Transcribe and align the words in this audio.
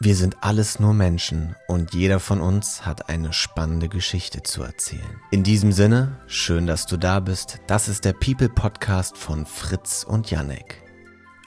Wir 0.00 0.16
sind 0.16 0.38
alles 0.40 0.80
nur 0.80 0.92
Menschen 0.92 1.54
und 1.68 1.94
jeder 1.94 2.18
von 2.18 2.40
uns 2.40 2.84
hat 2.84 3.08
eine 3.08 3.32
spannende 3.32 3.88
Geschichte 3.88 4.42
zu 4.42 4.64
erzählen. 4.64 5.20
In 5.30 5.44
diesem 5.44 5.70
Sinne, 5.70 6.18
schön, 6.26 6.66
dass 6.66 6.86
du 6.86 6.96
da 6.96 7.20
bist. 7.20 7.60
Das 7.68 7.86
ist 7.86 8.04
der 8.04 8.12
People 8.12 8.48
Podcast 8.48 9.16
von 9.16 9.46
Fritz 9.46 10.02
und 10.02 10.32
Janek. 10.32 10.82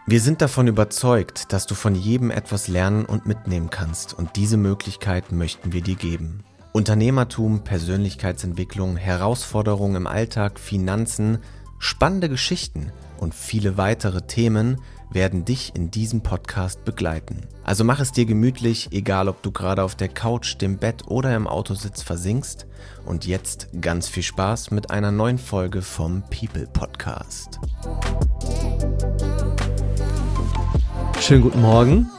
Wir 0.06 0.22
sind 0.22 0.42
davon 0.42 0.68
überzeugt, 0.68 1.52
dass 1.52 1.68
du 1.68 1.76
von 1.76 1.94
jedem 1.94 2.32
etwas 2.32 2.70
lernen 2.70 3.04
und 3.04 3.26
mitnehmen 3.26 3.70
kannst 3.70 4.14
und 4.14 4.38
diese 4.38 4.56
Möglichkeit 4.56 5.34
möchten 5.34 5.74
wir 5.74 5.82
dir 5.82 5.96
geben. 5.96 6.46
Unternehmertum, 6.72 7.66
Persönlichkeitsentwicklung, 7.66 8.96
Herausforderungen 8.96 9.98
im 9.98 10.08
Alltag, 10.08 10.58
Finanzen, 10.58 11.40
spannende 11.80 12.30
Geschichten 12.30 12.94
und 13.18 13.36
viele 13.36 13.76
weitere 13.76 14.22
Themen– 14.22 14.80
werden 15.10 15.46
dich 15.46 15.76
in 15.76 15.92
diesem 15.92 16.22
Podcast 16.22 16.84
begleiten. 16.86 17.42
Also 17.64 17.84
mach 17.84 18.00
es 18.00 18.12
dir 18.12 18.26
gemütlich, 18.26 18.90
egal 18.92 19.28
ob 19.28 19.42
du 19.42 19.52
gerade 19.52 19.84
auf 19.84 19.96
der 19.96 20.10
Couch, 20.10 20.60
dem 20.62 20.78
Bett 20.78 21.08
oder 21.08 21.36
im 21.36 21.48
Autositz 21.48 22.02
versinkst. 22.02 22.66
Und 23.06 23.26
jetzt 23.26 23.70
ganz 23.80 24.08
viel 24.08 24.24
Spaß 24.24 24.72
mit 24.72 24.92
einer 24.92 25.12
neuen 25.12 25.38
Folge 25.38 25.82
vom 25.82 26.24
People 26.30 26.68
Podcast. 26.68 27.60
Schönen 31.20 31.42
guten 31.42 31.62
Morgen. 31.62 32.10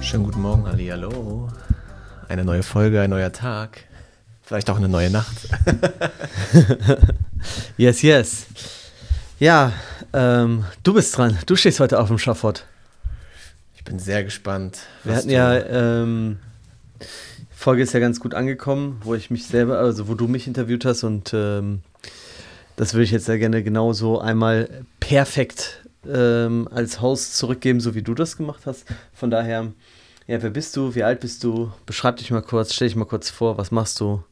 Schönen 0.00 0.24
guten 0.24 0.42
Morgen, 0.42 0.66
Ali. 0.66 0.88
Hallo. 0.88 1.48
Eine 2.28 2.44
neue 2.44 2.62
Folge, 2.62 3.00
ein 3.00 3.10
neuer 3.10 3.32
Tag. 3.32 3.84
Vielleicht 4.42 4.70
auch 4.70 4.76
eine 4.76 4.88
neue 4.88 5.10
Nacht. 5.10 5.48
yes, 7.76 8.02
yes. 8.02 8.46
Ja, 9.38 9.72
ähm, 10.12 10.64
du 10.82 10.94
bist 10.94 11.16
dran. 11.16 11.38
Du 11.46 11.56
stehst 11.56 11.80
heute 11.80 11.98
auf 12.00 12.08
dem 12.08 12.18
Schafott. 12.18 12.64
Ich 13.74 13.84
bin 13.84 13.98
sehr 13.98 14.22
gespannt. 14.24 14.80
Wir 15.04 15.16
hatten 15.16 15.30
ja, 15.30 15.58
ähm, 15.58 16.38
Folge 17.50 17.82
ist 17.82 17.92
ja 17.92 18.00
ganz 18.00 18.20
gut 18.20 18.34
angekommen, 18.34 19.00
wo 19.02 19.14
ich 19.14 19.30
mich 19.30 19.46
selber, 19.46 19.78
also 19.78 20.08
wo 20.08 20.14
du 20.14 20.28
mich 20.28 20.46
interviewt 20.46 20.84
hast 20.84 21.04
und 21.04 21.32
ähm, 21.34 21.82
das 22.76 22.94
würde 22.94 23.04
ich 23.04 23.10
jetzt 23.10 23.26
sehr 23.26 23.38
gerne 23.38 23.62
genauso 23.62 24.20
einmal 24.20 24.84
perfekt 25.00 25.86
ähm, 26.08 26.68
als 26.72 27.00
Host 27.00 27.36
zurückgeben, 27.36 27.80
so 27.80 27.94
wie 27.94 28.02
du 28.02 28.14
das 28.14 28.36
gemacht 28.36 28.62
hast. 28.66 28.84
Von 29.12 29.30
daher, 29.30 29.72
ja, 30.26 30.42
wer 30.42 30.50
bist 30.50 30.76
du? 30.76 30.94
Wie 30.94 31.02
alt 31.02 31.20
bist 31.20 31.44
du? 31.44 31.72
Beschreib 31.86 32.16
dich 32.16 32.30
mal 32.30 32.42
kurz, 32.42 32.74
stell 32.74 32.88
dich 32.88 32.96
mal 32.96 33.04
kurz 33.04 33.30
vor, 33.30 33.58
was 33.58 33.70
machst 33.70 34.00
du 34.00 34.22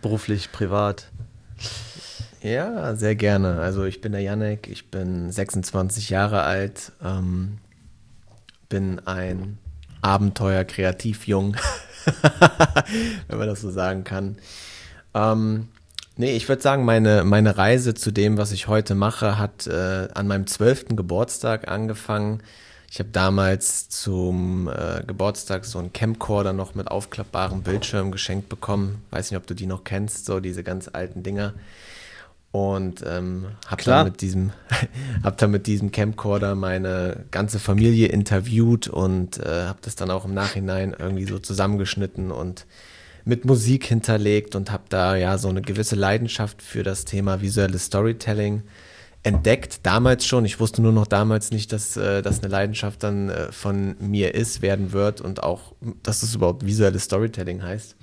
beruflich, 0.00 0.52
privat? 0.52 1.08
Ja, 2.42 2.96
sehr 2.96 3.14
gerne. 3.14 3.60
Also 3.60 3.84
ich 3.84 4.00
bin 4.00 4.12
der 4.12 4.20
Janek, 4.20 4.68
ich 4.68 4.90
bin 4.90 5.30
26 5.30 6.10
Jahre 6.10 6.42
alt, 6.42 6.90
ähm, 7.04 7.58
bin 8.68 9.00
ein 9.06 9.58
Abenteuer-Kreativjung, 10.00 11.56
wenn 13.28 13.38
man 13.38 13.46
das 13.46 13.60
so 13.60 13.70
sagen 13.70 14.02
kann. 14.02 14.38
Ähm, 15.14 15.68
nee, 16.16 16.34
ich 16.34 16.48
würde 16.48 16.62
sagen, 16.62 16.84
meine, 16.84 17.22
meine 17.22 17.58
Reise 17.58 17.94
zu 17.94 18.10
dem, 18.10 18.36
was 18.38 18.50
ich 18.50 18.66
heute 18.66 18.96
mache, 18.96 19.38
hat 19.38 19.68
äh, 19.68 20.08
an 20.12 20.26
meinem 20.26 20.48
12. 20.48 20.96
Geburtstag 20.96 21.68
angefangen. 21.68 22.42
Ich 22.90 22.98
habe 22.98 23.10
damals 23.10 23.88
zum 23.88 24.68
äh, 24.68 25.04
Geburtstag 25.06 25.64
so 25.64 25.78
einen 25.78 25.92
Camcorder 25.92 26.52
noch 26.52 26.74
mit 26.74 26.88
aufklappbarem 26.88 27.62
Bildschirm 27.62 28.10
geschenkt 28.10 28.48
bekommen. 28.48 29.00
Weiß 29.10 29.30
nicht, 29.30 29.38
ob 29.38 29.46
du 29.46 29.54
die 29.54 29.66
noch 29.66 29.84
kennst, 29.84 30.26
so 30.26 30.40
diese 30.40 30.64
ganz 30.64 30.90
alten 30.92 31.22
Dinger 31.22 31.54
und 32.52 33.02
ähm, 33.06 33.46
habe 33.66 33.82
dann 33.82 34.04
mit 34.04 34.20
diesem 34.20 34.52
hab 35.24 35.38
dann 35.38 35.50
mit 35.50 35.66
diesem 35.66 35.90
Camcorder 35.90 36.54
meine 36.54 37.24
ganze 37.30 37.58
Familie 37.58 38.08
interviewt 38.08 38.88
und 38.88 39.38
äh, 39.38 39.64
habe 39.66 39.78
das 39.82 39.96
dann 39.96 40.10
auch 40.10 40.26
im 40.26 40.34
Nachhinein 40.34 40.94
irgendwie 40.96 41.24
so 41.24 41.38
zusammengeschnitten 41.38 42.30
und 42.30 42.66
mit 43.24 43.46
Musik 43.46 43.86
hinterlegt 43.86 44.54
und 44.54 44.70
habe 44.70 44.84
da 44.90 45.16
ja 45.16 45.38
so 45.38 45.48
eine 45.48 45.62
gewisse 45.62 45.96
Leidenschaft 45.96 46.60
für 46.60 46.82
das 46.82 47.04
Thema 47.04 47.40
visuelles 47.40 47.86
Storytelling 47.86 48.62
entdeckt 49.22 49.80
damals 49.84 50.26
schon. 50.26 50.44
Ich 50.44 50.60
wusste 50.60 50.82
nur 50.82 50.92
noch 50.92 51.06
damals 51.06 51.52
nicht, 51.52 51.72
dass 51.72 51.96
äh, 51.96 52.22
das 52.22 52.40
eine 52.40 52.48
Leidenschaft 52.48 53.02
dann 53.02 53.30
äh, 53.30 53.52
von 53.52 53.96
mir 54.00 54.34
ist, 54.34 54.62
werden 54.62 54.92
wird 54.92 55.20
und 55.20 55.42
auch, 55.42 55.74
dass 56.02 56.22
es 56.22 56.34
überhaupt 56.34 56.66
visuelles 56.66 57.04
Storytelling 57.04 57.62
heißt. 57.62 57.96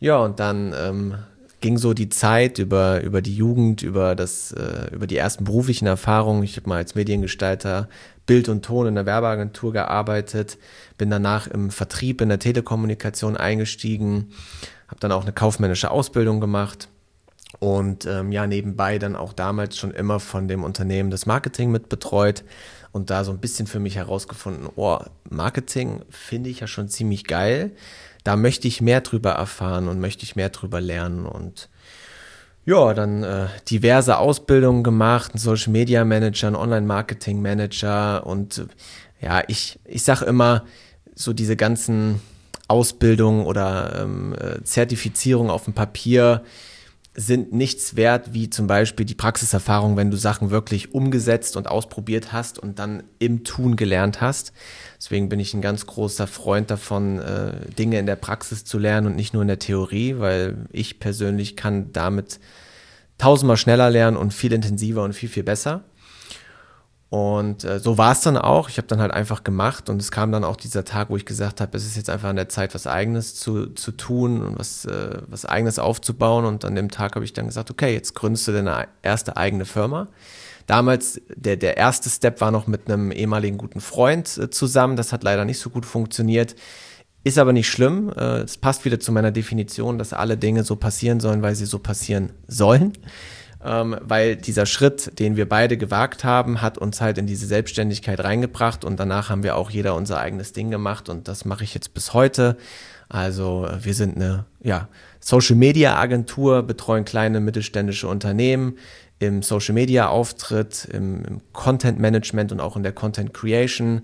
Ja, 0.00 0.18
und 0.18 0.40
dann 0.40 0.74
ähm, 0.76 1.14
ging 1.62 1.78
so 1.78 1.94
die 1.94 2.10
Zeit 2.10 2.58
über, 2.58 3.00
über 3.02 3.22
die 3.22 3.34
Jugend, 3.34 3.82
über, 3.82 4.14
das, 4.14 4.52
äh, 4.52 4.94
über 4.94 5.06
die 5.06 5.16
ersten 5.16 5.44
beruflichen 5.44 5.86
Erfahrungen. 5.86 6.42
Ich 6.42 6.56
habe 6.56 6.68
mal 6.68 6.76
als 6.76 6.94
Mediengestalter 6.94 7.88
Bild 8.26 8.48
und 8.48 8.64
Ton 8.64 8.86
in 8.86 8.94
der 8.94 9.06
Werbeagentur 9.06 9.72
gearbeitet, 9.72 10.58
bin 10.98 11.10
danach 11.10 11.46
im 11.46 11.70
Vertrieb 11.70 12.20
in 12.20 12.28
der 12.28 12.38
Telekommunikation 12.38 13.36
eingestiegen, 13.36 14.32
habe 14.88 15.00
dann 15.00 15.12
auch 15.12 15.22
eine 15.22 15.32
kaufmännische 15.32 15.90
Ausbildung 15.90 16.40
gemacht 16.40 16.88
und 17.58 18.06
ähm, 18.06 18.30
ja, 18.30 18.46
nebenbei 18.46 18.98
dann 18.98 19.16
auch 19.16 19.32
damals 19.32 19.76
schon 19.76 19.90
immer 19.92 20.20
von 20.20 20.48
dem 20.48 20.62
Unternehmen 20.62 21.10
das 21.10 21.26
Marketing 21.26 21.70
mit 21.70 21.88
betreut 21.88 22.44
und 22.92 23.10
da 23.10 23.24
so 23.24 23.32
ein 23.32 23.38
bisschen 23.38 23.66
für 23.66 23.80
mich 23.80 23.96
herausgefunden, 23.96 24.68
oh, 24.76 24.98
Marketing 25.28 26.02
finde 26.10 26.50
ich 26.50 26.60
ja 26.60 26.66
schon 26.66 26.88
ziemlich 26.88 27.24
geil 27.24 27.72
da 28.24 28.36
möchte 28.36 28.68
ich 28.68 28.80
mehr 28.80 29.00
drüber 29.00 29.32
erfahren 29.32 29.88
und 29.88 30.00
möchte 30.00 30.24
ich 30.24 30.36
mehr 30.36 30.50
drüber 30.50 30.80
lernen 30.80 31.26
und 31.26 31.68
ja, 32.64 32.94
dann 32.94 33.24
äh, 33.24 33.46
diverse 33.68 34.18
Ausbildungen 34.18 34.84
gemacht, 34.84 35.34
ein 35.34 35.38
Social 35.38 35.72
Media 35.72 36.04
Manager, 36.04 36.46
ein 36.46 36.56
Online 36.56 36.86
Marketing 36.86 37.42
Manager 37.42 38.24
und 38.24 38.58
äh, 38.58 38.66
ja, 39.20 39.42
ich, 39.48 39.78
ich 39.84 40.02
sage 40.02 40.24
immer, 40.24 40.64
so 41.14 41.32
diese 41.32 41.56
ganzen 41.56 42.20
Ausbildungen 42.68 43.44
oder 43.46 44.00
ähm, 44.02 44.34
äh, 44.34 44.62
Zertifizierungen 44.62 45.50
auf 45.50 45.64
dem 45.64 45.74
Papier, 45.74 46.42
sind 47.14 47.52
nichts 47.52 47.94
wert, 47.94 48.32
wie 48.32 48.48
zum 48.48 48.66
Beispiel 48.66 49.04
die 49.04 49.14
Praxiserfahrung, 49.14 49.96
wenn 49.96 50.10
du 50.10 50.16
Sachen 50.16 50.50
wirklich 50.50 50.94
umgesetzt 50.94 51.56
und 51.56 51.68
ausprobiert 51.68 52.32
hast 52.32 52.58
und 52.58 52.78
dann 52.78 53.02
im 53.18 53.44
Tun 53.44 53.76
gelernt 53.76 54.22
hast. 54.22 54.52
Deswegen 54.96 55.28
bin 55.28 55.38
ich 55.38 55.52
ein 55.52 55.60
ganz 55.60 55.86
großer 55.86 56.26
Freund 56.26 56.70
davon, 56.70 57.18
äh, 57.18 57.52
Dinge 57.78 57.98
in 57.98 58.06
der 58.06 58.16
Praxis 58.16 58.64
zu 58.64 58.78
lernen 58.78 59.08
und 59.08 59.16
nicht 59.16 59.34
nur 59.34 59.42
in 59.42 59.48
der 59.48 59.58
Theorie, 59.58 60.16
weil 60.18 60.66
ich 60.72 61.00
persönlich 61.00 61.54
kann 61.54 61.92
damit 61.92 62.40
tausendmal 63.18 63.58
schneller 63.58 63.90
lernen 63.90 64.16
und 64.16 64.32
viel 64.32 64.52
intensiver 64.52 65.04
und 65.04 65.12
viel, 65.12 65.28
viel 65.28 65.44
besser. 65.44 65.84
Und 67.12 67.64
äh, 67.64 67.78
so 67.78 67.98
war 67.98 68.12
es 68.12 68.22
dann 68.22 68.38
auch. 68.38 68.70
Ich 68.70 68.78
habe 68.78 68.88
dann 68.88 68.98
halt 68.98 69.12
einfach 69.12 69.44
gemacht 69.44 69.90
und 69.90 70.00
es 70.00 70.10
kam 70.10 70.32
dann 70.32 70.44
auch 70.44 70.56
dieser 70.56 70.82
Tag, 70.82 71.10
wo 71.10 71.16
ich 71.18 71.26
gesagt 71.26 71.60
habe, 71.60 71.76
es 71.76 71.84
ist 71.84 71.94
jetzt 71.94 72.08
einfach 72.08 72.30
an 72.30 72.36
der 72.36 72.48
Zeit, 72.48 72.74
was 72.74 72.86
Eigenes 72.86 73.34
zu, 73.34 73.66
zu 73.66 73.92
tun 73.92 74.40
und 74.40 74.58
was, 74.58 74.86
äh, 74.86 75.18
was 75.26 75.44
Eigenes 75.44 75.78
aufzubauen. 75.78 76.46
Und 76.46 76.64
an 76.64 76.74
dem 76.74 76.90
Tag 76.90 77.14
habe 77.14 77.26
ich 77.26 77.34
dann 77.34 77.44
gesagt, 77.44 77.70
okay, 77.70 77.92
jetzt 77.92 78.14
gründest 78.14 78.48
du 78.48 78.52
deine 78.52 78.88
erste 79.02 79.36
eigene 79.36 79.66
Firma. 79.66 80.08
Damals, 80.66 81.20
der, 81.28 81.58
der 81.58 81.76
erste 81.76 82.08
Step 82.08 82.40
war 82.40 82.50
noch 82.50 82.66
mit 82.66 82.90
einem 82.90 83.12
ehemaligen 83.12 83.58
guten 83.58 83.82
Freund 83.82 84.38
äh, 84.38 84.48
zusammen. 84.48 84.96
Das 84.96 85.12
hat 85.12 85.22
leider 85.22 85.44
nicht 85.44 85.58
so 85.58 85.68
gut 85.68 85.84
funktioniert. 85.84 86.56
Ist 87.24 87.36
aber 87.36 87.52
nicht 87.52 87.68
schlimm. 87.68 88.10
Äh, 88.16 88.44
es 88.44 88.56
passt 88.56 88.86
wieder 88.86 89.00
zu 89.00 89.12
meiner 89.12 89.32
Definition, 89.32 89.98
dass 89.98 90.14
alle 90.14 90.38
Dinge 90.38 90.64
so 90.64 90.76
passieren 90.76 91.20
sollen, 91.20 91.42
weil 91.42 91.56
sie 91.56 91.66
so 91.66 91.78
passieren 91.78 92.32
sollen 92.48 92.94
ähm, 93.64 93.96
weil 94.00 94.36
dieser 94.36 94.66
Schritt, 94.66 95.18
den 95.18 95.36
wir 95.36 95.48
beide 95.48 95.76
gewagt 95.76 96.24
haben, 96.24 96.62
hat 96.62 96.78
uns 96.78 97.00
halt 97.00 97.18
in 97.18 97.26
diese 97.26 97.46
Selbstständigkeit 97.46 98.22
reingebracht 98.22 98.84
und 98.84 98.98
danach 98.98 99.30
haben 99.30 99.42
wir 99.42 99.56
auch 99.56 99.70
jeder 99.70 99.94
unser 99.94 100.18
eigenes 100.18 100.52
Ding 100.52 100.70
gemacht 100.70 101.08
und 101.08 101.28
das 101.28 101.44
mache 101.44 101.64
ich 101.64 101.74
jetzt 101.74 101.94
bis 101.94 102.12
heute. 102.12 102.56
Also 103.08 103.66
äh, 103.66 103.84
wir 103.84 103.94
sind 103.94 104.16
eine 104.16 104.46
ja, 104.62 104.88
Social 105.20 105.56
Media 105.56 105.96
Agentur, 105.96 106.62
betreuen 106.62 107.04
kleine 107.04 107.40
mittelständische 107.40 108.08
Unternehmen 108.08 108.78
im 109.18 109.42
Social 109.42 109.74
Media 109.74 110.08
Auftritt, 110.08 110.88
im, 110.92 111.24
im 111.24 111.40
Content 111.52 112.00
Management 112.00 112.50
und 112.50 112.60
auch 112.60 112.76
in 112.76 112.82
der 112.82 112.92
Content 112.92 113.32
Creation, 113.32 114.02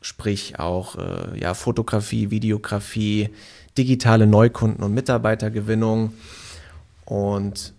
sprich 0.00 0.58
auch 0.58 0.96
äh, 0.96 1.38
ja, 1.38 1.52
Fotografie, 1.52 2.30
Videografie, 2.30 3.28
digitale 3.76 4.26
Neukunden 4.26 4.82
und 4.82 4.94
Mitarbeitergewinnung. 4.94 6.14
Und 7.04 7.74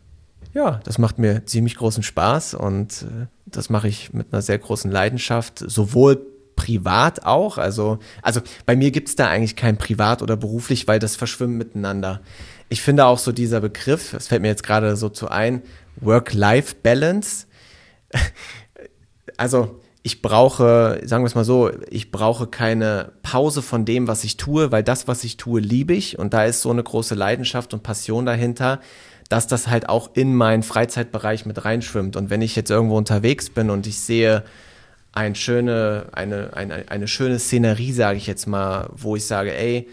ja, 0.53 0.79
das 0.83 0.97
macht 0.97 1.17
mir 1.17 1.45
ziemlich 1.45 1.75
großen 1.75 2.03
Spaß 2.03 2.55
und 2.55 3.03
äh, 3.03 3.27
das 3.45 3.69
mache 3.69 3.87
ich 3.87 4.13
mit 4.13 4.33
einer 4.33 4.41
sehr 4.41 4.57
großen 4.57 4.91
Leidenschaft, 4.91 5.59
sowohl 5.59 6.25
privat 6.55 7.25
auch. 7.25 7.57
Also, 7.57 7.99
also 8.21 8.41
bei 8.65 8.75
mir 8.75 8.91
gibt 8.91 9.09
es 9.09 9.15
da 9.15 9.27
eigentlich 9.27 9.55
kein 9.55 9.77
Privat 9.77 10.21
oder 10.21 10.37
beruflich, 10.37 10.87
weil 10.87 10.99
das 10.99 11.15
verschwimmt 11.15 11.57
miteinander. 11.57 12.21
Ich 12.69 12.81
finde 12.81 13.05
auch 13.05 13.17
so 13.17 13.31
dieser 13.31 13.61
Begriff, 13.61 14.11
das 14.11 14.27
fällt 14.27 14.41
mir 14.41 14.49
jetzt 14.49 14.63
gerade 14.63 14.95
so 14.95 15.09
zu 15.09 15.29
ein, 15.29 15.63
Work-Life-Balance. 15.97 17.47
Also 19.37 19.81
ich 20.03 20.21
brauche, 20.21 21.01
sagen 21.03 21.23
wir 21.23 21.27
es 21.27 21.35
mal 21.35 21.45
so, 21.45 21.71
ich 21.89 22.11
brauche 22.11 22.47
keine 22.47 23.13
Pause 23.23 23.61
von 23.61 23.85
dem, 23.85 24.07
was 24.07 24.23
ich 24.23 24.37
tue, 24.37 24.71
weil 24.71 24.83
das, 24.83 25.07
was 25.07 25.23
ich 25.23 25.37
tue, 25.37 25.61
liebe 25.61 25.93
ich 25.93 26.17
und 26.19 26.33
da 26.33 26.45
ist 26.45 26.61
so 26.61 26.71
eine 26.71 26.83
große 26.83 27.15
Leidenschaft 27.15 27.73
und 27.73 27.83
Passion 27.83 28.25
dahinter, 28.25 28.79
dass 29.31 29.47
das 29.47 29.69
halt 29.69 29.87
auch 29.87 30.09
in 30.13 30.35
meinen 30.35 30.61
Freizeitbereich 30.61 31.45
mit 31.45 31.63
reinschwimmt. 31.63 32.17
Und 32.17 32.29
wenn 32.29 32.41
ich 32.41 32.57
jetzt 32.57 32.69
irgendwo 32.69 32.97
unterwegs 32.97 33.49
bin 33.49 33.69
und 33.69 33.87
ich 33.87 33.97
sehe 33.97 34.43
ein 35.13 35.35
schöne, 35.35 36.07
eine, 36.11 36.51
eine, 36.53 36.83
eine 36.89 37.07
schöne 37.07 37.39
Szenerie, 37.39 37.93
sage 37.93 38.17
ich 38.17 38.27
jetzt 38.27 38.45
mal, 38.45 38.89
wo 38.93 39.15
ich 39.15 39.25
sage, 39.25 39.55
ey, 39.55 39.87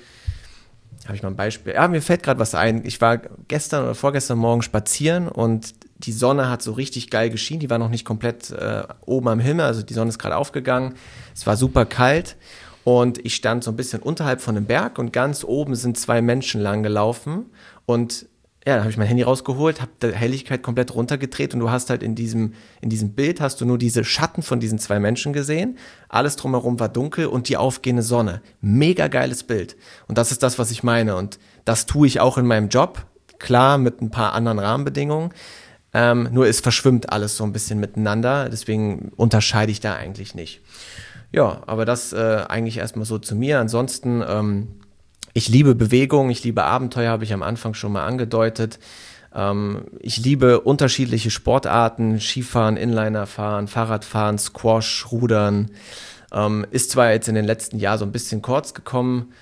habe 1.04 1.14
ich 1.14 1.22
mal 1.22 1.28
ein 1.28 1.36
Beispiel. 1.36 1.74
Ja, 1.74 1.86
mir 1.86 2.02
fällt 2.02 2.24
gerade 2.24 2.40
was 2.40 2.56
ein. 2.56 2.84
Ich 2.84 3.00
war 3.00 3.18
gestern 3.46 3.84
oder 3.84 3.94
vorgestern 3.94 4.38
Morgen 4.38 4.62
spazieren 4.62 5.28
und 5.28 5.72
die 5.98 6.12
Sonne 6.12 6.50
hat 6.50 6.60
so 6.60 6.72
richtig 6.72 7.08
geil 7.08 7.30
geschienen. 7.30 7.60
Die 7.60 7.70
war 7.70 7.78
noch 7.78 7.90
nicht 7.90 8.04
komplett 8.04 8.50
äh, 8.50 8.82
oben 9.06 9.28
am 9.28 9.38
Himmel, 9.38 9.66
also 9.66 9.82
die 9.82 9.94
Sonne 9.94 10.08
ist 10.08 10.18
gerade 10.18 10.36
aufgegangen. 10.36 10.94
Es 11.32 11.46
war 11.46 11.56
super 11.56 11.86
kalt 11.86 12.34
und 12.82 13.24
ich 13.24 13.36
stand 13.36 13.62
so 13.62 13.70
ein 13.70 13.76
bisschen 13.76 14.02
unterhalb 14.02 14.40
von 14.40 14.56
einem 14.56 14.66
Berg 14.66 14.98
und 14.98 15.12
ganz 15.12 15.44
oben 15.44 15.76
sind 15.76 15.96
zwei 15.96 16.22
Menschen 16.22 16.60
lang 16.60 16.82
gelaufen 16.82 17.46
und 17.86 18.26
ja, 18.66 18.74
da 18.74 18.80
habe 18.80 18.90
ich 18.90 18.96
mein 18.96 19.06
Handy 19.06 19.22
rausgeholt, 19.22 19.80
habe 19.80 19.92
die 20.02 20.12
Helligkeit 20.12 20.62
komplett 20.62 20.94
runtergedreht 20.94 21.54
und 21.54 21.60
du 21.60 21.70
hast 21.70 21.90
halt 21.90 22.02
in 22.02 22.14
diesem, 22.14 22.54
in 22.80 22.90
diesem 22.90 23.14
Bild 23.14 23.40
hast 23.40 23.60
du 23.60 23.64
nur 23.64 23.78
diese 23.78 24.04
Schatten 24.04 24.42
von 24.42 24.60
diesen 24.60 24.78
zwei 24.78 24.98
Menschen 24.98 25.32
gesehen. 25.32 25.78
Alles 26.08 26.36
drumherum 26.36 26.78
war 26.80 26.88
dunkel 26.88 27.26
und 27.26 27.48
die 27.48 27.56
aufgehende 27.56 28.02
Sonne. 28.02 28.42
Mega 28.60 29.08
geiles 29.08 29.44
Bild. 29.44 29.76
Und 30.06 30.18
das 30.18 30.32
ist 30.32 30.42
das, 30.42 30.58
was 30.58 30.70
ich 30.70 30.82
meine. 30.82 31.16
Und 31.16 31.38
das 31.64 31.86
tue 31.86 32.06
ich 32.06 32.20
auch 32.20 32.36
in 32.36 32.46
meinem 32.46 32.68
Job. 32.68 33.06
Klar, 33.38 33.78
mit 33.78 34.02
ein 34.02 34.10
paar 34.10 34.32
anderen 34.32 34.58
Rahmenbedingungen. 34.58 35.32
Ähm, 35.94 36.28
nur 36.32 36.46
es 36.46 36.60
verschwimmt 36.60 37.10
alles 37.10 37.36
so 37.36 37.44
ein 37.44 37.52
bisschen 37.52 37.78
miteinander. 37.78 38.48
Deswegen 38.50 39.12
unterscheide 39.16 39.72
ich 39.72 39.80
da 39.80 39.94
eigentlich 39.94 40.34
nicht. 40.34 40.60
Ja, 41.32 41.62
aber 41.66 41.84
das 41.84 42.12
äh, 42.12 42.44
eigentlich 42.48 42.78
erstmal 42.78 43.06
so 43.06 43.18
zu 43.18 43.36
mir. 43.36 43.60
Ansonsten, 43.60 44.22
ähm, 44.26 44.68
ich 45.38 45.48
liebe 45.48 45.76
Bewegung, 45.76 46.30
ich 46.30 46.42
liebe 46.42 46.64
Abenteuer, 46.64 47.12
habe 47.12 47.22
ich 47.22 47.32
am 47.32 47.44
Anfang 47.44 47.72
schon 47.72 47.92
mal 47.92 48.04
angedeutet. 48.04 48.80
Ähm, 49.32 49.84
ich 50.00 50.18
liebe 50.18 50.60
unterschiedliche 50.60 51.30
Sportarten, 51.30 52.20
Skifahren, 52.20 52.76
Inlinerfahren, 52.76 53.68
Fahrradfahren, 53.68 54.38
Squash, 54.38 55.06
Rudern. 55.12 55.70
Ähm, 56.32 56.66
ist 56.72 56.90
zwar 56.90 57.12
jetzt 57.12 57.28
in 57.28 57.36
den 57.36 57.44
letzten 57.44 57.78
Jahren 57.78 58.00
so 58.00 58.04
ein 58.04 58.10
bisschen 58.10 58.42
kurz 58.42 58.74
gekommen, 58.74 59.32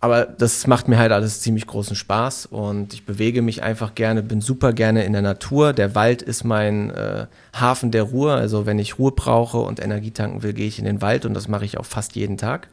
aber 0.00 0.24
das 0.24 0.66
macht 0.66 0.88
mir 0.88 0.98
halt 0.98 1.12
alles 1.12 1.42
ziemlich 1.42 1.66
großen 1.66 1.94
Spaß 1.94 2.46
und 2.46 2.94
ich 2.94 3.04
bewege 3.04 3.42
mich 3.42 3.62
einfach 3.62 3.94
gerne, 3.94 4.22
bin 4.22 4.40
super 4.40 4.72
gerne 4.72 5.04
in 5.04 5.12
der 5.12 5.22
Natur. 5.22 5.74
Der 5.74 5.94
Wald 5.94 6.22
ist 6.22 6.44
mein 6.44 6.90
äh, 6.90 7.26
Hafen 7.54 7.90
der 7.90 8.04
Ruhe. 8.04 8.32
Also 8.32 8.64
wenn 8.64 8.78
ich 8.78 8.98
Ruhe 8.98 9.12
brauche 9.12 9.58
und 9.58 9.78
Energie 9.78 10.10
tanken 10.10 10.42
will, 10.42 10.54
gehe 10.54 10.66
ich 10.66 10.78
in 10.78 10.86
den 10.86 11.02
Wald 11.02 11.26
und 11.26 11.34
das 11.34 11.48
mache 11.48 11.66
ich 11.66 11.78
auch 11.78 11.86
fast 11.86 12.16
jeden 12.16 12.38
Tag. 12.38 12.68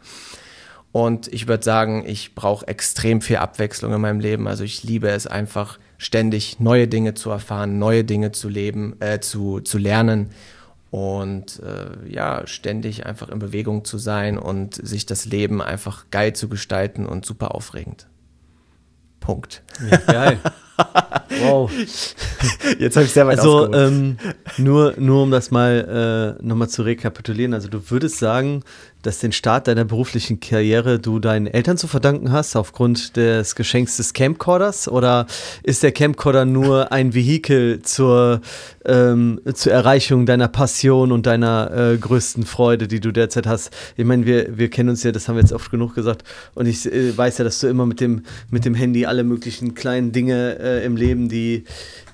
Und 0.92 1.30
ich 1.34 1.48
würde 1.48 1.64
sagen, 1.64 2.04
ich 2.06 2.36
brauche 2.36 2.68
extrem 2.68 3.22
viel 3.22 3.38
Abwechslung 3.38 3.94
in 3.94 4.02
meinem 4.02 4.20
Leben. 4.20 4.48
Also 4.48 4.64
ich 4.64 4.84
liebe 4.84 5.10
es 5.10 5.26
einfach 5.26 5.80
ständig 5.98 6.60
neue 6.60 6.88
Dinge 6.88 7.14
zu 7.14 7.30
erfahren, 7.30 7.80
neue 7.80 8.04
Dinge 8.04 8.32
zu 8.32 8.50
leben, 8.50 8.96
äh, 9.00 9.20
zu, 9.20 9.62
zu 9.62 9.78
lernen 9.78 10.32
und 10.90 11.62
äh, 11.64 12.12
ja, 12.14 12.46
ständig 12.46 13.06
einfach 13.06 13.30
in 13.30 13.40
Bewegung 13.40 13.86
zu 13.86 13.98
sein 13.98 14.38
und 14.38 14.76
sich 14.76 15.06
das 15.06 15.26
Leben 15.26 15.62
einfach 15.62 16.06
geil 16.12 16.34
zu 16.34 16.50
gestalten 16.50 17.06
und 17.06 17.26
super 17.26 17.56
aufregend. 17.56 18.08
Punkt. 19.22 19.64
Ja, 19.90 19.98
geil. 19.98 20.40
wow. 21.42 21.72
Jetzt 22.80 22.98
habe 22.98 23.06
ich 23.06 23.14
sehr 23.14 23.28
weit 23.28 23.40
Also 23.40 23.72
ähm, 23.72 24.18
nur, 24.58 24.96
nur 24.98 25.24
um 25.24 25.32
das 25.32 25.52
mal 25.52 26.38
äh, 26.40 26.44
nochmal 26.44 26.68
zu 26.68 26.82
rekapitulieren. 26.82 27.54
Also 27.54 27.70
du 27.70 27.90
würdest 27.90 28.18
sagen, 28.18 28.64
dass 29.02 29.20
den 29.20 29.32
Start 29.32 29.68
deiner 29.68 29.86
beruflichen 29.86 30.40
Karriere 30.40 31.00
du 31.00 31.20
deinen 31.20 31.48
Eltern 31.48 31.78
zu 31.78 31.88
verdanken 31.88 32.32
hast, 32.32 32.56
aufgrund 32.56 33.16
des 33.16 33.56
Geschenks 33.56 33.98
des 33.98 34.14
Camcorders? 34.14 34.88
Oder 34.88 35.28
ist 35.64 35.84
der 35.84 35.92
Camcorder 35.92 36.46
nur 36.46 36.92
ein 36.92 37.14
Vehikel 37.14 37.82
zur, 37.82 38.42
ähm, 38.86 39.42
zur 39.54 39.72
Erreichung 39.72 40.26
deiner 40.26 40.48
Passion 40.48 41.12
und 41.12 41.26
deiner 41.26 41.72
äh, 41.72 41.98
größten 41.98 42.46
Freude, 42.46 42.88
die 42.88 43.00
du 43.00 43.12
derzeit 43.12 43.48
hast? 43.48 43.72
Ich 43.98 44.06
meine, 44.06 44.26
wir, 44.26 44.58
wir 44.58 44.70
kennen 44.70 44.90
uns 44.90 45.04
ja, 45.04 45.12
das 45.12 45.28
haben 45.28 45.36
wir 45.36 45.42
jetzt 45.42 45.54
oft 45.54 45.72
genug 45.72 45.96
gesagt. 45.96 46.24
Und 46.54 46.68
ich 46.68 46.92
äh, 46.92 47.18
weiß 47.18 47.40
ja, 47.40 47.44
dass 47.44 47.60
du 47.60 47.68
immer 47.68 47.86
mit 47.86 48.00
dem, 48.00 48.24
mit 48.50 48.66
dem 48.66 48.76
Handy 48.76 49.06
alle 49.06 49.24
möglichen 49.24 49.74
kleinen 49.74 50.12
Dinge 50.12 50.60
äh, 50.60 50.86
im 50.86 50.96
Leben, 50.96 51.30
die, 51.30 51.64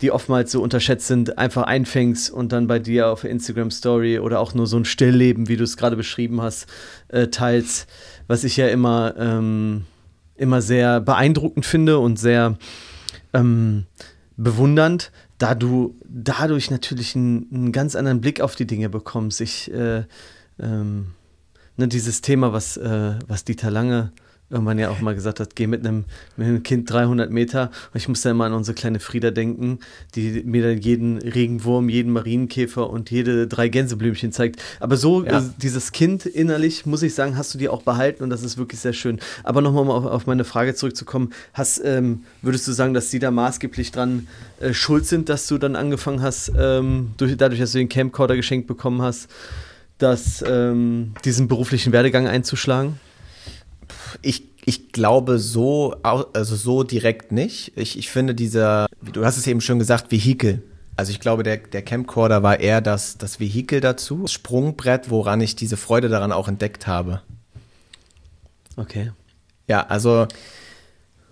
die 0.01 0.11
oftmals 0.11 0.51
so 0.51 0.61
unterschätzt 0.61 1.07
sind, 1.07 1.37
einfach 1.37 1.63
einfängst 1.63 2.31
und 2.31 2.51
dann 2.51 2.67
bei 2.67 2.79
dir 2.79 3.09
auf 3.09 3.23
Instagram 3.23 3.71
Story 3.71 4.19
oder 4.19 4.39
auch 4.39 4.53
nur 4.53 4.67
so 4.67 4.77
ein 4.77 4.85
Stillleben, 4.85 5.47
wie 5.47 5.57
du 5.57 5.63
es 5.63 5.77
gerade 5.77 5.95
beschrieben 5.95 6.41
hast, 6.41 6.67
äh, 7.07 7.27
teils, 7.27 7.87
was 8.27 8.43
ich 8.43 8.57
ja 8.57 8.67
immer, 8.67 9.15
ähm, 9.17 9.85
immer 10.35 10.61
sehr 10.61 11.01
beeindruckend 11.01 11.65
finde 11.65 11.99
und 11.99 12.17
sehr 12.17 12.57
ähm, 13.33 13.85
bewundernd, 14.35 15.11
da 15.37 15.55
du 15.55 15.95
dadurch 16.07 16.71
natürlich 16.71 17.15
einen, 17.15 17.47
einen, 17.53 17.71
ganz 17.71 17.95
anderen 17.95 18.21
Blick 18.21 18.41
auf 18.41 18.55
die 18.55 18.67
Dinge 18.67 18.89
bekommst. 18.89 19.41
Ich, 19.41 19.71
äh, 19.71 20.03
ähm, 20.59 21.13
ne, 21.75 21.87
dieses 21.87 22.21
Thema, 22.21 22.53
was, 22.53 22.77
äh, 22.77 23.15
was 23.27 23.43
Dieter 23.43 23.71
Lange 23.71 24.11
irgendwann 24.49 24.79
ja 24.79 24.89
auch 24.89 25.01
mal 25.01 25.13
gesagt 25.13 25.41
hat, 25.41 25.55
geh 25.55 25.67
mit 25.67 25.85
einem, 25.85 26.05
mit 26.37 26.47
einem 26.47 26.63
Kind 26.63 26.89
300 26.89 27.29
Meter. 27.31 27.69
Und 27.93 27.97
ich 27.97 28.07
muss 28.07 28.21
da 28.21 28.31
immer 28.31 28.45
an 28.45 28.53
unsere 28.53 28.75
kleine 28.75 28.99
Frieda 28.99 29.31
denken, 29.31 29.79
die 30.15 30.43
mir 30.45 30.63
dann 30.63 30.77
jeden 30.77 31.17
Regenwurm, 31.17 31.89
jeden 31.89 32.13
Marienkäfer 32.13 32.89
und 32.89 33.11
jede 33.11 33.47
drei 33.47 33.67
Gänseblümchen 33.67 34.31
zeigt. 34.31 34.61
Aber 34.79 34.95
so, 34.95 35.25
ja. 35.25 35.39
äh, 35.39 35.43
dieses 35.61 35.91
Kind 35.91 36.25
innerlich, 36.25 36.85
muss 36.85 37.03
ich 37.03 37.13
sagen, 37.13 37.35
hast 37.37 37.53
du 37.53 37.57
dir 37.57 37.73
auch 37.73 37.81
behalten 37.81 38.23
und 38.23 38.29
das 38.29 38.43
ist 38.43 38.57
wirklich 38.57 38.79
sehr 38.79 38.93
schön. 38.93 39.19
Aber 39.43 39.61
nochmal 39.61 39.83
um 39.83 39.89
auf, 39.89 40.05
auf 40.05 40.27
meine 40.27 40.45
Frage 40.45 40.75
zurückzukommen, 40.75 41.33
hast, 41.53 41.81
ähm, 41.83 42.23
würdest 42.41 42.67
du 42.67 42.71
sagen, 42.71 42.93
dass 42.93 43.09
die 43.09 43.19
da 43.19 43.31
maßgeblich 43.31 43.91
dran 43.91 44.27
äh, 44.61 44.73
schuld 44.73 45.05
sind, 45.05 45.27
dass 45.27 45.47
du 45.47 45.57
dann 45.57 45.75
angefangen 45.75 46.21
hast, 46.21 46.53
ähm, 46.57 47.11
durch, 47.17 47.35
dadurch, 47.35 47.59
dass 47.59 47.73
du 47.73 47.79
den 47.79 47.89
Camcorder 47.89 48.37
geschenkt 48.37 48.67
bekommen 48.67 49.01
hast, 49.01 49.27
dass 49.97 50.43
ähm, 50.47 51.13
diesen 51.25 51.49
beruflichen 51.49 51.91
Werdegang 51.91 52.27
einzuschlagen? 52.27 52.99
Ich, 54.21 54.43
ich 54.65 54.91
glaube 54.91 55.39
so, 55.39 55.95
also 56.03 56.55
so 56.55 56.83
direkt 56.83 57.31
nicht. 57.31 57.73
Ich, 57.75 57.97
ich 57.97 58.09
finde 58.09 58.35
dieser, 58.35 58.87
du 59.01 59.25
hast 59.25 59.37
es 59.37 59.47
eben 59.47 59.61
schon 59.61 59.79
gesagt, 59.79 60.11
Vehikel. 60.11 60.63
Also 60.95 61.11
ich 61.11 61.19
glaube, 61.19 61.43
der, 61.43 61.57
der 61.57 61.83
Camcorder 61.83 62.41
war 62.41 62.59
eher 62.59 62.81
das, 62.81 63.17
das 63.17 63.39
Vehikel 63.39 63.81
dazu, 63.81 64.23
das 64.23 64.31
Sprungbrett, 64.31 65.09
woran 65.09 65.41
ich 65.41 65.55
diese 65.55 65.77
Freude 65.77 66.09
daran 66.09 66.31
auch 66.31 66.47
entdeckt 66.47 66.87
habe. 66.87 67.21
Okay. 68.75 69.11
Ja, 69.67 69.85
also 69.87 70.27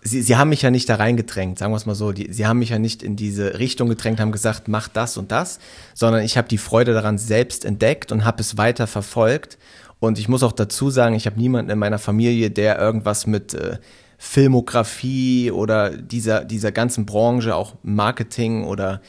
sie, 0.05 0.21
sie 0.21 0.37
haben 0.37 0.49
mich 0.49 0.61
ja 0.61 0.71
nicht 0.71 0.87
da 0.87 0.95
reingedrängt, 0.95 1.59
sagen 1.59 1.73
wir 1.73 1.77
es 1.77 1.85
mal 1.85 1.95
so. 1.95 2.11
Die, 2.11 2.31
sie 2.31 2.45
haben 2.45 2.59
mich 2.59 2.69
ja 2.69 2.79
nicht 2.79 3.03
in 3.03 3.15
diese 3.15 3.59
Richtung 3.59 3.89
gedrängt, 3.89 4.19
haben 4.19 4.31
gesagt, 4.31 4.67
mach 4.67 4.87
das 4.87 5.17
und 5.17 5.31
das, 5.31 5.59
sondern 5.93 6.23
ich 6.23 6.37
habe 6.37 6.47
die 6.47 6.57
Freude 6.57 6.93
daran 6.93 7.17
selbst 7.17 7.65
entdeckt 7.65 8.11
und 8.11 8.23
habe 8.23 8.41
es 8.41 8.57
weiter 8.57 8.87
verfolgt. 8.87 9.57
Und 9.99 10.19
ich 10.19 10.27
muss 10.27 10.43
auch 10.43 10.51
dazu 10.51 10.89
sagen, 10.89 11.15
ich 11.15 11.25
habe 11.25 11.39
niemanden 11.39 11.71
in 11.71 11.79
meiner 11.79 11.99
Familie, 11.99 12.51
der 12.51 12.79
irgendwas 12.79 13.27
mit 13.27 13.53
äh, 13.53 13.77
Filmografie 14.17 15.51
oder 15.51 15.91
dieser, 15.91 16.45
dieser 16.45 16.71
ganzen 16.71 17.05
Branche, 17.05 17.55
auch 17.55 17.75
Marketing 17.83 18.65
oder 18.65 19.01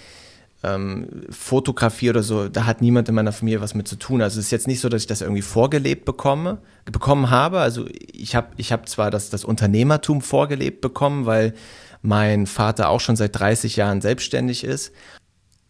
ähm, 0.62 1.08
Fotografie 1.30 2.10
oder 2.10 2.22
so, 2.22 2.48
da 2.48 2.66
hat 2.66 2.80
niemand 2.80 3.08
in 3.08 3.14
meiner 3.14 3.32
Familie 3.32 3.60
was 3.60 3.74
mit 3.74 3.86
zu 3.86 3.96
tun. 3.96 4.22
Also 4.22 4.38
es 4.40 4.46
ist 4.46 4.50
jetzt 4.50 4.66
nicht 4.66 4.80
so, 4.80 4.88
dass 4.88 5.02
ich 5.02 5.06
das 5.06 5.20
irgendwie 5.20 5.42
vorgelebt 5.42 6.04
bekomme, 6.04 6.58
bekommen 6.84 7.30
habe. 7.30 7.60
Also 7.60 7.86
ich 8.12 8.34
habe 8.34 8.48
ich 8.56 8.72
hab 8.72 8.88
zwar 8.88 9.10
das, 9.10 9.30
das 9.30 9.44
Unternehmertum 9.44 10.22
vorgelebt 10.22 10.80
bekommen, 10.80 11.26
weil 11.26 11.54
mein 12.02 12.46
Vater 12.46 12.88
auch 12.88 13.00
schon 13.00 13.16
seit 13.16 13.38
30 13.38 13.76
Jahren 13.76 14.00
selbstständig 14.00 14.64
ist. 14.64 14.92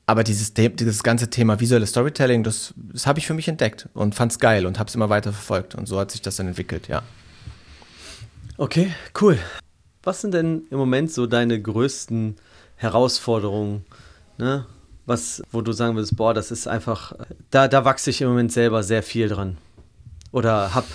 Aber 0.08 0.22
dieses, 0.22 0.54
dieses 0.54 1.02
ganze 1.02 1.30
Thema 1.30 1.58
visuelle 1.58 1.86
Storytelling, 1.86 2.44
das, 2.44 2.72
das 2.76 3.08
habe 3.08 3.18
ich 3.18 3.26
für 3.26 3.34
mich 3.34 3.48
entdeckt 3.48 3.88
und 3.92 4.14
fand 4.14 4.30
es 4.30 4.38
geil 4.38 4.64
und 4.64 4.78
habe 4.78 4.88
es 4.88 4.94
immer 4.94 5.08
weiter 5.08 5.32
verfolgt. 5.32 5.74
Und 5.74 5.86
so 5.86 5.98
hat 5.98 6.12
sich 6.12 6.22
das 6.22 6.36
dann 6.36 6.46
entwickelt, 6.46 6.86
ja. 6.86 7.02
Okay, 8.56 8.94
cool. 9.20 9.36
Was 10.04 10.20
sind 10.20 10.32
denn 10.32 10.62
im 10.70 10.78
Moment 10.78 11.10
so 11.10 11.26
deine 11.26 11.60
größten 11.60 12.36
Herausforderungen? 12.76 13.84
Ne? 14.38 14.64
Was, 15.06 15.42
wo 15.50 15.60
du 15.60 15.72
sagen 15.72 15.96
würdest, 15.96 16.16
boah, 16.16 16.32
das 16.32 16.52
ist 16.52 16.68
einfach, 16.68 17.12
da, 17.50 17.66
da 17.66 17.84
wachse 17.84 18.10
ich 18.10 18.22
im 18.22 18.28
Moment 18.28 18.52
selber 18.52 18.84
sehr 18.84 19.02
viel 19.02 19.28
dran. 19.28 19.58
Oder 20.30 20.72
habe 20.72 20.86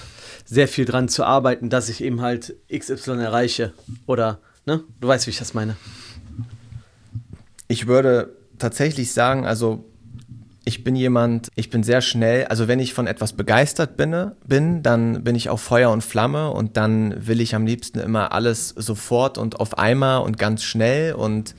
sehr 0.45 0.69
viel 0.69 0.85
dran 0.85 1.09
zu 1.09 1.25
arbeiten, 1.25 1.69
dass 1.69 1.89
ich 1.89 2.01
eben 2.01 2.21
halt 2.21 2.55
XY 2.73 3.19
erreiche. 3.19 3.73
Oder, 4.05 4.39
ne? 4.65 4.83
Du 5.01 5.07
weißt, 5.09 5.27
wie 5.27 5.31
ich 5.31 5.39
das 5.39 5.53
meine. 5.53 5.75
Ich 7.67 7.87
würde 7.87 8.40
tatsächlich 8.61 9.11
sagen, 9.11 9.45
also 9.45 9.91
ich 10.63 10.83
bin 10.83 10.95
jemand, 10.95 11.49
ich 11.55 11.69
bin 11.69 11.83
sehr 11.83 12.01
schnell, 12.01 12.45
also 12.45 12.67
wenn 12.67 12.79
ich 12.79 12.93
von 12.93 13.07
etwas 13.07 13.33
begeistert 13.33 13.97
bin, 13.97 14.31
bin, 14.45 14.83
dann 14.83 15.23
bin 15.23 15.35
ich 15.35 15.49
auf 15.49 15.61
Feuer 15.61 15.89
und 15.89 16.03
Flamme 16.03 16.51
und 16.51 16.77
dann 16.77 17.27
will 17.27 17.41
ich 17.41 17.55
am 17.55 17.65
liebsten 17.65 17.99
immer 17.99 18.31
alles 18.31 18.69
sofort 18.69 19.37
und 19.37 19.59
auf 19.59 19.77
einmal 19.77 20.21
und 20.21 20.37
ganz 20.37 20.63
schnell 20.63 21.13
und 21.13 21.55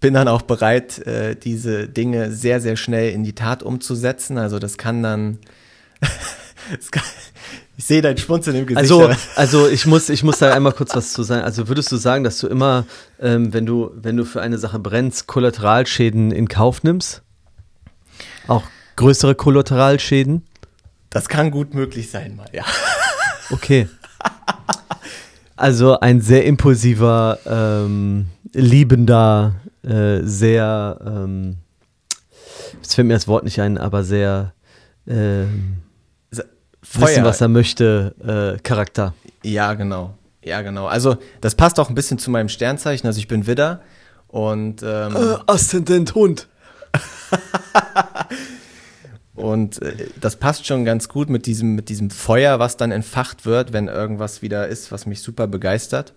bin 0.00 0.12
dann 0.12 0.28
auch 0.28 0.42
bereit, 0.42 0.98
äh, 1.06 1.34
diese 1.34 1.88
Dinge 1.88 2.30
sehr, 2.30 2.60
sehr 2.60 2.76
schnell 2.76 3.12
in 3.12 3.24
die 3.24 3.34
Tat 3.34 3.62
umzusetzen. 3.62 4.36
Also 4.36 4.58
das 4.58 4.76
kann 4.76 5.02
dann, 5.02 5.38
das 6.76 6.90
kann, 6.90 7.04
ich 7.76 7.84
sehe 7.84 8.00
dein 8.00 8.16
Schmunzeln 8.16 8.56
im 8.56 8.66
Gesicht. 8.66 8.78
Also, 8.78 9.10
also 9.34 9.68
ich 9.68 9.84
muss, 9.86 10.08
ich 10.08 10.22
muss 10.22 10.38
da 10.38 10.52
einmal 10.52 10.72
kurz 10.72 10.94
was 10.94 11.12
zu 11.12 11.22
sagen. 11.22 11.44
Also 11.44 11.68
würdest 11.68 11.92
du 11.92 11.96
sagen, 11.96 12.24
dass 12.24 12.38
du 12.38 12.46
immer, 12.46 12.86
ähm, 13.20 13.52
wenn 13.52 13.66
du, 13.66 13.90
wenn 13.94 14.16
du 14.16 14.24
für 14.24 14.40
eine 14.40 14.56
Sache 14.56 14.78
brennst, 14.78 15.26
Kollateralschäden 15.26 16.32
in 16.32 16.48
Kauf 16.48 16.82
nimmst? 16.82 17.22
Auch 18.48 18.62
größere 18.96 19.34
Kollateralschäden? 19.34 20.46
Das 21.10 21.28
kann 21.28 21.50
gut 21.50 21.74
möglich 21.74 22.10
sein, 22.10 22.36
mal, 22.36 22.48
ja. 22.52 22.64
Okay. 23.50 23.88
Also 25.54 26.00
ein 26.00 26.20
sehr 26.20 26.44
impulsiver, 26.44 27.38
ähm, 27.46 28.26
liebender, 28.52 29.54
äh, 29.82 30.18
sehr, 30.22 30.98
ähm, 31.06 31.58
jetzt 32.82 32.94
fällt 32.94 33.06
mir 33.06 33.14
das 33.14 33.28
Wort 33.28 33.44
nicht 33.44 33.60
ein, 33.60 33.78
aber 33.78 34.02
sehr 34.02 34.52
ähm, 35.06 35.76
Feuer. 36.96 37.08
wissen, 37.08 37.24
was 37.24 37.40
er 37.40 37.48
möchte, 37.48 38.56
äh, 38.56 38.60
Charakter. 38.62 39.14
Ja, 39.42 39.74
genau. 39.74 40.14
Ja, 40.42 40.62
genau. 40.62 40.86
Also 40.86 41.16
das 41.40 41.54
passt 41.54 41.80
auch 41.80 41.88
ein 41.88 41.94
bisschen 41.94 42.18
zu 42.18 42.30
meinem 42.30 42.48
Sternzeichen. 42.48 43.06
Also 43.06 43.18
ich 43.18 43.28
bin 43.28 43.46
Widder 43.46 43.80
und 44.28 44.82
ähm, 44.82 45.16
äh, 45.16 45.36
Aszendent 45.46 46.14
Hund. 46.14 46.48
Und 49.36 49.82
äh, 49.82 50.08
das 50.18 50.36
passt 50.36 50.66
schon 50.66 50.84
ganz 50.84 51.08
gut 51.08 51.28
mit 51.28 51.46
diesem, 51.46 51.74
mit 51.74 51.90
diesem 51.90 52.10
Feuer, 52.10 52.58
was 52.58 52.78
dann 52.78 52.90
entfacht 52.90 53.44
wird, 53.44 53.72
wenn 53.72 53.86
irgendwas 53.86 54.40
wieder 54.42 54.66
ist, 54.66 54.90
was 54.90 55.06
mich 55.06 55.20
super 55.20 55.46
begeistert. 55.46 56.14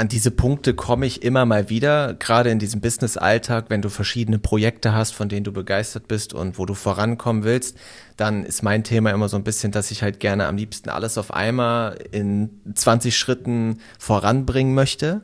An 0.00 0.08
diese 0.08 0.30
Punkte 0.30 0.72
komme 0.72 1.04
ich 1.04 1.22
immer 1.22 1.44
mal 1.44 1.68
wieder, 1.68 2.14
gerade 2.14 2.48
in 2.48 2.58
diesem 2.58 2.80
Business-Alltag, 2.80 3.66
wenn 3.68 3.82
du 3.82 3.90
verschiedene 3.90 4.38
Projekte 4.38 4.94
hast, 4.94 5.10
von 5.14 5.28
denen 5.28 5.44
du 5.44 5.52
begeistert 5.52 6.08
bist 6.08 6.32
und 6.32 6.58
wo 6.58 6.64
du 6.64 6.72
vorankommen 6.72 7.44
willst, 7.44 7.76
dann 8.16 8.42
ist 8.42 8.62
mein 8.62 8.82
Thema 8.82 9.10
immer 9.10 9.28
so 9.28 9.36
ein 9.36 9.44
bisschen, 9.44 9.72
dass 9.72 9.90
ich 9.90 10.02
halt 10.02 10.18
gerne 10.18 10.46
am 10.46 10.56
liebsten 10.56 10.88
alles 10.88 11.18
auf 11.18 11.34
einmal 11.34 11.98
in 12.12 12.48
20 12.72 13.14
Schritten 13.14 13.76
voranbringen 13.98 14.72
möchte. 14.72 15.20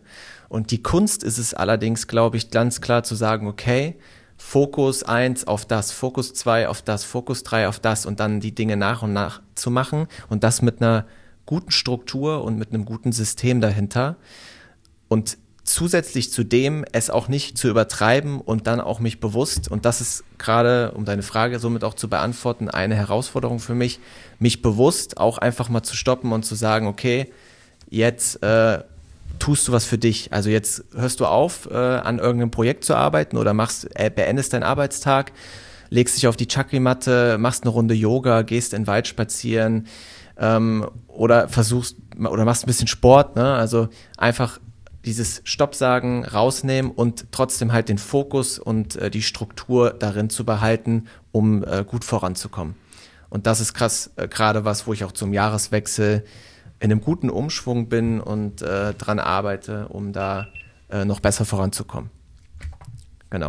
Und 0.51 0.71
die 0.71 0.83
Kunst 0.83 1.25
ist 1.25 1.39
es 1.39 1.55
allerdings, 1.55 2.07
glaube 2.07 2.37
ich, 2.37 2.51
ganz 2.51 2.83
klar 2.83 3.03
zu 3.03 3.15
sagen, 3.15 3.47
okay, 3.47 3.97
Fokus 4.37 5.05
1 5.05 5.47
auf 5.47 5.65
das, 5.65 5.91
Fokus 5.91 6.35
2 6.35 6.69
auf 6.69 6.83
das, 6.83 7.03
Fokus 7.03 7.45
3 7.45 7.69
auf 7.69 7.81
das 7.81 8.05
und 8.05 8.21
dann 8.21 8.41
die 8.41 8.55
Dinge 8.55 8.77
nach 8.77 9.01
und 9.01 9.15
nach 9.15 9.41
zu 9.55 9.71
machen 9.71 10.07
und 10.29 10.45
das 10.45 10.61
mit 10.61 10.83
einer 10.83 11.07
guten 11.47 11.71
Struktur 11.71 12.45
und 12.45 12.59
mit 12.59 12.75
einem 12.75 12.85
guten 12.85 13.13
System 13.13 13.63
dahinter 13.63 14.17
und 15.09 15.39
zusätzlich 15.67 16.33
zu 16.33 16.45
dem 16.45 16.85
es 16.93 17.11
auch 17.11 17.29
nicht 17.29 17.59
zu 17.59 17.69
übertreiben 17.69 18.41
und 18.41 18.67
dann 18.67 18.81
auch 18.81 19.01
mich 19.01 19.21
bewusst, 19.21 19.69
und 19.71 19.85
das 19.85 20.01
ist 20.01 20.25
gerade, 20.39 20.93
um 20.93 21.05
deine 21.05 21.23
Frage 21.23 21.59
somit 21.59 21.85
auch 21.85 21.95
zu 21.95 22.09
beantworten, 22.09 22.71
eine 22.71 22.95
Herausforderung 22.95 23.59
für 23.59 23.75
mich, 23.75 23.99
mich 24.39 24.63
bewusst 24.63 25.19
auch 25.19 25.39
einfach 25.39 25.69
mal 25.69 25.83
zu 25.83 25.97
stoppen 25.97 26.33
und 26.33 26.45
zu 26.45 26.55
sagen, 26.55 26.87
okay, 26.87 27.31
jetzt 27.91 28.43
äh, 28.43 28.83
tust 29.39 29.69
du 29.69 29.73
was 29.73 29.85
für 29.85 29.99
dich. 29.99 30.33
Also 30.33 30.51
jetzt 30.51 30.85
hörst 30.95 31.21
du 31.21 31.27
auf, 31.27 31.69
äh, 31.71 31.75
an 31.75 32.19
irgendeinem 32.19 32.51
Projekt 32.51 32.85
zu 32.85 32.95
arbeiten 32.95 33.37
oder 33.37 33.53
machst, 33.53 33.89
äh, 33.95 34.11
beendest 34.11 34.53
deinen 34.53 34.63
Arbeitstag, 34.63 35.33
legst 35.91 36.17
dich 36.17 36.27
auf 36.29 36.37
die 36.37 36.49
Chakri-Matte, 36.49 37.39
machst 37.39 37.65
eine 37.65 37.71
Runde 37.71 37.95
Yoga, 37.95 38.43
gehst 38.43 38.73
in 38.73 38.83
den 38.83 38.87
Wald 38.87 39.09
spazieren 39.09 39.87
ähm, 40.39 40.89
oder 41.09 41.49
versuchst 41.49 41.97
oder 42.19 42.45
machst 42.45 42.65
ein 42.65 42.69
bisschen 42.69 42.89
Sport. 42.89 43.37
Ne? 43.37 43.55
Also 43.55 43.89
einfach 44.17 44.61
dieses 45.07 45.41
Stopp 45.45 45.75
sagen, 45.75 46.25
rausnehmen 46.25 46.91
und 46.91 47.27
trotzdem 47.31 47.73
halt 47.73 47.89
den 47.89 47.99
Fokus 47.99 48.59
und 48.59 48.97
äh, 48.97 49.09
die 49.09 49.23
Struktur 49.23 49.91
darin 49.91 50.29
zu 50.29 50.45
behalten, 50.45 51.07
um 51.33 51.63
äh, 51.65 51.85
gut 51.87 52.05
voranzukommen. 52.05 52.75
Und 53.31 53.47
das 53.47 53.61
ist 53.61 53.73
krass, 53.73 54.11
äh, 54.17 54.27
gerade 54.27 54.65
was, 54.65 54.87
wo 54.87 54.93
ich 54.93 55.05
auch 55.05 55.13
zum 55.13 55.33
Jahreswechsel 55.33 56.25
in 56.81 56.91
einem 56.91 57.01
guten 57.01 57.31
Umschwung 57.31 57.89
bin 57.89 58.21
und 58.21 58.63
äh, 58.63 58.95
dran 58.95 59.21
arbeite, 59.21 59.89
um 59.89 60.13
da 60.13 60.49
äh, 60.91 61.05
noch 61.05 61.21
besser 61.21 61.45
voranzukommen. 61.45 62.11
Genau. 63.31 63.49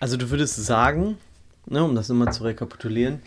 Also 0.00 0.16
du 0.16 0.30
würdest 0.30 0.56
sagen, 0.56 1.18
ne, 1.66 1.84
um 1.84 1.94
das 1.94 2.08
nochmal 2.08 2.32
zu 2.32 2.44
rekapitulieren, 2.44 3.20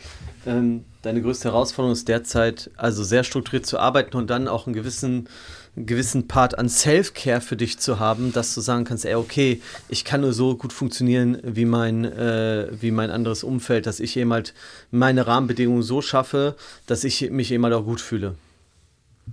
ähm, 0.45 0.83
deine 1.01 1.21
größte 1.21 1.49
Herausforderung 1.49 1.93
ist 1.93 2.07
derzeit, 2.07 2.69
also 2.77 3.03
sehr 3.03 3.23
strukturiert 3.23 3.65
zu 3.65 3.79
arbeiten 3.79 4.17
und 4.17 4.29
dann 4.29 4.47
auch 4.47 4.67
einen 4.67 4.73
gewissen, 4.73 5.27
einen 5.75 5.85
gewissen 5.85 6.27
Part 6.27 6.57
an 6.57 6.69
Self-Care 6.69 7.41
für 7.41 7.55
dich 7.55 7.79
zu 7.79 7.99
haben, 7.99 8.31
dass 8.33 8.53
du 8.53 8.61
sagen 8.61 8.85
kannst, 8.85 9.05
ey, 9.05 9.15
okay, 9.15 9.61
ich 9.89 10.05
kann 10.05 10.21
nur 10.21 10.33
so 10.33 10.55
gut 10.55 10.73
funktionieren 10.73 11.39
wie 11.43 11.65
mein, 11.65 12.05
äh, 12.05 12.67
wie 12.79 12.91
mein 12.91 13.09
anderes 13.09 13.43
Umfeld, 13.43 13.85
dass 13.85 13.99
ich 13.99 14.17
eben 14.17 14.33
halt 14.33 14.53
meine 14.91 15.25
Rahmenbedingungen 15.27 15.83
so 15.83 16.01
schaffe, 16.01 16.55
dass 16.85 17.03
ich 17.03 17.29
mich 17.31 17.51
eben 17.51 17.63
halt 17.63 17.73
auch 17.73 17.85
gut 17.85 18.01
fühle. 18.01 18.35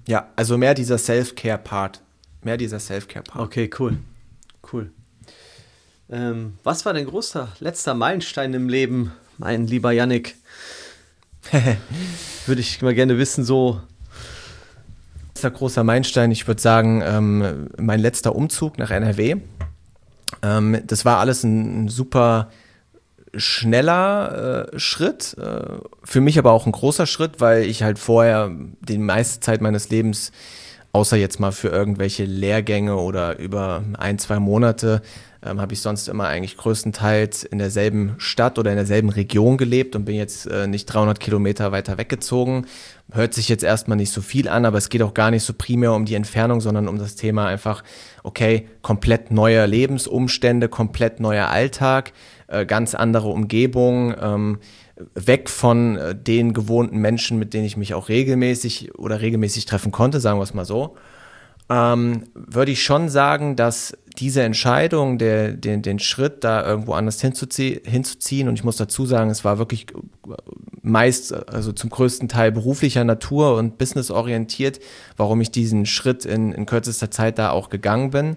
Ja, 0.07 0.29
also 0.37 0.57
mehr 0.57 0.75
dieser 0.75 0.99
Self-Care-Part. 0.99 2.01
Mehr 2.43 2.57
dieser 2.57 2.79
Self-Care-Part. 2.79 3.45
Okay, 3.45 3.71
cool. 3.79 3.99
Cool. 4.73 4.93
Ähm, 6.11 6.55
was 6.65 6.85
war 6.85 6.93
dein 6.93 7.07
großer 7.07 7.49
letzter 7.61 7.95
Meilenstein 7.95 8.53
im 8.55 8.69
Leben, 8.69 9.13
mein 9.39 9.67
lieber 9.67 9.93
Yannick? 9.93 10.37
würde 12.47 12.61
ich 12.61 12.83
mal 12.83 12.95
gerne 12.95 13.17
wissen, 13.19 13.45
so. 13.45 13.81
Letzter 15.29 15.51
großer 15.53 15.85
Meilenstein, 15.85 16.31
ich 16.33 16.47
würde 16.47 16.61
sagen, 16.61 17.03
ähm, 17.05 17.69
mein 17.79 18.01
letzter 18.01 18.35
Umzug 18.35 18.79
nach 18.79 18.91
NRW. 18.91 19.37
Ähm, 20.43 20.83
das 20.87 21.05
war 21.05 21.19
alles 21.19 21.45
ein, 21.45 21.85
ein 21.85 21.89
super 21.89 22.51
schneller 23.35 24.69
äh, 24.73 24.79
Schritt, 24.79 25.37
äh, 25.39 25.79
für 26.03 26.21
mich 26.21 26.39
aber 26.39 26.53
auch 26.53 26.67
ein 26.67 26.73
großer 26.73 27.07
Schritt, 27.07 27.41
weil 27.41 27.63
ich 27.63 27.83
halt 27.83 27.99
vorher 27.99 28.51
die 28.81 28.99
meiste 28.99 29.41
Zeit 29.41 29.61
meines 29.61 29.89
Lebens, 29.91 30.33
außer 30.93 31.17
jetzt 31.17 31.39
mal 31.39 31.53
für 31.53 31.69
irgendwelche 31.69 32.25
Lehrgänge 32.25 32.97
oder 32.97 33.39
über 33.39 33.85
ein, 33.97 34.19
zwei 34.19 34.41
Monate, 34.41 35.03
ähm, 35.45 35.61
habe 35.61 35.73
ich 35.73 35.81
sonst 35.81 36.09
immer 36.09 36.27
eigentlich 36.27 36.57
größtenteils 36.57 37.45
in 37.45 37.59
derselben 37.59 38.15
Stadt 38.19 38.59
oder 38.59 38.71
in 38.71 38.77
derselben 38.77 39.09
Region 39.09 39.57
gelebt 39.57 39.97
und 39.97 40.05
bin 40.05 40.17
jetzt 40.17 40.47
äh, 40.47 40.67
nicht 40.67 40.87
300 40.87 41.19
Kilometer 41.21 41.73
weiter 41.73 41.99
weggezogen. 41.99 42.67
Hört 43.13 43.35
sich 43.35 43.49
jetzt 43.49 43.65
erstmal 43.65 43.97
nicht 43.97 44.13
so 44.13 44.21
viel 44.21 44.49
an, 44.49 44.65
aber 44.65 44.79
es 44.79 44.89
geht 44.89 45.03
auch 45.03 45.15
gar 45.15 45.31
nicht 45.31 45.43
so 45.43 45.53
primär 45.53 45.93
um 45.93 46.05
die 46.05 46.15
Entfernung, 46.15 46.61
sondern 46.61 46.89
um 46.89 46.99
das 46.99 47.17
Thema 47.17 47.47
einfach, 47.47 47.83
okay, 48.23 48.69
komplett 48.83 49.31
neue 49.31 49.67
Lebensumstände, 49.67 50.69
komplett 50.69 51.21
neuer 51.21 51.49
Alltag 51.49 52.13
äh, 52.51 52.67
ganz 52.67 52.95
andere 52.95 53.29
Umgebung, 53.29 54.15
ähm, 54.21 54.59
weg 55.15 55.49
von 55.49 55.97
äh, 55.97 56.15
den 56.15 56.53
gewohnten 56.53 56.99
Menschen, 56.99 57.39
mit 57.39 57.55
denen 57.55 57.65
ich 57.65 57.77
mich 57.77 57.95
auch 57.95 58.09
regelmäßig 58.09 58.99
oder 58.99 59.21
regelmäßig 59.21 59.65
treffen 59.65 59.93
konnte, 59.93 60.21
sagen 60.21 60.39
wir 60.39 60.43
es 60.43 60.53
mal 60.53 60.65
so. 60.65 60.97
Ähm, 61.71 62.25
würde 62.35 62.73
ich 62.73 62.83
schon 62.83 63.09
sagen, 63.09 63.55
dass 63.55 63.97
diese 64.19 64.43
Entscheidung, 64.43 65.19
der, 65.19 65.53
den, 65.53 65.83
den 65.83 66.01
Schritt 66.01 66.43
da 66.43 66.67
irgendwo 66.67 66.95
anders 66.95 67.21
hinzuzie 67.21 67.81
hinzuziehen, 67.85 68.49
und 68.49 68.55
ich 68.55 68.65
muss 68.65 68.77
dazu 68.77 69.07
sagen, 69.07 69.31
es 69.31 69.45
war 69.45 69.59
wirklich 69.59 69.87
äh, 69.93 70.33
meist, 70.83 71.33
also 71.49 71.71
zum 71.71 71.91
größten 71.91 72.29
Teil 72.29 72.51
beruflicher 72.51 73.05
Natur 73.05 73.57
und 73.57 73.79
businessorientiert, 73.79 74.81
warum 75.17 75.41
ich 75.41 75.53
diesen 75.53 75.87
Schritt 75.87 76.25
in, 76.25 76.51
in 76.51 76.67
kürzester 76.67 77.13
Zeit 77.13 77.39
da 77.39 77.51
auch 77.51 77.71
gegangen 77.71 78.11
bin. 78.11 78.37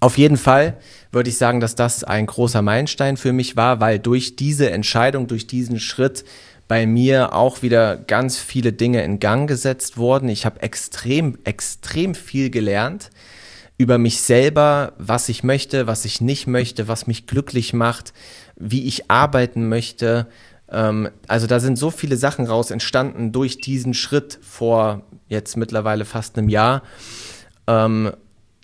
Auf 0.00 0.16
jeden 0.16 0.36
Fall 0.36 0.78
würde 1.12 1.28
ich 1.28 1.36
sagen, 1.36 1.60
dass 1.60 1.74
das 1.74 2.02
ein 2.04 2.26
großer 2.26 2.62
Meilenstein 2.62 3.16
für 3.16 3.32
mich 3.32 3.56
war, 3.56 3.80
weil 3.80 3.98
durch 3.98 4.36
diese 4.36 4.70
Entscheidung, 4.70 5.26
durch 5.26 5.46
diesen 5.46 5.80
Schritt 5.80 6.24
bei 6.68 6.86
mir 6.86 7.34
auch 7.34 7.62
wieder 7.62 7.96
ganz 7.96 8.38
viele 8.38 8.72
Dinge 8.72 9.02
in 9.02 9.18
Gang 9.18 9.48
gesetzt 9.48 9.96
wurden. 9.96 10.28
Ich 10.28 10.44
habe 10.44 10.62
extrem, 10.62 11.38
extrem 11.44 12.14
viel 12.14 12.50
gelernt 12.50 13.10
über 13.78 13.96
mich 13.96 14.20
selber, 14.20 14.92
was 14.98 15.28
ich 15.28 15.42
möchte, 15.42 15.86
was 15.86 16.04
ich 16.04 16.20
nicht 16.20 16.46
möchte, 16.46 16.88
was 16.88 17.06
mich 17.06 17.26
glücklich 17.26 17.72
macht, 17.72 18.12
wie 18.56 18.86
ich 18.86 19.10
arbeiten 19.10 19.68
möchte. 19.68 20.26
Ähm, 20.70 21.08
also 21.26 21.46
da 21.46 21.60
sind 21.60 21.78
so 21.78 21.90
viele 21.90 22.16
Sachen 22.16 22.46
raus 22.46 22.70
entstanden 22.70 23.32
durch 23.32 23.58
diesen 23.58 23.94
Schritt 23.94 24.38
vor 24.42 25.02
jetzt 25.28 25.56
mittlerweile 25.56 26.04
fast 26.04 26.36
einem 26.36 26.48
Jahr. 26.48 26.82
Ähm, 27.66 28.12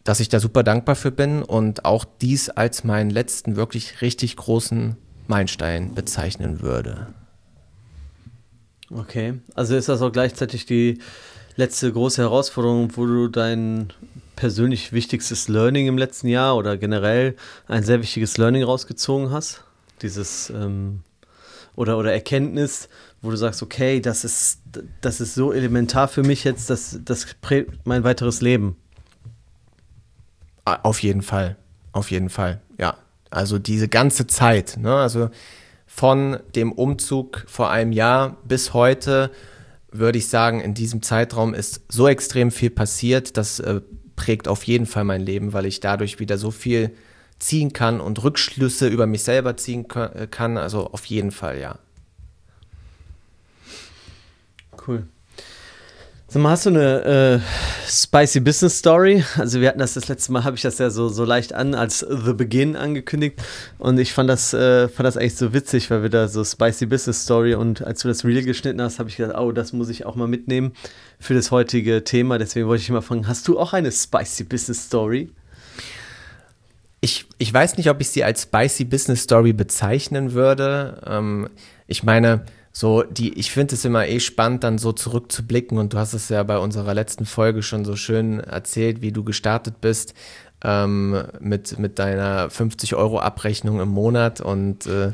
dass 0.02 0.20
ich 0.20 0.28
da 0.28 0.38
super 0.38 0.62
dankbar 0.62 0.96
für 0.96 1.11
bin 1.11 1.42
und 1.42 1.87
auch 1.87 2.04
dies 2.04 2.50
als 2.50 2.84
meinen 2.84 3.08
letzten 3.08 3.56
wirklich 3.56 4.02
richtig 4.02 4.37
großen 4.37 4.96
Meilenstein 5.28 5.94
bezeichnen 5.94 6.61
würde. 6.61 7.06
Okay, 8.90 9.34
also 9.54 9.76
ist 9.76 9.88
das 9.88 10.02
auch 10.02 10.12
gleichzeitig 10.12 10.66
die 10.66 10.98
letzte 11.56 11.92
große 11.92 12.22
Herausforderung, 12.22 12.96
wo 12.96 13.06
du 13.06 13.28
dein 13.28 13.92
persönlich 14.36 14.92
wichtigstes 14.92 15.48
Learning 15.48 15.86
im 15.86 15.98
letzten 15.98 16.28
Jahr 16.28 16.56
oder 16.56 16.76
generell 16.76 17.36
ein 17.66 17.82
sehr 17.82 18.00
wichtiges 18.00 18.36
Learning 18.36 18.62
rausgezogen 18.62 19.30
hast? 19.30 19.64
Dieses 20.02 20.50
ähm, 20.50 21.00
oder, 21.76 21.98
oder 21.98 22.12
Erkenntnis, 22.12 22.88
wo 23.22 23.30
du 23.30 23.36
sagst, 23.36 23.62
okay, 23.62 24.00
das 24.00 24.24
ist, 24.24 24.60
das 25.00 25.20
ist 25.20 25.34
so 25.34 25.52
elementar 25.52 26.08
für 26.08 26.22
mich 26.22 26.44
jetzt, 26.44 26.70
das, 26.70 26.98
das 27.04 27.26
prägt 27.40 27.86
mein 27.86 28.04
weiteres 28.04 28.40
Leben. 28.40 28.76
Auf 30.64 31.02
jeden 31.02 31.22
Fall, 31.22 31.56
auf 31.92 32.10
jeden 32.10 32.30
Fall, 32.30 32.60
ja. 32.78 32.96
Also 33.30 33.58
diese 33.58 33.88
ganze 33.88 34.26
Zeit, 34.28 34.76
ne? 34.78 34.94
also 34.94 35.28
von 35.94 36.40
dem 36.56 36.72
Umzug 36.72 37.44
vor 37.46 37.70
einem 37.70 37.92
Jahr 37.92 38.36
bis 38.42 38.74
heute, 38.74 39.30
würde 39.92 40.18
ich 40.18 40.28
sagen, 40.28 40.60
in 40.60 40.74
diesem 40.74 41.02
Zeitraum 41.02 41.54
ist 41.54 41.82
so 41.88 42.08
extrem 42.08 42.50
viel 42.50 42.70
passiert, 42.70 43.36
das 43.36 43.60
äh, 43.60 43.80
prägt 44.16 44.48
auf 44.48 44.64
jeden 44.64 44.86
Fall 44.86 45.04
mein 45.04 45.20
Leben, 45.20 45.52
weil 45.52 45.66
ich 45.66 45.78
dadurch 45.78 46.18
wieder 46.18 46.36
so 46.36 46.50
viel 46.50 46.90
ziehen 47.38 47.72
kann 47.72 48.00
und 48.00 48.24
Rückschlüsse 48.24 48.88
über 48.88 49.06
mich 49.06 49.22
selber 49.22 49.56
ziehen 49.56 49.86
kann. 49.86 50.58
Also 50.58 50.88
auf 50.88 51.04
jeden 51.04 51.30
Fall, 51.30 51.60
ja. 51.60 51.78
Cool. 54.84 55.06
Sag 56.34 56.42
mal, 56.42 56.50
hast 56.50 56.66
du 56.66 56.70
eine 56.70 57.04
äh, 57.04 57.40
spicy 57.88 58.40
Business 58.40 58.80
Story? 58.80 59.22
Also 59.38 59.60
wir 59.60 59.68
hatten 59.68 59.78
das 59.78 59.94
das 59.94 60.08
letzte 60.08 60.32
Mal, 60.32 60.42
habe 60.42 60.56
ich 60.56 60.62
das 60.62 60.78
ja 60.78 60.90
so, 60.90 61.08
so 61.08 61.24
leicht 61.24 61.52
an 61.52 61.76
als 61.76 62.00
The 62.00 62.32
Begin 62.32 62.74
angekündigt 62.74 63.40
und 63.78 64.00
ich 64.00 64.12
fand 64.12 64.28
das, 64.28 64.52
äh, 64.52 64.88
fand 64.88 65.06
das 65.06 65.16
eigentlich 65.16 65.36
so 65.36 65.52
witzig, 65.52 65.92
weil 65.92 66.02
wir 66.02 66.10
da 66.10 66.26
so 66.26 66.42
spicy 66.42 66.86
Business 66.86 67.22
Story 67.22 67.54
und 67.54 67.82
als 67.82 68.00
du 68.00 68.08
das 68.08 68.24
Reel 68.24 68.42
geschnitten 68.42 68.82
hast, 68.82 68.98
habe 68.98 69.08
ich 69.08 69.16
gedacht, 69.16 69.38
oh, 69.38 69.52
das 69.52 69.72
muss 69.72 69.88
ich 69.88 70.06
auch 70.06 70.16
mal 70.16 70.26
mitnehmen 70.26 70.72
für 71.20 71.34
das 71.34 71.52
heutige 71.52 72.02
Thema. 72.02 72.36
Deswegen 72.36 72.66
wollte 72.66 72.82
ich 72.82 72.90
mal 72.90 73.00
fragen, 73.00 73.28
hast 73.28 73.46
du 73.46 73.56
auch 73.56 73.72
eine 73.72 73.92
spicy 73.92 74.42
Business 74.42 74.86
Story? 74.86 75.30
Ich, 77.00 77.26
ich 77.38 77.54
weiß 77.54 77.76
nicht, 77.76 77.90
ob 77.90 78.00
ich 78.00 78.08
sie 78.08 78.24
als 78.24 78.42
spicy 78.42 78.86
Business 78.86 79.22
Story 79.22 79.52
bezeichnen 79.52 80.32
würde. 80.32 81.00
Ähm, 81.06 81.48
ich 81.86 82.02
meine, 82.02 82.44
so 82.76 83.04
die, 83.04 83.38
ich 83.38 83.52
finde 83.52 83.76
es 83.76 83.85
immer 83.85 84.09
eh 84.09 84.19
spannend, 84.19 84.64
dann 84.64 84.78
so 84.78 84.90
zurückzublicken 84.90 85.78
und 85.78 85.93
du 85.93 85.99
hast 85.99 86.12
es 86.12 86.28
ja 86.28 86.43
bei 86.43 86.59
unserer 86.59 86.93
letzten 86.93 87.25
Folge 87.25 87.62
schon 87.62 87.85
so 87.85 87.95
schön 87.95 88.40
erzählt, 88.40 89.00
wie 89.00 89.12
du 89.12 89.23
gestartet 89.23 89.81
bist 89.81 90.12
ähm, 90.64 91.23
mit, 91.38 91.78
mit 91.78 92.00
deiner 92.00 92.50
50 92.50 92.97
Euro 92.97 93.21
Abrechnung 93.21 93.81
im 93.81 93.90
Monat 93.90 94.40
und 94.40 94.87
äh, 94.87 95.12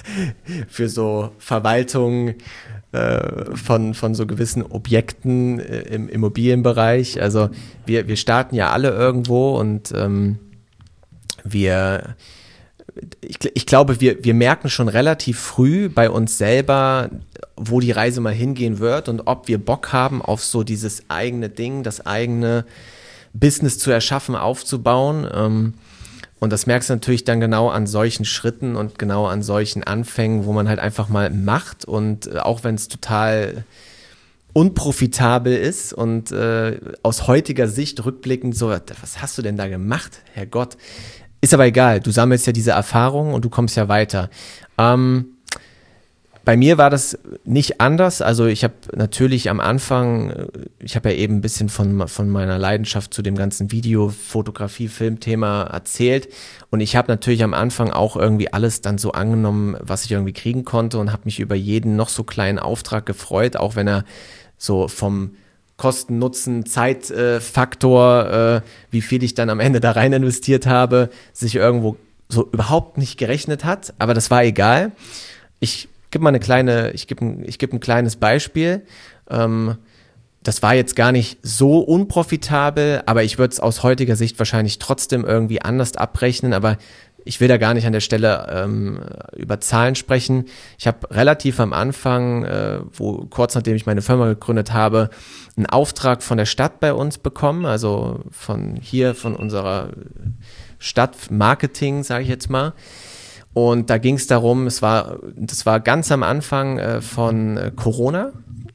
für 0.68 0.88
so 0.88 1.32
Verwaltung 1.38 2.36
äh, 2.92 3.54
von, 3.54 3.92
von 3.92 4.14
so 4.14 4.26
gewissen 4.26 4.62
Objekten 4.62 5.60
äh, 5.60 5.80
im 5.80 6.08
Immobilienbereich. 6.08 7.20
Also 7.20 7.50
wir, 7.84 8.08
wir 8.08 8.16
starten 8.16 8.54
ja 8.54 8.70
alle 8.70 8.88
irgendwo 8.88 9.58
und 9.58 9.92
ähm, 9.94 10.38
wir 11.44 12.16
ich, 13.20 13.38
ich, 13.54 13.66
glaube, 13.66 14.00
wir, 14.00 14.24
wir 14.24 14.34
merken 14.34 14.70
schon 14.70 14.88
relativ 14.88 15.38
früh 15.38 15.88
bei 15.88 16.08
uns 16.08 16.38
selber, 16.38 17.10
wo 17.56 17.80
die 17.80 17.90
Reise 17.90 18.20
mal 18.20 18.32
hingehen 18.32 18.78
wird 18.78 19.08
und 19.08 19.22
ob 19.26 19.48
wir 19.48 19.58
Bock 19.58 19.92
haben 19.92 20.22
auf 20.22 20.42
so 20.44 20.62
dieses 20.62 21.02
eigene 21.08 21.48
Ding, 21.48 21.82
das 21.82 22.04
eigene 22.06 22.64
Business 23.34 23.78
zu 23.78 23.90
erschaffen, 23.90 24.34
aufzubauen. 24.34 25.28
Ähm, 25.32 25.74
und 26.38 26.52
das 26.52 26.66
merkst 26.66 26.90
du 26.90 26.94
natürlich 26.94 27.24
dann 27.24 27.40
genau 27.40 27.68
an 27.68 27.86
solchen 27.86 28.24
Schritten 28.24 28.76
und 28.76 28.98
genau 28.98 29.26
an 29.26 29.42
solchen 29.42 29.84
Anfängen, 29.84 30.44
wo 30.44 30.52
man 30.52 30.68
halt 30.68 30.78
einfach 30.78 31.08
mal 31.08 31.30
macht 31.30 31.84
und 31.84 32.26
äh, 32.26 32.38
auch 32.38 32.64
wenn 32.64 32.74
es 32.74 32.88
total 32.88 33.64
unprofitabel 34.52 35.54
ist 35.54 35.92
und 35.92 36.32
äh, 36.32 36.80
aus 37.02 37.26
heutiger 37.26 37.68
Sicht 37.68 38.02
rückblickend 38.04 38.56
so, 38.56 38.70
was 38.70 39.20
hast 39.20 39.36
du 39.36 39.42
denn 39.42 39.58
da 39.58 39.68
gemacht, 39.68 40.22
Herrgott? 40.32 40.78
Ist 41.40 41.54
aber 41.54 41.66
egal, 41.66 42.00
du 42.00 42.10
sammelst 42.10 42.46
ja 42.46 42.52
diese 42.52 42.72
Erfahrung 42.72 43.34
und 43.34 43.44
du 43.44 43.50
kommst 43.50 43.76
ja 43.76 43.88
weiter. 43.88 44.30
Ähm, 44.78 45.36
bei 46.46 46.56
mir 46.56 46.78
war 46.78 46.90
das 46.90 47.18
nicht 47.44 47.80
anders. 47.80 48.22
Also 48.22 48.46
ich 48.46 48.62
habe 48.62 48.74
natürlich 48.94 49.50
am 49.50 49.58
Anfang, 49.58 50.30
äh, 50.30 50.46
ich 50.78 50.94
habe 50.94 51.10
ja 51.10 51.16
eben 51.16 51.38
ein 51.38 51.40
bisschen 51.40 51.68
von, 51.68 52.06
von 52.06 52.30
meiner 52.30 52.56
Leidenschaft 52.56 53.12
zu 53.12 53.20
dem 53.20 53.34
ganzen 53.34 53.72
Video, 53.72 54.10
Fotografie, 54.10 54.86
Filmthema 54.86 55.64
erzählt. 55.64 56.28
Und 56.70 56.78
ich 56.78 56.94
habe 56.94 57.10
natürlich 57.10 57.42
am 57.42 57.52
Anfang 57.52 57.90
auch 57.90 58.16
irgendwie 58.16 58.52
alles 58.52 58.80
dann 58.80 58.96
so 58.96 59.10
angenommen, 59.10 59.76
was 59.80 60.04
ich 60.04 60.12
irgendwie 60.12 60.32
kriegen 60.32 60.64
konnte 60.64 60.98
und 60.98 61.10
habe 61.10 61.22
mich 61.24 61.40
über 61.40 61.56
jeden 61.56 61.96
noch 61.96 62.08
so 62.08 62.22
kleinen 62.22 62.60
Auftrag 62.60 63.06
gefreut, 63.06 63.56
auch 63.56 63.74
wenn 63.74 63.88
er 63.88 64.04
so 64.56 64.86
vom 64.86 65.32
Kosten, 65.76 66.18
Nutzen, 66.18 66.64
Zeitfaktor, 66.64 68.30
äh, 68.30 68.60
wie 68.90 69.02
viel 69.02 69.22
ich 69.22 69.34
dann 69.34 69.50
am 69.50 69.60
Ende 69.60 69.80
da 69.80 69.92
rein 69.92 70.12
investiert 70.12 70.66
habe, 70.66 71.10
sich 71.32 71.54
irgendwo 71.54 71.96
so 72.28 72.48
überhaupt 72.50 72.98
nicht 72.98 73.18
gerechnet 73.18 73.64
hat. 73.64 73.94
Aber 73.98 74.14
das 74.14 74.30
war 74.30 74.42
egal. 74.42 74.92
Ich 75.60 75.88
gebe 76.10 76.22
mal 76.22 76.30
eine 76.30 76.40
kleine, 76.40 76.92
ich 76.92 77.06
gebe 77.06 77.24
ein, 77.24 77.44
ich 77.46 77.58
geb 77.58 77.72
ein 77.72 77.80
kleines 77.80 78.16
Beispiel. 78.16 78.82
Ähm, 79.28 79.76
das 80.42 80.62
war 80.62 80.74
jetzt 80.74 80.94
gar 80.94 81.10
nicht 81.10 81.38
so 81.42 81.80
unprofitabel, 81.80 83.02
aber 83.06 83.24
ich 83.24 83.36
würde 83.36 83.52
es 83.52 83.60
aus 83.60 83.82
heutiger 83.82 84.14
Sicht 84.14 84.38
wahrscheinlich 84.38 84.78
trotzdem 84.78 85.24
irgendwie 85.24 85.60
anders 85.60 85.96
abrechnen. 85.96 86.52
Aber 86.52 86.78
ich 87.26 87.40
will 87.40 87.48
da 87.48 87.58
gar 87.58 87.74
nicht 87.74 87.86
an 87.86 87.92
der 87.92 88.00
Stelle 88.00 88.46
ähm, 88.50 89.00
über 89.36 89.60
Zahlen 89.60 89.96
sprechen. 89.96 90.46
Ich 90.78 90.86
habe 90.86 91.10
relativ 91.10 91.60
am 91.60 91.72
Anfang, 91.72 92.44
äh, 92.44 92.78
wo 92.92 93.26
kurz 93.28 93.54
nachdem 93.54 93.74
ich 93.74 93.84
meine 93.84 94.00
Firma 94.00 94.28
gegründet 94.28 94.72
habe, 94.72 95.10
einen 95.56 95.66
Auftrag 95.66 96.22
von 96.22 96.38
der 96.38 96.46
Stadt 96.46 96.80
bei 96.80 96.94
uns 96.94 97.18
bekommen, 97.18 97.66
also 97.66 98.20
von 98.30 98.76
hier, 98.76 99.14
von 99.14 99.34
unserer 99.34 99.90
Stadt 100.78 101.30
Marketing, 101.30 102.04
sage 102.04 102.22
ich 102.22 102.28
jetzt 102.28 102.48
mal. 102.48 102.72
Und 103.52 103.90
da 103.90 103.98
ging 103.98 104.16
es 104.16 104.26
darum, 104.26 104.66
es 104.66 104.80
war, 104.82 105.18
das 105.34 105.66
war 105.66 105.80
ganz 105.80 106.12
am 106.12 106.22
Anfang 106.22 106.78
äh, 106.78 107.00
von 107.00 107.56
äh, 107.56 107.72
Corona 107.74 108.32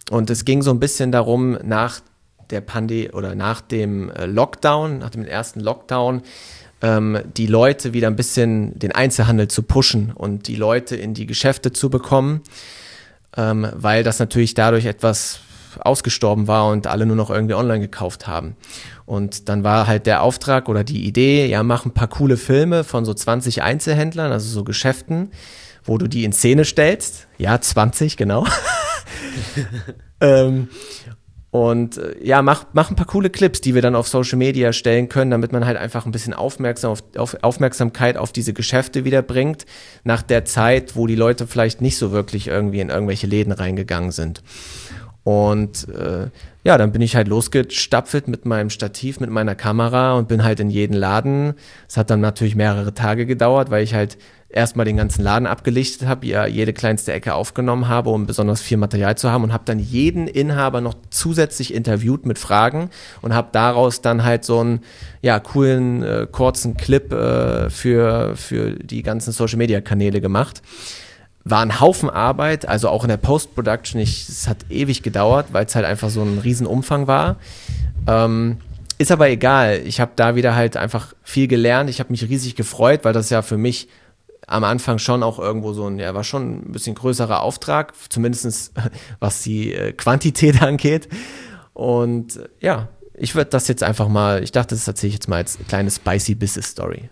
und 0.09 0.29
es 0.29 0.43
ging 0.43 0.61
so 0.61 0.71
ein 0.71 0.79
bisschen 0.79 1.11
darum, 1.11 1.57
nach 1.63 2.01
der 2.49 2.61
Pandemie 2.61 3.09
oder 3.11 3.33
nach 3.35 3.61
dem 3.61 4.09
äh, 4.09 4.25
Lockdown, 4.25 4.97
nach 4.97 5.09
dem 5.09 5.23
ersten 5.23 5.61
Lockdown, 5.61 6.21
ähm, 6.81 7.19
die 7.37 7.47
Leute 7.47 7.93
wieder 7.93 8.07
ein 8.07 8.15
bisschen 8.15 8.77
den 8.77 8.91
Einzelhandel 8.91 9.47
zu 9.47 9.63
pushen 9.63 10.11
und 10.13 10.47
die 10.47 10.55
Leute 10.55 10.95
in 10.95 11.13
die 11.13 11.25
Geschäfte 11.25 11.71
zu 11.71 11.89
bekommen, 11.89 12.41
ähm, 13.37 13.67
weil 13.73 14.03
das 14.03 14.19
natürlich 14.19 14.53
dadurch 14.53 14.85
etwas 14.85 15.41
ausgestorben 15.79 16.47
war 16.47 16.67
und 16.67 16.87
alle 16.87 17.05
nur 17.05 17.15
noch 17.15 17.29
irgendwie 17.29 17.55
online 17.55 17.79
gekauft 17.79 18.27
haben. 18.27 18.55
Und 19.05 19.49
dann 19.49 19.63
war 19.63 19.87
halt 19.87 20.05
der 20.05 20.21
Auftrag 20.21 20.69
oder 20.69 20.83
die 20.83 21.05
Idee, 21.05 21.45
ja, 21.45 21.63
mach 21.63 21.85
ein 21.85 21.93
paar 21.93 22.07
coole 22.07 22.37
Filme 22.37 22.83
von 22.83 23.05
so 23.05 23.13
20 23.13 23.61
Einzelhändlern, 23.61 24.31
also 24.31 24.49
so 24.49 24.63
Geschäften, 24.63 25.31
wo 25.83 25.97
du 25.97 26.07
die 26.07 26.23
in 26.23 26.33
Szene 26.33 26.65
stellst. 26.65 27.27
Ja, 27.37 27.59
20, 27.59 28.17
genau. 28.17 28.45
ähm, 30.21 30.69
und 31.51 31.97
äh, 31.97 32.15
ja, 32.23 32.41
mach, 32.41 32.65
mach 32.71 32.89
ein 32.89 32.95
paar 32.95 33.05
coole 33.05 33.29
Clips, 33.29 33.59
die 33.59 33.75
wir 33.75 33.81
dann 33.81 33.93
auf 33.93 34.07
Social 34.07 34.37
Media 34.37 34.71
stellen 34.71 35.09
können, 35.09 35.31
damit 35.31 35.51
man 35.51 35.65
halt 35.65 35.77
einfach 35.77 36.05
ein 36.05 36.13
bisschen 36.13 36.33
aufmerksam 36.33 36.91
auf, 36.91 37.03
auf 37.17 37.37
Aufmerksamkeit 37.41 38.15
auf 38.15 38.31
diese 38.31 38.53
Geschäfte 38.53 39.03
wieder 39.03 39.21
bringt, 39.21 39.65
nach 40.05 40.21
der 40.21 40.45
Zeit, 40.45 40.95
wo 40.95 41.07
die 41.07 41.15
Leute 41.15 41.47
vielleicht 41.47 41.81
nicht 41.81 41.97
so 41.97 42.13
wirklich 42.13 42.47
irgendwie 42.47 42.79
in 42.79 42.89
irgendwelche 42.89 43.27
Läden 43.27 43.51
reingegangen 43.51 44.11
sind. 44.11 44.41
Und 45.23 45.87
äh, 45.89 46.29
ja, 46.63 46.77
dann 46.77 46.91
bin 46.93 47.01
ich 47.01 47.15
halt 47.15 47.27
losgestapfelt 47.27 48.27
mit 48.27 48.45
meinem 48.45 48.69
Stativ, 48.69 49.19
mit 49.19 49.29
meiner 49.29 49.53
Kamera 49.53 50.13
und 50.13 50.27
bin 50.27 50.43
halt 50.43 50.59
in 50.59 50.69
jeden 50.69 50.93
Laden. 50.93 51.53
Es 51.87 51.97
hat 51.97 52.09
dann 52.09 52.21
natürlich 52.21 52.55
mehrere 52.55 52.93
Tage 52.93 53.25
gedauert, 53.25 53.69
weil 53.69 53.83
ich 53.83 53.93
halt 53.93 54.17
erstmal 54.53 54.85
den 54.85 54.97
ganzen 54.97 55.23
Laden 55.23 55.47
abgelichtet 55.47 56.07
habe, 56.07 56.25
ja, 56.27 56.45
jede 56.45 56.73
kleinste 56.73 57.13
Ecke 57.13 57.33
aufgenommen 57.33 57.87
habe, 57.87 58.09
um 58.09 58.25
besonders 58.25 58.61
viel 58.61 58.77
Material 58.77 59.17
zu 59.17 59.31
haben 59.31 59.43
und 59.43 59.53
habe 59.53 59.63
dann 59.65 59.79
jeden 59.79 60.27
Inhaber 60.27 60.81
noch 60.81 60.95
zusätzlich 61.09 61.73
interviewt 61.73 62.25
mit 62.25 62.39
Fragen 62.39 62.89
und 63.21 63.33
habe 63.33 63.49
daraus 63.51 64.01
dann 64.01 64.23
halt 64.23 64.43
so 64.43 64.59
einen 64.59 64.81
ja, 65.21 65.39
coolen, 65.39 66.03
äh, 66.03 66.27
kurzen 66.31 66.77
Clip 66.77 67.11
äh, 67.11 67.69
für, 67.69 68.35
für 68.35 68.71
die 68.71 69.03
ganzen 69.03 69.31
Social-Media-Kanäle 69.31 70.21
gemacht. 70.21 70.61
War 71.43 71.61
ein 71.61 71.79
Haufen 71.79 72.09
Arbeit, 72.09 72.67
also 72.67 72.89
auch 72.89 73.03
in 73.03 73.09
der 73.09 73.17
Post-Production, 73.17 73.99
es 73.99 74.47
hat 74.47 74.57
ewig 74.69 75.01
gedauert, 75.01 75.47
weil 75.51 75.65
es 75.65 75.75
halt 75.75 75.85
einfach 75.85 76.09
so 76.09 76.21
ein 76.21 76.37
Riesenumfang 76.37 77.07
war. 77.07 77.37
Ähm, 78.07 78.57
ist 79.01 79.11
aber 79.11 79.29
egal. 79.29 79.81
Ich 79.85 79.99
habe 79.99 80.11
da 80.15 80.35
wieder 80.35 80.55
halt 80.55 80.77
einfach 80.77 81.13
viel 81.23 81.47
gelernt. 81.47 81.89
Ich 81.89 81.99
habe 81.99 82.11
mich 82.11 82.29
riesig 82.29 82.55
gefreut, 82.55 82.99
weil 83.03 83.13
das 83.13 83.31
ja 83.31 83.41
für 83.41 83.57
mich 83.57 83.87
am 84.51 84.63
Anfang 84.63 84.97
schon 84.97 85.23
auch 85.23 85.39
irgendwo 85.39 85.73
so 85.73 85.87
ein, 85.87 85.97
ja, 85.97 86.13
war 86.13 86.23
schon 86.23 86.59
ein 86.59 86.71
bisschen 86.71 86.95
größerer 86.95 87.41
Auftrag, 87.41 87.93
zumindest 88.09 88.73
was 89.19 89.41
die 89.43 89.73
äh, 89.73 89.93
Quantität 89.93 90.61
angeht. 90.63 91.07
Und 91.73 92.37
äh, 92.37 92.49
ja, 92.59 92.89
ich 93.13 93.35
würde 93.35 93.49
das 93.49 93.67
jetzt 93.67 93.83
einfach 93.83 94.07
mal, 94.07 94.43
ich 94.43 94.51
dachte, 94.51 94.75
das 94.75 94.87
erzähle 94.87 95.09
ich 95.09 95.15
jetzt 95.15 95.29
mal 95.29 95.37
als 95.37 95.57
kleine 95.67 95.89
spicy 95.89 96.35
Business 96.35 96.69
Story. 96.69 97.09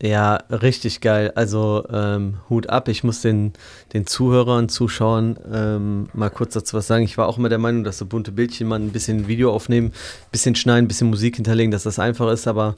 Ja, 0.00 0.36
richtig 0.50 1.00
geil. 1.00 1.32
Also 1.34 1.84
ähm, 1.90 2.36
Hut 2.48 2.68
ab. 2.68 2.86
Ich 2.88 3.02
muss 3.02 3.20
den, 3.20 3.52
den 3.92 4.06
Zuhörern, 4.06 4.68
Zuschauern 4.68 5.36
ähm, 5.52 6.08
mal 6.12 6.30
kurz 6.30 6.54
dazu 6.54 6.76
was 6.76 6.86
sagen. 6.86 7.02
Ich 7.04 7.18
war 7.18 7.26
auch 7.26 7.36
immer 7.36 7.48
der 7.48 7.58
Meinung, 7.58 7.82
dass 7.82 7.98
so 7.98 8.06
bunte 8.06 8.30
Bildchen 8.30 8.68
mal 8.68 8.78
ein 8.78 8.90
bisschen 8.90 9.26
Video 9.26 9.52
aufnehmen, 9.52 9.88
ein 9.88 10.30
bisschen 10.30 10.54
schneiden, 10.54 10.84
ein 10.84 10.88
bisschen 10.88 11.10
Musik 11.10 11.36
hinterlegen, 11.36 11.72
dass 11.72 11.82
das 11.82 11.98
einfach 11.98 12.30
ist, 12.30 12.46
aber 12.46 12.76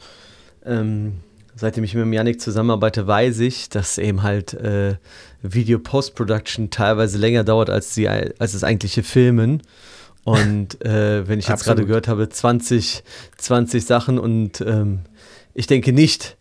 ähm, 0.64 1.20
seitdem 1.60 1.84
ich 1.84 1.94
mit 1.94 2.02
dem 2.02 2.12
Yannick 2.12 2.40
zusammenarbeite, 2.40 3.06
weiß 3.06 3.40
ich, 3.40 3.68
dass 3.68 3.98
eben 3.98 4.22
halt 4.22 4.54
äh, 4.54 4.96
Video 5.42 5.78
Post-Production 5.78 6.70
teilweise 6.70 7.18
länger 7.18 7.44
dauert 7.44 7.68
als, 7.68 7.94
die, 7.94 8.08
als 8.08 8.52
das 8.52 8.64
eigentliche 8.64 9.02
Filmen. 9.02 9.62
Und 10.24 10.82
äh, 10.84 11.28
wenn 11.28 11.38
ich 11.38 11.48
jetzt 11.48 11.64
gerade 11.64 11.84
gehört 11.84 12.08
habe, 12.08 12.28
20, 12.28 13.04
20 13.36 13.84
Sachen 13.84 14.18
und 14.18 14.62
ähm, 14.62 15.00
ich 15.52 15.66
denke 15.66 15.92
nicht, 15.92 16.38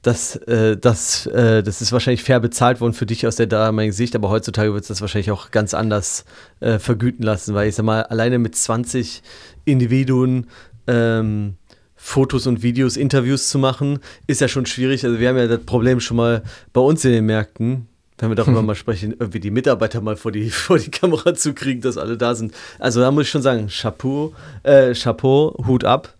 dass 0.00 0.36
äh, 0.36 0.76
das, 0.76 1.26
äh, 1.26 1.62
das 1.62 1.82
ist 1.82 1.92
wahrscheinlich 1.92 2.24
fair 2.24 2.40
bezahlt 2.40 2.80
worden 2.80 2.94
für 2.94 3.06
dich 3.06 3.26
aus 3.26 3.36
der 3.36 3.46
damaligen 3.46 3.92
Sicht, 3.92 4.16
aber 4.16 4.30
heutzutage 4.30 4.72
wird 4.72 4.82
es 4.82 4.88
das 4.88 5.00
wahrscheinlich 5.02 5.30
auch 5.30 5.50
ganz 5.50 5.74
anders 5.74 6.24
äh, 6.60 6.78
vergüten 6.78 7.24
lassen, 7.24 7.54
weil 7.54 7.68
ich 7.68 7.74
sag 7.74 7.84
mal, 7.84 8.02
alleine 8.04 8.38
mit 8.38 8.56
20 8.56 9.22
Individuen 9.64 10.46
ähm, 10.86 11.56
Fotos 12.04 12.48
und 12.48 12.64
Videos, 12.64 12.96
Interviews 12.96 13.48
zu 13.48 13.60
machen, 13.60 14.00
ist 14.26 14.40
ja 14.40 14.48
schon 14.48 14.66
schwierig. 14.66 15.04
Also 15.04 15.20
wir 15.20 15.28
haben 15.28 15.36
ja 15.36 15.46
das 15.46 15.60
Problem 15.60 16.00
schon 16.00 16.16
mal 16.16 16.42
bei 16.72 16.80
uns 16.80 17.04
in 17.04 17.12
den 17.12 17.24
Märkten, 17.24 17.86
wenn 18.18 18.28
wir 18.28 18.34
darüber 18.34 18.60
mal 18.62 18.74
sprechen, 18.74 19.14
irgendwie 19.16 19.38
die 19.38 19.52
Mitarbeiter 19.52 20.00
mal 20.00 20.16
vor 20.16 20.32
die, 20.32 20.50
vor 20.50 20.78
die 20.78 20.90
Kamera 20.90 21.32
zu 21.34 21.54
kriegen, 21.54 21.80
dass 21.80 21.96
alle 21.96 22.18
da 22.18 22.34
sind. 22.34 22.52
Also 22.80 23.00
da 23.00 23.12
muss 23.12 23.26
ich 23.26 23.30
schon 23.30 23.40
sagen, 23.40 23.68
Chapeau, 23.68 24.34
äh, 24.64 24.94
Chapeau, 24.94 25.54
Hut 25.64 25.84
ab. 25.84 26.12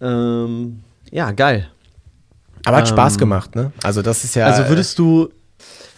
Ähm, 0.00 0.84
ja, 1.10 1.32
geil. 1.32 1.68
Aber 2.64 2.76
hat 2.76 2.88
ähm, 2.88 2.94
Spaß 2.94 3.18
gemacht, 3.18 3.56
ne? 3.56 3.72
Also 3.82 4.02
das 4.02 4.22
ist 4.22 4.36
ja. 4.36 4.46
Also 4.46 4.68
würdest 4.68 5.00
du, 5.00 5.30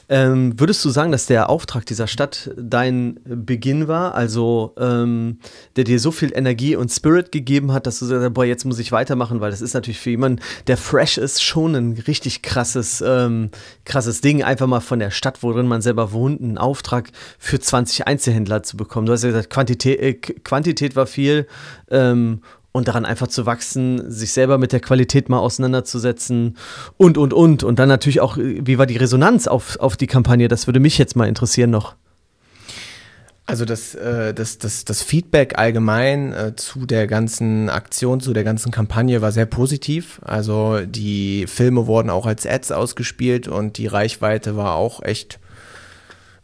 ähm, 0.08 0.58
würdest 0.58 0.84
du 0.84 0.90
sagen, 0.90 1.10
dass 1.10 1.26
der 1.26 1.50
Auftrag 1.50 1.84
dieser 1.84 2.06
Stadt 2.06 2.50
dein 2.56 3.18
Beginn 3.24 3.88
war? 3.88 4.14
Also, 4.14 4.72
ähm, 4.78 5.38
der 5.74 5.84
dir 5.84 5.98
so 5.98 6.12
viel 6.12 6.32
Energie 6.32 6.76
und 6.76 6.90
Spirit 6.90 7.32
gegeben 7.32 7.72
hat, 7.72 7.86
dass 7.86 7.98
du 7.98 8.06
sagst, 8.06 8.34
boah, 8.34 8.44
jetzt 8.44 8.64
muss 8.64 8.78
ich 8.78 8.92
weitermachen, 8.92 9.40
weil 9.40 9.50
das 9.50 9.60
ist 9.60 9.74
natürlich 9.74 9.98
für 9.98 10.10
jemanden, 10.10 10.40
der 10.68 10.76
fresh 10.76 11.18
ist, 11.18 11.42
schon 11.42 11.74
ein 11.74 11.92
richtig 12.06 12.42
krasses, 12.42 13.02
ähm, 13.04 13.50
krasses 13.84 14.20
Ding, 14.20 14.44
einfach 14.44 14.68
mal 14.68 14.80
von 14.80 15.00
der 15.00 15.10
Stadt, 15.10 15.42
worin 15.42 15.66
man 15.66 15.82
selber 15.82 16.12
wohnt, 16.12 16.40
einen 16.40 16.58
Auftrag 16.58 17.10
für 17.38 17.58
20 17.58 18.06
Einzelhändler 18.06 18.62
zu 18.62 18.76
bekommen. 18.76 19.06
Du 19.06 19.12
hast 19.12 19.24
ja 19.24 19.30
gesagt, 19.30 19.50
Quantität, 19.50 20.00
äh, 20.00 20.14
Quantität 20.14 20.94
war 20.94 21.06
viel 21.06 21.48
ähm, 21.90 22.42
und 22.76 22.88
daran 22.88 23.04
einfach 23.06 23.26
zu 23.28 23.46
wachsen, 23.46 24.10
sich 24.10 24.32
selber 24.32 24.58
mit 24.58 24.72
der 24.72 24.80
Qualität 24.80 25.28
mal 25.28 25.38
auseinanderzusetzen 25.38 26.56
und, 26.96 27.16
und, 27.16 27.32
und. 27.32 27.64
Und 27.64 27.78
dann 27.78 27.88
natürlich 27.88 28.20
auch, 28.20 28.36
wie 28.36 28.78
war 28.78 28.86
die 28.86 28.98
Resonanz 28.98 29.46
auf, 29.46 29.78
auf 29.80 29.96
die 29.96 30.06
Kampagne? 30.06 30.48
Das 30.48 30.66
würde 30.66 30.78
mich 30.78 30.98
jetzt 30.98 31.16
mal 31.16 31.26
interessieren 31.26 31.70
noch. 31.70 31.94
Also 33.48 33.64
das, 33.64 33.94
äh, 33.94 34.34
das, 34.34 34.58
das, 34.58 34.84
das 34.84 35.02
Feedback 35.02 35.56
allgemein 35.56 36.32
äh, 36.32 36.56
zu 36.56 36.84
der 36.84 37.06
ganzen 37.06 37.70
Aktion, 37.70 38.20
zu 38.20 38.32
der 38.32 38.42
ganzen 38.44 38.72
Kampagne 38.72 39.22
war 39.22 39.32
sehr 39.32 39.46
positiv. 39.46 40.20
Also 40.24 40.80
die 40.84 41.46
Filme 41.46 41.86
wurden 41.86 42.10
auch 42.10 42.26
als 42.26 42.44
Ads 42.44 42.72
ausgespielt 42.72 43.46
und 43.48 43.78
die 43.78 43.86
Reichweite 43.86 44.56
war 44.56 44.74
auch 44.74 45.00
echt, 45.02 45.38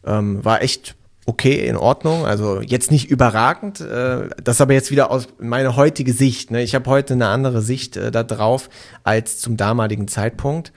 ähm, 0.05 0.43
war 0.43 0.61
echt 0.63 0.95
okay, 1.25 1.65
in 1.67 1.77
Ordnung. 1.77 2.25
Also 2.25 2.61
jetzt 2.61 2.91
nicht 2.91 3.09
überragend. 3.09 3.81
Äh, 3.81 4.29
das 4.43 4.61
aber 4.61 4.73
jetzt 4.73 4.91
wieder 4.91 5.11
aus 5.11 5.27
meiner 5.39 5.75
heutige 5.75 6.13
Sicht. 6.13 6.51
Ne? 6.51 6.61
Ich 6.63 6.75
habe 6.75 6.89
heute 6.89 7.13
eine 7.13 7.27
andere 7.27 7.61
Sicht 7.61 7.97
äh, 7.97 8.11
da 8.11 8.23
drauf 8.23 8.69
als 9.03 9.39
zum 9.39 9.57
damaligen 9.57 10.07
Zeitpunkt. 10.07 10.73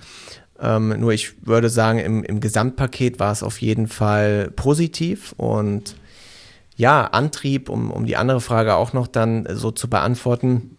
Ähm, 0.61 0.95
nur 1.01 1.13
ich 1.13 1.47
würde 1.47 1.69
sagen, 1.69 1.99
im, 1.99 2.25
im 2.25 2.41
Gesamtpaket 2.41 3.19
war 3.19 3.33
es 3.33 3.43
auf 3.43 3.61
jeden 3.61 3.89
Fall 3.89 4.51
positiv 4.57 5.35
und 5.37 5.97
ja, 6.77 7.05
Antrieb, 7.05 7.69
um, 7.69 7.91
um 7.91 8.07
die 8.07 8.17
andere 8.17 8.41
Frage 8.41 8.75
auch 8.75 8.93
noch 8.93 9.07
dann 9.07 9.47
so 9.51 9.71
zu 9.71 9.89
beantworten. 9.89 10.77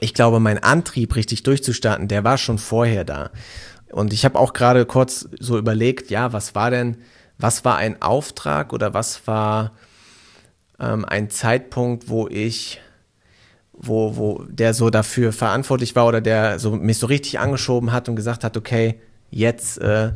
Ich 0.00 0.14
glaube, 0.14 0.40
mein 0.40 0.58
Antrieb, 0.58 1.16
richtig 1.16 1.42
durchzustarten, 1.42 2.08
der 2.08 2.24
war 2.24 2.38
schon 2.38 2.58
vorher 2.58 3.04
da. 3.04 3.30
Und 3.92 4.12
ich 4.12 4.24
habe 4.24 4.38
auch 4.38 4.54
gerade 4.54 4.86
kurz 4.86 5.28
so 5.38 5.56
überlegt, 5.56 6.10
ja, 6.10 6.32
was 6.32 6.54
war 6.54 6.70
denn 6.70 6.96
was 7.38 7.64
war 7.64 7.76
ein 7.76 8.00
Auftrag 8.02 8.72
oder 8.72 8.94
was 8.94 9.26
war 9.26 9.72
ähm, 10.78 11.04
ein 11.04 11.30
Zeitpunkt, 11.30 12.08
wo 12.08 12.28
ich, 12.28 12.80
wo, 13.72 14.16
wo 14.16 14.44
der 14.48 14.74
so 14.74 14.90
dafür 14.90 15.32
verantwortlich 15.32 15.96
war 15.96 16.06
oder 16.06 16.20
der 16.20 16.58
so 16.58 16.72
mich 16.72 16.98
so 16.98 17.06
richtig 17.06 17.38
angeschoben 17.38 17.92
hat 17.92 18.08
und 18.08 18.16
gesagt 18.16 18.44
hat, 18.44 18.56
okay, 18.56 19.00
jetzt, 19.30 19.78
äh, 19.78 20.12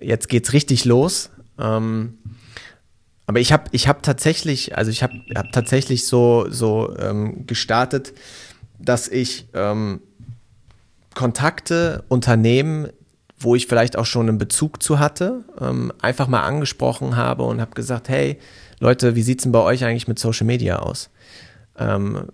jetzt 0.00 0.28
geht's 0.28 0.52
richtig 0.52 0.84
los. 0.84 1.30
Ähm, 1.58 2.18
aber 3.26 3.38
ich 3.38 3.52
habe 3.52 3.64
ich 3.70 3.86
hab 3.86 4.02
tatsächlich, 4.02 4.76
also 4.76 4.90
ich 4.90 5.02
habe 5.02 5.14
hab 5.36 5.52
tatsächlich 5.52 6.06
so, 6.06 6.46
so 6.50 6.96
ähm, 6.98 7.46
gestartet, 7.46 8.12
dass 8.78 9.06
ich 9.08 9.46
ähm, 9.54 10.00
Kontakte, 11.14 12.04
Unternehmen 12.08 12.88
wo 13.40 13.54
ich 13.54 13.66
vielleicht 13.66 13.96
auch 13.96 14.06
schon 14.06 14.28
einen 14.28 14.38
Bezug 14.38 14.82
zu 14.82 14.98
hatte, 14.98 15.44
ähm, 15.60 15.92
einfach 16.00 16.28
mal 16.28 16.42
angesprochen 16.42 17.16
habe 17.16 17.42
und 17.44 17.60
habe 17.60 17.72
gesagt, 17.72 18.08
hey 18.08 18.38
Leute, 18.78 19.16
wie 19.16 19.22
sieht 19.22 19.40
es 19.40 19.42
denn 19.44 19.52
bei 19.52 19.60
euch 19.60 19.84
eigentlich 19.84 20.08
mit 20.08 20.18
Social 20.18 20.46
Media 20.46 20.78
aus? 20.78 21.10
Ähm, 21.78 22.26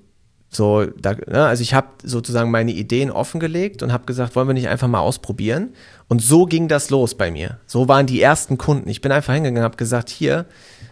so, 0.48 0.84
da, 0.84 1.12
ne, 1.12 1.46
also 1.46 1.62
ich 1.62 1.74
habe 1.74 1.88
sozusagen 2.02 2.50
meine 2.50 2.72
Ideen 2.72 3.10
offengelegt 3.10 3.82
und 3.82 3.92
habe 3.92 4.06
gesagt, 4.06 4.36
wollen 4.36 4.48
wir 4.48 4.54
nicht 4.54 4.68
einfach 4.68 4.88
mal 4.88 5.00
ausprobieren? 5.00 5.74
Und 6.08 6.22
so 6.22 6.46
ging 6.46 6.68
das 6.68 6.90
los 6.90 7.14
bei 7.14 7.30
mir. 7.30 7.58
So 7.66 7.88
waren 7.88 8.06
die 8.06 8.22
ersten 8.22 8.56
Kunden. 8.56 8.88
Ich 8.88 9.00
bin 9.00 9.12
einfach 9.12 9.34
hingegangen 9.34 9.62
habe 9.62 9.76
gesagt, 9.76 10.08
hier, 10.08 10.46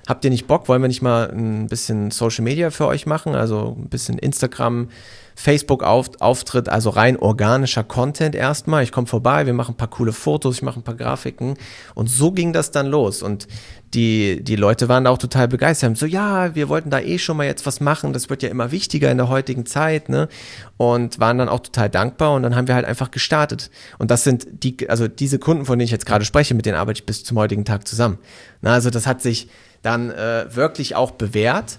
habt 0.06 0.24
ihr 0.24 0.30
nicht 0.30 0.46
Bock? 0.46 0.68
Wollen 0.68 0.82
wir 0.82 0.88
nicht 0.88 1.02
mal 1.02 1.30
ein 1.30 1.66
bisschen 1.66 2.10
Social 2.10 2.44
Media 2.44 2.70
für 2.70 2.86
euch 2.86 3.06
machen? 3.06 3.34
Also 3.34 3.76
ein 3.78 3.88
bisschen 3.88 4.18
Instagram, 4.18 4.88
Facebook-Auftritt, 5.34 6.68
also 6.68 6.90
rein 6.90 7.18
organischer 7.18 7.84
Content 7.84 8.34
erstmal. 8.34 8.82
Ich 8.82 8.92
komme 8.92 9.06
vorbei, 9.06 9.46
wir 9.46 9.54
machen 9.54 9.74
ein 9.74 9.76
paar 9.76 9.88
coole 9.88 10.12
Fotos, 10.12 10.56
ich 10.56 10.62
mache 10.62 10.80
ein 10.80 10.84
paar 10.84 10.94
Grafiken. 10.94 11.56
Und 11.94 12.08
so 12.08 12.32
ging 12.32 12.52
das 12.52 12.70
dann 12.70 12.86
los. 12.86 13.22
Und 13.22 13.48
die, 13.94 14.42
die 14.42 14.56
Leute 14.56 14.88
waren 14.88 15.06
auch 15.06 15.18
total 15.18 15.48
begeistert. 15.48 15.96
So, 15.96 16.06
ja, 16.06 16.54
wir 16.54 16.68
wollten 16.68 16.90
da 16.90 17.00
eh 17.00 17.18
schon 17.18 17.36
mal 17.36 17.46
jetzt 17.46 17.64
was 17.66 17.80
machen. 17.80 18.12
Das 18.12 18.28
wird 18.28 18.42
ja 18.42 18.48
immer 18.48 18.72
wichtiger 18.72 19.10
in 19.10 19.18
der 19.18 19.28
heutigen 19.28 19.66
Zeit, 19.66 20.08
ne? 20.08 20.28
Und 20.76 21.20
waren 21.20 21.38
dann 21.38 21.48
auch 21.48 21.60
total 21.60 21.88
dankbar. 21.88 22.34
Und 22.34 22.42
dann 22.42 22.56
haben 22.56 22.68
wir 22.68 22.74
halt 22.74 22.84
einfach 22.84 23.10
gestartet. 23.10 23.70
Und 23.98 24.10
das 24.10 24.24
sind 24.24 24.46
die, 24.64 24.88
also 24.90 25.08
diese 25.08 25.38
Kunden, 25.38 25.64
von 25.64 25.78
denen 25.78 25.86
ich 25.86 25.92
jetzt 25.92 26.06
gerade 26.06 26.24
spreche, 26.24 26.54
mit 26.54 26.66
denen 26.66 26.76
arbeite 26.76 26.98
ich 26.98 27.06
bis 27.06 27.24
zum 27.24 27.38
heutigen 27.38 27.64
Tag 27.64 27.86
zusammen. 27.86 28.18
Na, 28.60 28.72
also 28.72 28.90
das 28.90 29.06
hat 29.06 29.22
sich 29.22 29.48
dann 29.82 30.10
äh, 30.10 30.46
wirklich 30.54 30.96
auch 30.96 31.12
bewährt. 31.12 31.78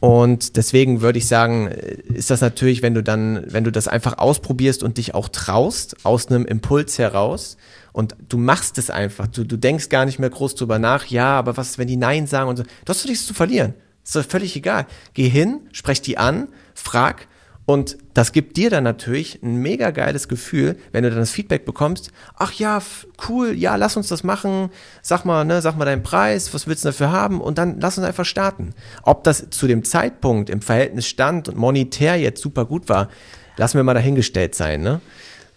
Und 0.00 0.56
deswegen 0.56 1.00
würde 1.00 1.18
ich 1.18 1.28
sagen, 1.28 1.68
ist 1.68 2.30
das 2.30 2.42
natürlich, 2.42 2.82
wenn 2.82 2.92
du 2.92 3.02
dann, 3.02 3.44
wenn 3.48 3.64
du 3.64 3.72
das 3.72 3.88
einfach 3.88 4.18
ausprobierst 4.18 4.82
und 4.82 4.98
dich 4.98 5.14
auch 5.14 5.28
traust, 5.28 5.96
aus 6.04 6.26
einem 6.26 6.44
Impuls 6.44 6.98
heraus 6.98 7.56
und 7.94 8.14
du 8.28 8.36
machst 8.36 8.76
es 8.76 8.90
einfach, 8.90 9.28
du, 9.28 9.44
du 9.44 9.56
denkst 9.56 9.88
gar 9.88 10.04
nicht 10.04 10.18
mehr 10.18 10.28
groß 10.28 10.56
drüber 10.56 10.78
nach, 10.78 11.06
ja, 11.06 11.38
aber 11.38 11.56
was, 11.56 11.78
wenn 11.78 11.88
die 11.88 11.96
Nein 11.96 12.26
sagen 12.26 12.50
und 12.50 12.56
so, 12.56 12.64
du 12.64 12.88
hast 12.88 13.02
doch 13.02 13.08
nichts 13.08 13.24
zu 13.24 13.32
verlieren. 13.32 13.72
Ist 14.04 14.16
doch 14.16 14.24
völlig 14.24 14.54
egal. 14.54 14.86
Geh 15.14 15.30
hin, 15.30 15.60
sprech 15.72 16.02
die 16.02 16.18
an, 16.18 16.48
frag 16.74 17.26
und 17.66 17.96
das 18.12 18.32
gibt 18.32 18.56
dir 18.56 18.68
dann 18.68 18.84
natürlich 18.84 19.42
ein 19.42 19.56
mega 19.56 19.90
geiles 19.90 20.28
Gefühl, 20.28 20.76
wenn 20.92 21.02
du 21.02 21.10
dann 21.10 21.20
das 21.20 21.30
Feedback 21.30 21.64
bekommst. 21.64 22.10
Ach 22.36 22.52
ja, 22.52 22.82
cool, 23.28 23.54
ja, 23.54 23.76
lass 23.76 23.96
uns 23.96 24.08
das 24.08 24.22
machen. 24.22 24.70
Sag 25.00 25.24
mal, 25.24 25.44
ne, 25.44 25.62
sag 25.62 25.76
mal 25.76 25.86
deinen 25.86 26.02
Preis, 26.02 26.52
was 26.52 26.66
willst 26.66 26.84
du 26.84 26.88
dafür 26.88 27.10
haben? 27.10 27.40
Und 27.40 27.56
dann 27.56 27.80
lass 27.80 27.96
uns 27.96 28.06
einfach 28.06 28.26
starten. 28.26 28.74
Ob 29.02 29.24
das 29.24 29.48
zu 29.50 29.66
dem 29.66 29.82
Zeitpunkt 29.82 30.50
im 30.50 30.60
Verhältnis 30.60 31.06
stand 31.06 31.48
und 31.48 31.56
monetär 31.56 32.16
jetzt 32.16 32.42
super 32.42 32.66
gut 32.66 32.88
war, 32.90 33.08
lassen 33.56 33.78
wir 33.78 33.84
mal 33.84 33.94
dahingestellt 33.94 34.54
sein, 34.54 34.82
ne? 34.82 35.00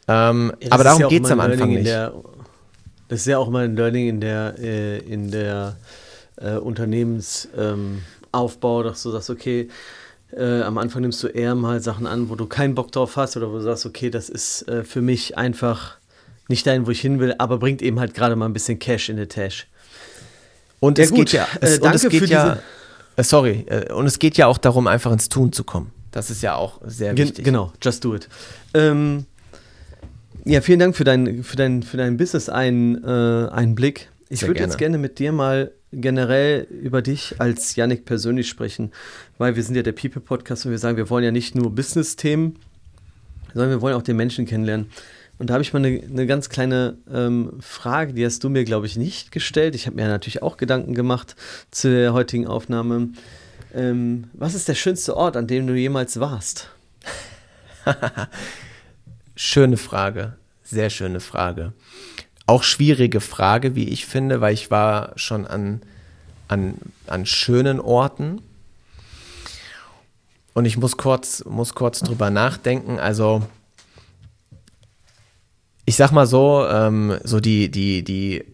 Ähm, 0.08 0.54
ja, 0.62 0.72
aber 0.72 0.84
darum 0.84 1.02
ja 1.02 1.08
geht 1.08 1.26
es 1.26 1.32
am 1.32 1.40
Anfang 1.40 1.70
nicht. 1.70 1.86
Der, 1.86 2.14
das 3.08 3.22
ist 3.22 3.28
ja 3.28 3.38
auch 3.38 3.50
mal 3.50 3.66
ein 3.66 3.76
Learning 3.76 4.10
in 4.10 4.22
der, 4.22 4.56
äh, 4.60 4.98
in 5.00 5.32
der 5.32 5.78
äh, 6.38 6.56
Unternehmensaufbau, 6.56 8.82
ähm, 8.82 8.88
dass 8.88 9.04
du 9.04 9.12
sagst, 9.12 9.30
okay, 9.30 9.70
äh, 10.32 10.62
am 10.62 10.78
Anfang 10.78 11.02
nimmst 11.02 11.24
du 11.24 11.28
eher 11.28 11.56
mal 11.56 11.82
Sachen 11.82 12.06
an, 12.06 12.30
wo 12.30 12.36
du 12.36 12.46
keinen 12.48 12.76
Bock 12.76 12.92
drauf 12.92 13.16
hast 13.16 13.38
oder 13.38 13.50
wo 13.50 13.54
du 13.54 13.62
sagst, 13.62 13.86
okay, 13.86 14.10
das 14.10 14.30
ist 14.30 14.68
äh, 14.68 14.84
für 14.84 15.02
mich 15.02 15.38
einfach 15.38 15.98
nicht 16.50 16.68
dahin, 16.68 16.88
wo 16.88 16.92
ich 16.92 17.02
hin 17.02 17.20
will, 17.20 17.36
aber 17.38 17.58
bringt 17.58 17.82
eben 17.82 18.00
halt 18.00 18.14
gerade 18.14 18.36
mal 18.36 18.46
ein 18.46 18.54
bisschen 18.54 18.80
Cash 18.80 19.10
in 19.10 19.18
der 19.18 19.30
Tash. 19.30 19.68
Und 20.80 20.98
ja, 20.98 21.06
es 21.06 21.10
gut. 21.10 21.20
geht 21.20 21.34
ja, 21.34 21.48
es, 21.62 21.78
äh, 21.78 21.80
danke 21.80 21.96
es 21.96 22.10
geht 22.10 22.24
für 22.24 22.30
ja, 22.30 22.60
äh, 23.16 23.24
sorry, 23.24 23.66
und 23.94 24.06
es 24.06 24.20
geht 24.20 24.38
ja 24.38 24.48
auch 24.48 24.58
darum, 24.58 24.88
einfach 24.88 25.12
ins 25.12 25.28
Tun 25.28 25.52
zu 25.52 25.64
kommen. 25.64 25.92
Das 26.12 26.30
ist 26.30 26.42
ja 26.42 26.56
auch 26.56 26.80
sehr 26.86 27.14
Gen 27.14 27.28
wichtig. 27.28 27.46
Genau, 27.46 27.74
just 27.82 28.04
do 28.04 28.16
it. 28.16 28.28
Ähm, 28.74 29.26
ja, 30.46 30.62
vielen 30.62 30.80
Dank 30.80 30.96
für, 30.96 31.04
dein, 31.04 31.44
für, 31.44 31.56
dein, 31.56 31.84
für 31.84 31.98
deinen 31.98 32.18
Business-Einblick. 32.18 34.02
Äh, 34.02 34.34
ich 34.34 34.46
würde 34.46 34.60
jetzt 34.60 34.78
gerne 34.78 34.98
mit 34.98 35.20
dir 35.20 35.32
mal 35.32 35.72
generell 35.92 36.68
über 36.70 37.02
dich 37.02 37.36
als 37.40 37.76
Yannick 37.76 38.06
persönlich 38.06 38.50
sprechen, 38.50 38.92
weil 39.38 39.56
wir 39.56 39.64
sind 39.64 39.76
ja 39.76 39.84
der 39.84 39.94
People-Podcast 39.94 40.66
und 40.66 40.72
wir 40.72 40.80
sagen, 40.80 40.98
wir 40.98 41.10
wollen 41.10 41.24
ja 41.24 41.32
nicht 41.32 41.56
nur 41.56 41.74
Business-Themen, 41.74 42.60
sondern 43.54 43.72
wir 43.72 43.82
wollen 43.82 43.96
auch 43.96 44.02
den 44.02 44.18
Menschen 44.18 44.46
kennenlernen. 44.46 44.88
Und 45.40 45.50
da 45.50 45.54
habe 45.54 45.62
ich 45.62 45.72
mal 45.72 45.86
eine, 45.86 46.02
eine 46.02 46.26
ganz 46.26 46.50
kleine 46.50 46.98
ähm, 47.12 47.54
Frage, 47.60 48.14
die 48.14 48.26
hast 48.26 48.44
du 48.44 48.50
mir, 48.50 48.64
glaube 48.64 48.88
ich, 48.88 48.98
nicht 48.98 49.32
gestellt. 49.32 49.76
Ich 49.76 49.86
habe 49.86 49.96
mir 49.96 50.08
natürlich 50.08 50.42
auch 50.42 50.58
Gedanken 50.58 50.94
gemacht 50.94 51.36
zu 51.70 51.90
der 51.90 52.14
heutigen 52.14 52.48
Aufnahme. 52.48 53.10
Ähm, 53.74 54.26
was 54.34 54.56
ist 54.56 54.68
der 54.68 54.76
schönste 54.76 55.16
Ort, 55.16 55.38
an 55.38 55.48
dem 55.48 55.68
du 55.68 55.76
jemals 55.76 56.20
warst? 56.20 56.70
schöne 59.38 59.78
Frage, 59.78 60.36
sehr 60.64 60.90
schöne 60.90 61.22
Frage 61.22 61.72
auch 62.48 62.64
schwierige 62.64 63.20
Frage, 63.20 63.76
wie 63.76 63.90
ich 63.90 64.06
finde, 64.06 64.42
weil 64.42 64.54
ich 64.54 64.72
war 64.72 65.12
schon 65.18 65.46
an, 65.46 65.82
an, 66.48 66.76
an 67.06 67.26
schönen 67.26 67.80
Orten. 67.80 68.42
Und 70.54 70.66
ich 70.66 70.78
muss 70.78 70.98
kurz, 70.98 71.44
muss 71.46 71.76
kurz 71.76 72.00
drüber 72.00 72.32
nachdenken. 72.32 73.00
Also, 73.00 73.44
ich 75.86 75.98
sag 75.98 76.12
mal 76.12 76.26
so, 76.26 76.66
ähm, 76.68 77.20
so 77.24 77.40
die, 77.42 77.70
die, 77.70 78.04
die. 78.04 78.46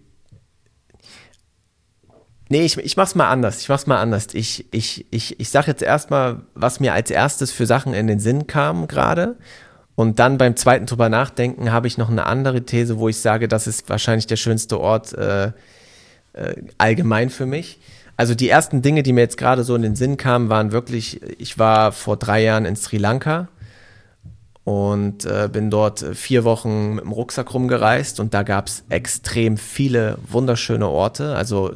Nee, 2.49 2.65
ich, 2.65 2.77
ich 2.77 2.97
mach's 2.97 3.15
mal 3.15 3.29
anders. 3.29 3.61
Ich 3.61 3.69
mach's 3.69 3.87
mal 3.87 4.01
anders. 4.01 4.27
Ich, 4.33 4.65
ich, 4.73 5.05
ich, 5.11 5.39
ich 5.39 5.49
sag 5.49 5.67
jetzt 5.67 5.81
erstmal, 5.81 6.41
was 6.55 6.79
mir 6.79 6.93
als 6.93 7.09
erstes 7.09 7.51
für 7.51 7.67
Sachen 7.67 7.93
in 7.93 8.07
den 8.07 8.19
Sinn 8.19 8.47
kam 8.47 8.87
gerade. 8.87 9.37
Und 9.95 10.19
dann 10.19 10.37
beim 10.37 10.55
zweiten 10.55 10.85
drüber 10.85 11.09
nachdenken 11.09 11.71
habe 11.71 11.87
ich 11.87 11.97
noch 11.97 12.09
eine 12.09 12.25
andere 12.25 12.63
These, 12.63 12.97
wo 12.97 13.09
ich 13.09 13.17
sage, 13.19 13.47
das 13.47 13.67
ist 13.67 13.89
wahrscheinlich 13.89 14.27
der 14.27 14.37
schönste 14.37 14.79
Ort, 14.79 15.13
äh, 15.13 15.51
äh, 16.33 16.55
allgemein 16.77 17.29
für 17.29 17.45
mich. 17.45 17.79
Also 18.17 18.35
die 18.35 18.49
ersten 18.49 18.81
Dinge, 18.81 19.03
die 19.03 19.13
mir 19.13 19.21
jetzt 19.21 19.37
gerade 19.37 19.63
so 19.63 19.75
in 19.75 19.81
den 19.81 19.95
Sinn 19.95 20.17
kamen, 20.17 20.49
waren 20.49 20.71
wirklich, 20.71 21.21
ich 21.39 21.57
war 21.59 21.91
vor 21.91 22.17
drei 22.17 22.43
Jahren 22.43 22.65
in 22.65 22.75
Sri 22.75 22.97
Lanka 22.97 23.47
und 24.63 25.25
äh, 25.25 25.49
bin 25.51 25.69
dort 25.69 26.05
vier 26.13 26.43
Wochen 26.43 26.95
mit 26.95 27.03
dem 27.03 27.11
Rucksack 27.11 27.53
rumgereist 27.53 28.19
und 28.19 28.33
da 28.33 28.43
gab 28.43 28.67
es 28.67 28.83
extrem 28.89 29.57
viele 29.57 30.17
wunderschöne 30.27 30.87
Orte. 30.87 31.35
Also 31.35 31.71
äh, 31.71 31.75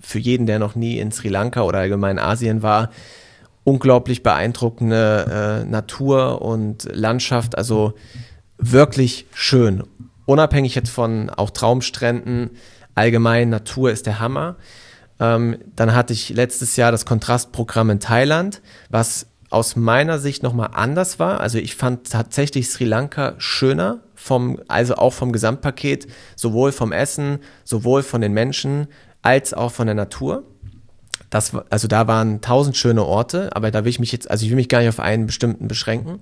für 0.00 0.18
jeden, 0.18 0.46
der 0.46 0.58
noch 0.58 0.74
nie 0.74 0.98
in 0.98 1.12
Sri 1.12 1.28
Lanka 1.28 1.62
oder 1.62 1.78
allgemein 1.78 2.18
Asien 2.18 2.62
war, 2.62 2.90
unglaublich 3.66 4.22
beeindruckende 4.22 5.64
äh, 5.64 5.68
Natur 5.68 6.40
und 6.40 6.88
Landschaft. 6.92 7.58
Also 7.58 7.94
wirklich 8.58 9.26
schön. 9.34 9.82
Unabhängig 10.24 10.76
jetzt 10.76 10.90
von 10.90 11.30
auch 11.30 11.50
Traumstränden, 11.50 12.50
allgemein 12.94 13.50
Natur 13.50 13.90
ist 13.90 14.06
der 14.06 14.20
Hammer. 14.20 14.54
Ähm, 15.18 15.58
dann 15.74 15.94
hatte 15.94 16.12
ich 16.12 16.28
letztes 16.28 16.76
Jahr 16.76 16.92
das 16.92 17.06
Kontrastprogramm 17.06 17.90
in 17.90 17.98
Thailand, 17.98 18.62
was 18.88 19.26
aus 19.50 19.74
meiner 19.74 20.20
Sicht 20.20 20.44
nochmal 20.44 20.70
anders 20.72 21.18
war. 21.18 21.40
Also 21.40 21.58
ich 21.58 21.74
fand 21.74 22.08
tatsächlich 22.08 22.70
Sri 22.70 22.84
Lanka 22.84 23.34
schöner, 23.38 23.98
vom, 24.14 24.60
also 24.68 24.94
auch 24.94 25.12
vom 25.12 25.32
Gesamtpaket, 25.32 26.06
sowohl 26.36 26.70
vom 26.70 26.92
Essen, 26.92 27.40
sowohl 27.64 28.04
von 28.04 28.20
den 28.20 28.32
Menschen, 28.32 28.86
als 29.22 29.54
auch 29.54 29.72
von 29.72 29.86
der 29.86 29.96
Natur. 29.96 30.44
Das, 31.36 31.52
also 31.68 31.86
da 31.86 32.08
waren 32.08 32.40
tausend 32.40 32.78
schöne 32.78 33.04
Orte, 33.04 33.54
aber 33.54 33.70
da 33.70 33.84
will 33.84 33.90
ich 33.90 34.00
mich 34.00 34.10
jetzt, 34.10 34.30
also 34.30 34.44
ich 34.44 34.50
will 34.50 34.56
mich 34.56 34.70
gar 34.70 34.78
nicht 34.78 34.88
auf 34.88 35.00
einen 35.00 35.26
bestimmten 35.26 35.68
beschränken. 35.68 36.20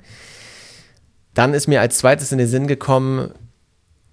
Dann 1.34 1.54
ist 1.54 1.68
mir 1.68 1.80
als 1.80 1.98
zweites 1.98 2.32
in 2.32 2.38
den 2.38 2.48
Sinn 2.48 2.66
gekommen, 2.66 3.30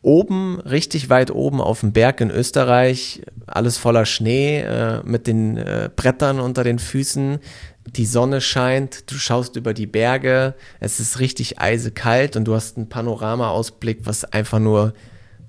oben, 0.04 0.60
richtig 0.60 1.10
weit 1.10 1.32
oben 1.32 1.60
auf 1.60 1.80
dem 1.80 1.92
Berg 1.92 2.22
in 2.22 2.30
Österreich, 2.30 3.24
alles 3.48 3.78
voller 3.78 4.06
Schnee, 4.06 4.60
äh, 4.60 5.02
mit 5.04 5.26
den 5.26 5.58
äh, 5.58 5.90
Brettern 5.96 6.40
unter 6.40 6.64
den 6.64 6.78
Füßen. 6.78 7.40
Die 7.96 8.06
Sonne 8.06 8.40
scheint, 8.40 9.12
du 9.12 9.16
schaust 9.16 9.56
über 9.56 9.74
die 9.74 9.88
Berge, 9.88 10.54
es 10.80 11.00
ist 11.00 11.20
richtig 11.20 11.60
eisekalt 11.60 12.36
und 12.36 12.46
du 12.46 12.54
hast 12.54 12.78
einen 12.78 12.90
Panoramaausblick, 12.90 14.02
was 14.04 14.24
einfach 14.24 14.60
nur, 14.60 14.94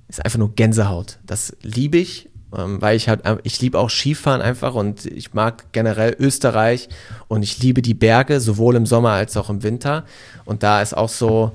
ist 0.08 0.24
einfach 0.24 0.38
nur 0.38 0.54
Gänsehaut. 0.54 1.18
Das 1.26 1.54
liebe 1.60 1.98
ich, 1.98 2.30
weil 2.52 2.96
ich 2.96 3.08
halt, 3.08 3.22
ich 3.44 3.60
liebe 3.60 3.78
auch 3.78 3.88
Skifahren 3.88 4.42
einfach 4.42 4.74
und 4.74 5.06
ich 5.06 5.32
mag 5.32 5.72
generell 5.72 6.14
Österreich 6.18 6.88
und 7.28 7.42
ich 7.42 7.58
liebe 7.62 7.80
die 7.80 7.94
Berge, 7.94 8.40
sowohl 8.40 8.76
im 8.76 8.86
Sommer 8.86 9.10
als 9.10 9.36
auch 9.36 9.48
im 9.48 9.62
Winter. 9.62 10.04
Und 10.44 10.62
da 10.62 10.82
ist 10.82 10.94
auch 10.94 11.08
so, 11.08 11.52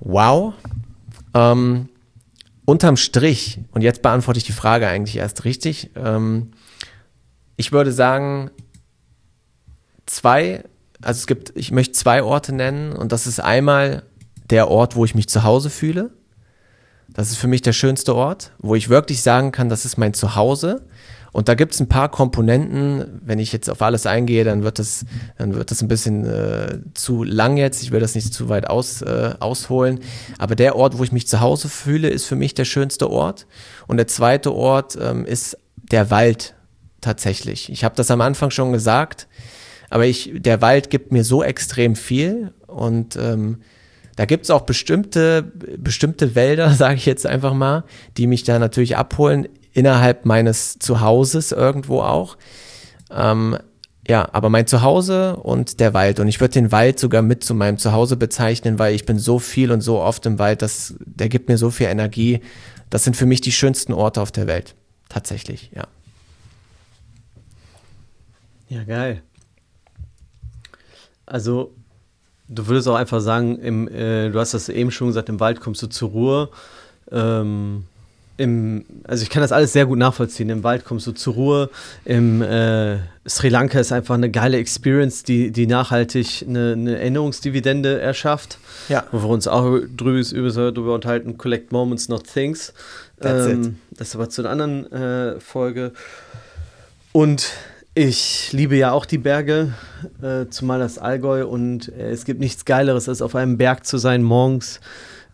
wow. 0.00 0.54
Ähm, 1.34 1.88
unterm 2.64 2.96
Strich, 2.96 3.60
und 3.72 3.82
jetzt 3.82 4.02
beantworte 4.02 4.38
ich 4.38 4.44
die 4.44 4.52
Frage 4.52 4.88
eigentlich 4.88 5.16
erst 5.16 5.44
richtig, 5.44 5.90
ähm, 5.96 6.52
ich 7.56 7.72
würde 7.72 7.92
sagen, 7.92 8.50
zwei, 10.06 10.64
also 11.00 11.18
es 11.18 11.26
gibt, 11.26 11.52
ich 11.56 11.72
möchte 11.72 11.92
zwei 11.92 12.22
Orte 12.22 12.54
nennen 12.54 12.92
und 12.92 13.12
das 13.12 13.26
ist 13.26 13.40
einmal 13.40 14.02
der 14.50 14.68
Ort, 14.68 14.94
wo 14.94 15.04
ich 15.04 15.14
mich 15.14 15.28
zu 15.28 15.42
Hause 15.42 15.70
fühle. 15.70 16.10
Das 17.16 17.30
ist 17.30 17.38
für 17.38 17.48
mich 17.48 17.62
der 17.62 17.72
schönste 17.72 18.14
Ort, 18.14 18.52
wo 18.58 18.74
ich 18.74 18.90
wirklich 18.90 19.22
sagen 19.22 19.50
kann, 19.50 19.70
das 19.70 19.86
ist 19.86 19.96
mein 19.96 20.12
Zuhause. 20.12 20.82
Und 21.32 21.48
da 21.48 21.54
gibt 21.54 21.72
es 21.72 21.80
ein 21.80 21.88
paar 21.88 22.10
Komponenten. 22.10 23.20
Wenn 23.24 23.38
ich 23.38 23.52
jetzt 23.52 23.70
auf 23.70 23.80
alles 23.80 24.04
eingehe, 24.04 24.44
dann 24.44 24.62
wird 24.64 24.78
das, 24.78 25.06
dann 25.38 25.54
wird 25.54 25.70
das 25.70 25.80
ein 25.80 25.88
bisschen 25.88 26.26
äh, 26.26 26.78
zu 26.92 27.24
lang 27.24 27.56
jetzt. 27.56 27.82
Ich 27.82 27.90
will 27.90 28.00
das 28.00 28.14
nicht 28.14 28.34
zu 28.34 28.50
weit 28.50 28.68
aus, 28.68 29.00
äh, 29.00 29.32
ausholen. 29.40 30.00
Aber 30.36 30.56
der 30.56 30.76
Ort, 30.76 30.98
wo 30.98 31.04
ich 31.04 31.12
mich 31.12 31.26
zu 31.26 31.40
Hause 31.40 31.70
fühle, 31.70 32.10
ist 32.10 32.26
für 32.26 32.36
mich 32.36 32.52
der 32.52 32.66
schönste 32.66 33.10
Ort. 33.10 33.46
Und 33.86 33.96
der 33.96 34.08
zweite 34.08 34.54
Ort 34.54 34.98
ähm, 35.00 35.24
ist 35.24 35.56
der 35.90 36.10
Wald 36.10 36.54
tatsächlich. 37.00 37.72
Ich 37.72 37.82
habe 37.82 37.94
das 37.94 38.10
am 38.10 38.20
Anfang 38.20 38.50
schon 38.50 38.72
gesagt, 38.72 39.26
aber 39.88 40.04
ich, 40.04 40.32
der 40.34 40.60
Wald 40.60 40.90
gibt 40.90 41.12
mir 41.12 41.24
so 41.24 41.42
extrem 41.42 41.96
viel 41.96 42.52
und 42.66 43.16
ähm, 43.16 43.62
da 44.16 44.24
gibt 44.24 44.44
es 44.44 44.50
auch 44.50 44.62
bestimmte, 44.62 45.42
bestimmte 45.78 46.34
Wälder, 46.34 46.70
sage 46.74 46.96
ich 46.96 47.06
jetzt 47.06 47.26
einfach 47.26 47.54
mal, 47.54 47.84
die 48.16 48.26
mich 48.26 48.44
da 48.44 48.58
natürlich 48.58 48.96
abholen 48.96 49.48
innerhalb 49.72 50.24
meines 50.24 50.78
Zuhauses 50.78 51.52
irgendwo 51.52 52.00
auch. 52.00 52.36
Ähm, 53.10 53.58
ja, 54.08 54.28
aber 54.32 54.48
mein 54.48 54.66
Zuhause 54.66 55.36
und 55.36 55.80
der 55.80 55.92
Wald. 55.92 56.20
Und 56.20 56.28
ich 56.28 56.40
würde 56.40 56.54
den 56.54 56.72
Wald 56.72 56.98
sogar 56.98 57.22
mit 57.22 57.44
zu 57.44 57.54
meinem 57.54 57.76
Zuhause 57.76 58.16
bezeichnen, 58.16 58.78
weil 58.78 58.94
ich 58.94 59.04
bin 59.04 59.18
so 59.18 59.38
viel 59.38 59.72
und 59.72 59.80
so 59.80 60.00
oft 60.00 60.24
im 60.26 60.38
Wald, 60.38 60.62
dass 60.62 60.94
der 61.00 61.28
gibt 61.28 61.48
mir 61.48 61.58
so 61.58 61.70
viel 61.70 61.88
Energie. 61.88 62.40
Das 62.88 63.04
sind 63.04 63.16
für 63.16 63.26
mich 63.26 63.40
die 63.40 63.52
schönsten 63.52 63.92
Orte 63.92 64.22
auf 64.22 64.30
der 64.32 64.46
Welt. 64.46 64.76
Tatsächlich, 65.08 65.70
ja. 65.74 65.86
Ja, 68.68 68.84
geil. 68.84 69.22
Also, 71.26 71.75
du 72.48 72.66
würdest 72.66 72.88
auch 72.88 72.94
einfach 72.94 73.20
sagen, 73.20 73.58
im, 73.58 73.88
äh, 73.88 74.30
du 74.30 74.38
hast 74.38 74.54
das 74.54 74.68
eben 74.68 74.90
schon 74.90 75.08
gesagt, 75.08 75.28
im 75.28 75.40
Wald 75.40 75.60
kommst 75.60 75.82
du 75.82 75.86
zur 75.86 76.10
Ruhe. 76.10 76.48
Ähm, 77.10 77.84
im, 78.38 78.84
also 79.04 79.22
ich 79.22 79.30
kann 79.30 79.40
das 79.40 79.50
alles 79.50 79.72
sehr 79.72 79.86
gut 79.86 79.98
nachvollziehen. 79.98 80.50
Im 80.50 80.62
Wald 80.62 80.84
kommst 80.84 81.06
du 81.06 81.12
zur 81.12 81.34
Ruhe. 81.34 81.70
Im 82.04 82.42
äh, 82.42 82.98
Sri 83.26 83.48
Lanka 83.48 83.80
ist 83.80 83.92
einfach 83.92 84.14
eine 84.14 84.30
geile 84.30 84.58
Experience, 84.58 85.22
die, 85.22 85.50
die 85.50 85.66
nachhaltig 85.66 86.44
eine, 86.46 86.72
eine 86.72 86.98
Erinnerungsdividende 86.98 87.98
erschafft. 87.98 88.58
Ja. 88.88 89.04
Wo 89.10 89.22
wir 89.22 89.28
uns 89.28 89.48
auch 89.48 89.78
drüber, 89.96 90.20
drüber 90.72 90.94
unterhalten, 90.94 91.38
Collect 91.38 91.72
Moments, 91.72 92.08
not 92.08 92.24
Things. 92.30 92.74
Ähm, 93.22 93.78
das 93.90 94.08
ist 94.08 94.16
aber 94.16 94.28
zu 94.28 94.42
einer 94.42 94.50
anderen 94.50 94.92
äh, 94.92 95.40
Folge. 95.40 95.92
Und 97.12 97.50
ich 97.96 98.52
liebe 98.52 98.76
ja 98.76 98.92
auch 98.92 99.06
die 99.06 99.16
Berge, 99.16 99.72
äh, 100.20 100.46
zumal 100.50 100.78
das 100.78 100.98
Allgäu. 100.98 101.46
Und 101.46 101.88
äh, 101.88 102.10
es 102.10 102.26
gibt 102.26 102.40
nichts 102.40 102.66
Geileres, 102.66 103.08
als 103.08 103.22
auf 103.22 103.34
einem 103.34 103.56
Berg 103.56 103.86
zu 103.86 103.96
sein 103.96 104.22
morgens 104.22 104.80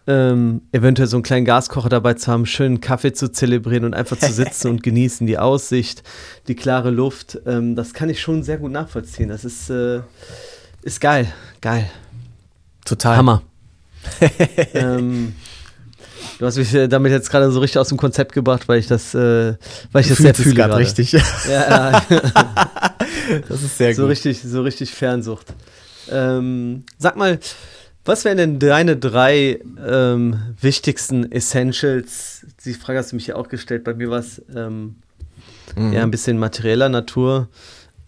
ähm, 0.07 0.63
eventuell 0.71 1.09
so 1.09 1.17
einen 1.17 1.25
kleinen 1.25 1.45
Gaskocher 1.45 1.89
dabei 1.89 2.15
zu 2.15 2.31
haben, 2.31 2.47
schönen 2.47 2.81
Kaffee 2.81 3.13
zu 3.13 3.31
zelebrieren 3.31 3.85
und 3.85 3.95
einfach 3.95 4.17
zu 4.17 4.33
sitzen 4.33 4.69
und 4.69 4.83
genießen 4.83 5.27
die 5.27 5.39
Aussicht, 5.39 6.05
die 6.47 6.55
klare 6.55 6.91
Luft. 6.91 7.41
Ähm, 7.47 7.75
das 7.75 7.95
kann 7.95 8.09
ich 8.09 8.21
schon 8.21 8.45
sehr 8.45 8.59
gut 8.59 8.71
nachvollziehen. 8.71 9.29
Das 9.29 9.45
ist, 9.45 9.69
äh, 9.69 10.01
ist 10.83 11.01
geil, 11.01 11.33
geil. 11.61 11.91
Total. 12.85 13.17
Hammer. 13.17 13.43
ähm, 14.75 15.35
du 16.43 16.47
hast 16.49 16.57
mich 16.57 16.77
damit 16.89 17.13
jetzt 17.13 17.31
gerade 17.31 17.53
so 17.53 17.61
richtig 17.61 17.79
aus 17.79 17.89
dem 17.89 17.99
Konzept 17.99 18.33
gebracht, 18.33 18.67
weil 18.67 18.81
ich 18.81 18.89
das, 18.89 19.15
äh, 19.15 19.55
weil 19.93 20.03
ich 20.03 20.09
das 20.09 20.19
sehr 20.19 20.35
fühle 20.35 20.57
gerade. 20.57 20.77
richtig. 20.77 21.13
Ja, 21.13 21.23
ja. 21.49 22.03
das 23.49 23.63
ist 23.63 23.79
sehr 23.79 23.95
so 23.95 24.03
gut. 24.03 24.11
Richtig, 24.11 24.43
so 24.43 24.63
richtig 24.63 24.93
Fernsucht. 24.93 25.55
Ähm, 26.11 26.83
sag 26.99 27.17
mal, 27.17 27.39
was 28.05 28.25
wären 28.25 28.39
denn 28.39 28.59
deine 28.59 28.97
drei 28.97 29.61
ähm, 29.87 30.57
wichtigsten 30.61 31.31
Essentials? 31.31 32.45
Die 32.65 32.75
Frage 32.75 32.99
hast 32.99 33.13
du 33.13 33.17
mich 33.17 33.29
ja 33.29 33.37
auch 33.37 33.49
gestellt. 33.49 33.85
Bei 33.85 33.95
mir 33.95 34.11
war 34.11 34.19
es 34.19 34.43
ähm, 34.53 34.97
mhm. 35.77 35.93
ja 35.93 36.03
ein 36.03 36.11
bisschen 36.11 36.41
materieller 36.41 36.89
Natur. 36.89 37.47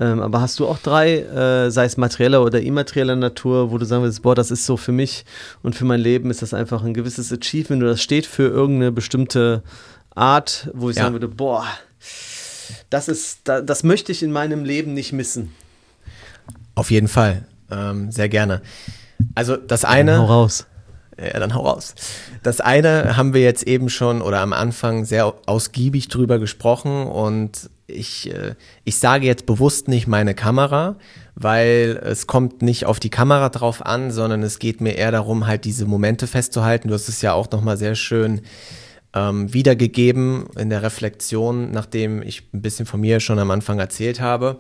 Ähm, 0.00 0.20
aber 0.20 0.40
hast 0.40 0.59
du 0.59 0.66
auch 0.66 0.78
drei, 0.78 1.20
äh, 1.20 1.70
sei 1.70 1.85
es 1.85 1.96
materieller 1.96 2.42
oder 2.42 2.61
immaterieller 2.61 3.14
Natur, 3.14 3.70
wo 3.70 3.78
du 3.78 3.87
sagen 3.87 4.02
willst, 4.02 4.22
boah, 4.22 4.35
das 4.35 4.50
ist 4.50 4.66
so 4.66 4.76
für 4.76 4.90
mich 4.90 5.24
und 5.62 5.76
für 5.76 5.85
mein 5.85 6.00
Leben 6.00 6.30
ist 6.30 6.42
das 6.42 6.52
einfach 6.52 6.83
ein 6.83 6.94
gewisses 6.94 7.33
Achievement 7.33 7.83
oder 7.83 7.92
das 7.92 8.02
steht 8.02 8.26
für 8.26 8.48
irgendeine 8.48 8.90
bestimmte 8.90 9.62
Art, 10.14 10.70
wo 10.74 10.90
ich 10.90 10.96
ja. 10.96 11.04
sagen 11.04 11.14
würde, 11.14 11.28
boah, 11.28 11.64
das 12.90 13.09
ist, 13.09 13.40
da, 13.44 13.61
das 13.61 13.85
möchte 13.85 14.11
ich 14.11 14.22
in 14.22 14.33
meinem 14.33 14.64
Leben 14.64 14.94
nicht 14.94 15.12
missen. 15.12 15.52
Auf 16.74 16.90
jeden 16.90 17.09
Fall, 17.09 17.46
ähm, 17.70 18.11
sehr 18.11 18.28
gerne. 18.28 18.62
Also 19.37 19.57
das 19.57 19.85
eine. 19.85 20.12
Dann 20.12 20.20
hau 20.22 20.26
raus. 20.26 20.66
Ja, 21.16 21.38
dann 21.38 21.54
hau 21.54 21.61
raus. 21.61 21.94
Das 22.42 22.61
eine 22.61 23.16
haben 23.16 23.35
wir 23.35 23.42
jetzt 23.42 23.62
eben 23.64 23.88
schon 23.88 24.20
oder 24.20 24.40
am 24.40 24.52
Anfang 24.52 25.04
sehr 25.04 25.33
ausgiebig 25.46 26.09
drüber 26.09 26.40
gesprochen 26.40 27.07
und 27.07 27.70
ich, 27.87 28.33
äh, 28.33 28.55
ich 28.85 28.99
sage 28.99 29.27
jetzt 29.27 29.47
bewusst 29.47 29.88
nicht 29.88 30.07
meine 30.07 30.35
Kamera, 30.35 30.97
weil 31.35 32.01
es 32.03 32.27
kommt 32.27 32.62
nicht 32.62 32.87
auf 32.87 33.01
die 33.01 33.11
Kamera 33.11 33.49
drauf 33.49 33.85
an, 33.85 34.11
sondern 34.11 34.42
es 34.42 34.59
geht 34.59 34.81
mir 34.81 34.92
eher 34.92 35.11
darum, 35.11 35.47
halt 35.47 35.64
diese 35.64 35.87
Momente 35.87 36.27
festzuhalten. 36.27 36.88
Du 36.88 36.94
hast 36.94 37.09
es 37.09 37.23
ja 37.23 37.33
auch 37.33 37.51
nochmal 37.51 37.77
sehr 37.77 37.94
schön 37.94 38.42
ähm, 39.14 39.53
wiedergegeben 39.53 40.47
in 40.57 40.70
der 40.70 40.83
Reflexion, 40.83 41.70
nachdem 41.70 42.23
ich 42.23 42.49
ein 42.53 42.62
bisschen 42.62 42.87
von 42.87 43.01
mir 43.01 43.20
schon 43.20 43.38
am 43.38 43.51
Anfang 43.51 43.79
erzählt 43.79 44.20
habe 44.20 44.59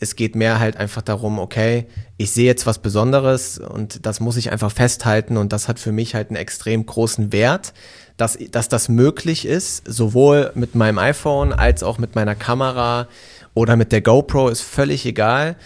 es 0.00 0.16
geht 0.16 0.34
mehr 0.34 0.60
halt 0.60 0.76
einfach 0.76 1.02
darum, 1.02 1.38
okay, 1.38 1.86
ich 2.16 2.30
sehe 2.30 2.46
jetzt 2.46 2.66
was 2.66 2.80
Besonderes 2.80 3.58
und 3.58 4.06
das 4.06 4.20
muss 4.20 4.36
ich 4.36 4.52
einfach 4.52 4.70
festhalten 4.70 5.36
und 5.36 5.52
das 5.52 5.68
hat 5.68 5.78
für 5.78 5.92
mich 5.92 6.14
halt 6.14 6.28
einen 6.28 6.36
extrem 6.36 6.84
großen 6.84 7.32
Wert, 7.32 7.72
dass, 8.16 8.38
dass 8.50 8.68
das 8.68 8.88
möglich 8.88 9.46
ist, 9.46 9.82
sowohl 9.86 10.52
mit 10.54 10.74
meinem 10.74 10.98
iPhone 10.98 11.52
als 11.52 11.82
auch 11.82 11.98
mit 11.98 12.14
meiner 12.14 12.34
Kamera 12.34 13.08
oder 13.54 13.76
mit 13.76 13.92
der 13.92 14.00
GoPro, 14.00 14.48
ist 14.48 14.62
völlig 14.62 15.04
egal. 15.06 15.56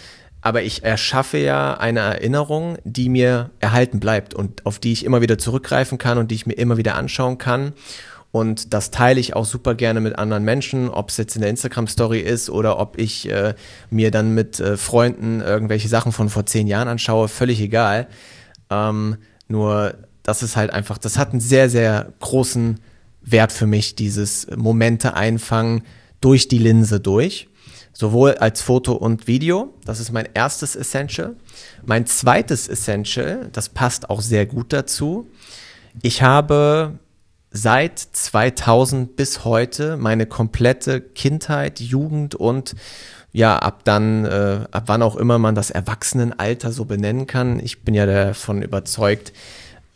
Aber 0.41 0.63
ich 0.63 0.83
erschaffe 0.83 1.37
ja 1.37 1.75
eine 1.75 1.99
Erinnerung, 1.99 2.77
die 2.83 3.09
mir 3.09 3.51
erhalten 3.59 3.99
bleibt 3.99 4.33
und 4.33 4.65
auf 4.65 4.79
die 4.79 4.91
ich 4.91 5.05
immer 5.05 5.21
wieder 5.21 5.37
zurückgreifen 5.37 5.97
kann 5.97 6.17
und 6.17 6.31
die 6.31 6.35
ich 6.35 6.47
mir 6.47 6.53
immer 6.53 6.77
wieder 6.77 6.95
anschauen 6.95 7.37
kann. 7.37 7.73
Und 8.31 8.73
das 8.73 8.91
teile 8.91 9.19
ich 9.19 9.35
auch 9.35 9.45
super 9.45 9.75
gerne 9.75 9.99
mit 9.99 10.17
anderen 10.17 10.43
Menschen, 10.43 10.89
ob 10.89 11.09
es 11.09 11.17
jetzt 11.17 11.35
in 11.35 11.41
der 11.41 11.49
Instagram-Story 11.49 12.19
ist 12.19 12.49
oder 12.49 12.79
ob 12.79 12.97
ich 12.97 13.29
äh, 13.29 13.53
mir 13.89 14.09
dann 14.09 14.33
mit 14.33 14.59
äh, 14.59 14.77
Freunden 14.77 15.41
irgendwelche 15.41 15.89
Sachen 15.89 16.13
von 16.13 16.29
vor 16.29 16.45
zehn 16.45 16.65
Jahren 16.65 16.87
anschaue, 16.87 17.27
völlig 17.27 17.59
egal. 17.59 18.07
Ähm, 18.69 19.17
nur 19.49 19.95
das 20.23 20.43
ist 20.43 20.55
halt 20.55 20.71
einfach, 20.71 20.97
das 20.97 21.17
hat 21.17 21.31
einen 21.31 21.41
sehr, 21.41 21.69
sehr 21.69 22.13
großen 22.19 22.79
Wert 23.21 23.51
für 23.51 23.67
mich, 23.67 23.95
dieses 23.95 24.47
Momente 24.55 25.13
einfangen 25.13 25.83
durch 26.21 26.47
die 26.47 26.57
Linse 26.57 26.99
durch. 26.99 27.47
Sowohl 27.93 28.35
als 28.35 28.61
Foto 28.61 28.93
und 28.93 29.27
Video. 29.27 29.73
Das 29.85 29.99
ist 29.99 30.11
mein 30.11 30.29
erstes 30.33 30.75
Essential. 30.75 31.35
Mein 31.85 32.05
zweites 32.05 32.67
Essential, 32.67 33.49
das 33.51 33.69
passt 33.69 34.09
auch 34.09 34.21
sehr 34.21 34.45
gut 34.45 34.71
dazu. 34.71 35.29
Ich 36.01 36.21
habe 36.21 36.99
seit 37.51 37.99
2000 37.99 39.15
bis 39.17 39.43
heute 39.43 39.97
meine 39.97 40.25
komplette 40.25 41.01
Kindheit, 41.01 41.81
Jugend 41.81 42.33
und 42.33 42.75
ja, 43.33 43.57
ab 43.59 43.83
dann, 43.83 44.25
äh, 44.25 44.65
ab 44.71 44.83
wann 44.87 45.01
auch 45.01 45.15
immer 45.15 45.37
man 45.37 45.55
das 45.55 45.69
Erwachsenenalter 45.69 46.71
so 46.71 46.85
benennen 46.85 47.27
kann. 47.27 47.59
Ich 47.59 47.83
bin 47.83 47.93
ja 47.93 48.05
davon 48.05 48.61
überzeugt, 48.61 49.33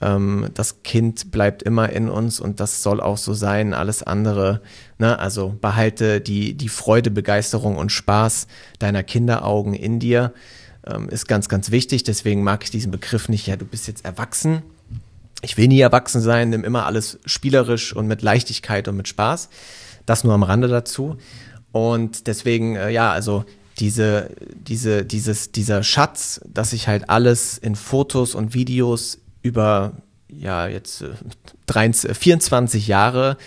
ähm, 0.02 0.50
das 0.54 0.84
Kind 0.84 1.32
bleibt 1.32 1.64
immer 1.64 1.90
in 1.90 2.10
uns 2.10 2.40
und 2.40 2.60
das 2.60 2.84
soll 2.84 3.02
auch 3.02 3.18
so 3.18 3.34
sein. 3.34 3.74
Alles 3.74 4.04
andere, 4.04 4.62
ne, 4.98 5.18
also 5.20 5.56
behalte 5.60 6.22
die, 6.22 6.54
die 6.54 6.70
Freude, 6.70 7.12
Begeisterung 7.12 7.78
und 7.78 7.92
Spaß 7.92 8.48
deiner 8.80 9.04
Kinderaugen 9.04 9.74
in 9.74 10.00
dir, 10.00 10.34
ähm, 10.86 11.10
ist 11.10 11.28
ganz, 11.28 11.50
ganz 11.50 11.72
wichtig. 11.72 12.04
Deswegen 12.04 12.44
mag 12.44 12.64
ich 12.64 12.72
diesen 12.72 12.92
Begriff 12.92 13.30
nicht, 13.30 13.48
ja, 13.48 13.56
du 13.56 13.66
bist 13.66 13.88
jetzt 13.88 14.06
erwachsen. 14.06 14.64
Ich 15.42 15.58
will 15.58 15.68
nie 15.68 15.80
erwachsen 15.80 16.22
sein, 16.22 16.50
nimm 16.50 16.64
immer 16.64 16.86
alles 16.86 17.20
spielerisch 17.26 17.96
und 17.96 18.08
mit 18.08 18.22
Leichtigkeit 18.22 18.88
und 18.88 18.98
mit 18.98 19.08
Spaß. 19.08 19.50
Das 20.06 20.24
nur 20.24 20.34
am 20.34 20.44
Rande 20.44 20.68
dazu. 20.68 21.18
Und 21.72 22.28
deswegen, 22.28 22.76
äh, 22.76 22.90
ja, 22.90 23.12
also 23.12 23.46
diese, 23.80 24.30
diese, 24.54 25.06
dieses, 25.06 25.52
dieser 25.52 25.84
Schatz, 25.84 26.42
dass 26.46 26.74
ich 26.74 26.88
halt 26.88 27.10
alles 27.10 27.58
in 27.58 27.76
Fotos 27.76 28.36
und 28.36 28.54
Videos 28.54 29.20
über 29.46 29.94
ja 30.28 30.68
jetzt 30.68 31.06
23, 31.68 32.18
24 32.18 32.88
Jahre 32.88 33.38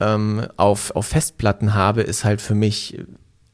ähm, 0.00 0.46
auf, 0.56 0.96
auf 0.96 1.06
Festplatten 1.06 1.74
habe, 1.74 2.00
ist 2.00 2.24
halt 2.24 2.40
für 2.40 2.54
mich 2.54 2.98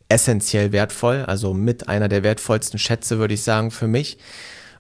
essentiell 0.09 0.71
wertvoll. 0.71 1.25
Also 1.27 1.53
mit 1.53 1.89
einer 1.89 2.09
der 2.09 2.23
wertvollsten 2.23 2.79
Schätze, 2.79 3.19
würde 3.19 3.35
ich 3.35 3.43
sagen, 3.43 3.73
für 3.73 3.89
mich, 3.89 4.19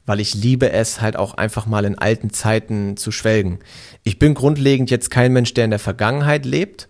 weil 0.06 0.20
ich 0.20 0.34
liebe 0.34 0.70
es 0.70 1.00
halt 1.00 1.16
auch 1.16 1.34
einfach 1.34 1.66
mal 1.66 1.84
in 1.84 1.98
alten 1.98 2.30
Zeiten 2.30 2.96
zu 2.96 3.10
schwelgen. 3.10 3.58
Ich 4.04 4.20
bin 4.20 4.34
grundlegend 4.34 4.90
jetzt 4.90 5.10
kein 5.10 5.32
Mensch, 5.32 5.52
der 5.54 5.64
in 5.64 5.70
der 5.70 5.80
Vergangenheit 5.80 6.46
lebt. 6.46 6.88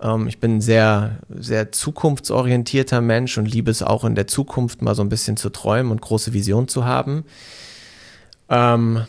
Ähm, 0.00 0.28
ich 0.28 0.38
bin 0.38 0.58
ein 0.58 0.60
sehr, 0.60 1.18
sehr 1.28 1.72
zukunftsorientierter 1.72 3.00
Mensch 3.00 3.36
und 3.38 3.46
liebe 3.46 3.72
es 3.72 3.82
auch 3.82 4.04
in 4.04 4.14
der 4.14 4.28
Zukunft 4.28 4.82
mal 4.82 4.94
so 4.94 5.02
ein 5.02 5.08
bisschen 5.08 5.36
zu 5.36 5.50
träumen 5.50 5.90
und 5.90 6.00
große 6.00 6.32
Visionen 6.32 6.68
zu 6.68 6.84
haben. 6.84 7.24
Ähm, 8.48 9.04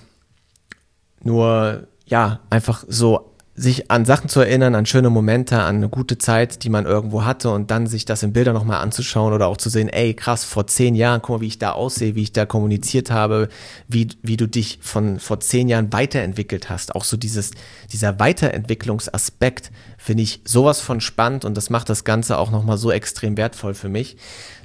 nur, 1.23 1.87
ja, 2.05 2.39
einfach 2.49 2.83
so 2.87 3.29
sich 3.59 3.91
an 3.91 4.05
Sachen 4.05 4.29
zu 4.29 4.39
erinnern, 4.39 4.73
an 4.73 4.85
schöne 4.85 5.09
Momente, 5.09 5.59
an 5.59 5.77
eine 5.77 5.89
gute 5.89 6.17
Zeit, 6.17 6.63
die 6.63 6.69
man 6.69 6.85
irgendwo 6.85 7.25
hatte 7.25 7.49
und 7.49 7.69
dann 7.71 7.87
sich 7.87 8.05
das 8.05 8.23
in 8.23 8.31
Bildern 8.31 8.53
nochmal 8.53 8.81
anzuschauen 8.81 9.33
oder 9.33 9.47
auch 9.47 9.57
zu 9.57 9.69
sehen, 9.69 9.89
ey, 9.89 10.13
krass, 10.13 10.45
vor 10.45 10.67
zehn 10.67 10.95
Jahren, 10.95 11.21
guck 11.21 11.37
mal, 11.37 11.41
wie 11.41 11.47
ich 11.47 11.59
da 11.59 11.71
aussehe, 11.71 12.15
wie 12.15 12.23
ich 12.23 12.31
da 12.31 12.45
kommuniziert 12.45 13.11
habe, 13.11 13.49
wie, 13.89 14.07
wie 14.21 14.37
du 14.37 14.47
dich 14.47 14.79
von 14.81 15.19
vor 15.19 15.41
zehn 15.41 15.67
Jahren 15.67 15.91
weiterentwickelt 15.91 16.69
hast. 16.69 16.95
Auch 16.95 17.03
so 17.03 17.17
dieses, 17.17 17.51
dieser 17.91 18.17
Weiterentwicklungsaspekt 18.17 19.71
finde 19.97 20.23
ich 20.23 20.41
sowas 20.45 20.79
von 20.79 21.01
spannend 21.01 21.43
und 21.43 21.57
das 21.57 21.69
macht 21.69 21.89
das 21.89 22.05
Ganze 22.05 22.37
auch 22.37 22.51
nochmal 22.51 22.77
so 22.77 22.91
extrem 22.91 23.35
wertvoll 23.35 23.73
für 23.73 23.89
mich. 23.89 24.15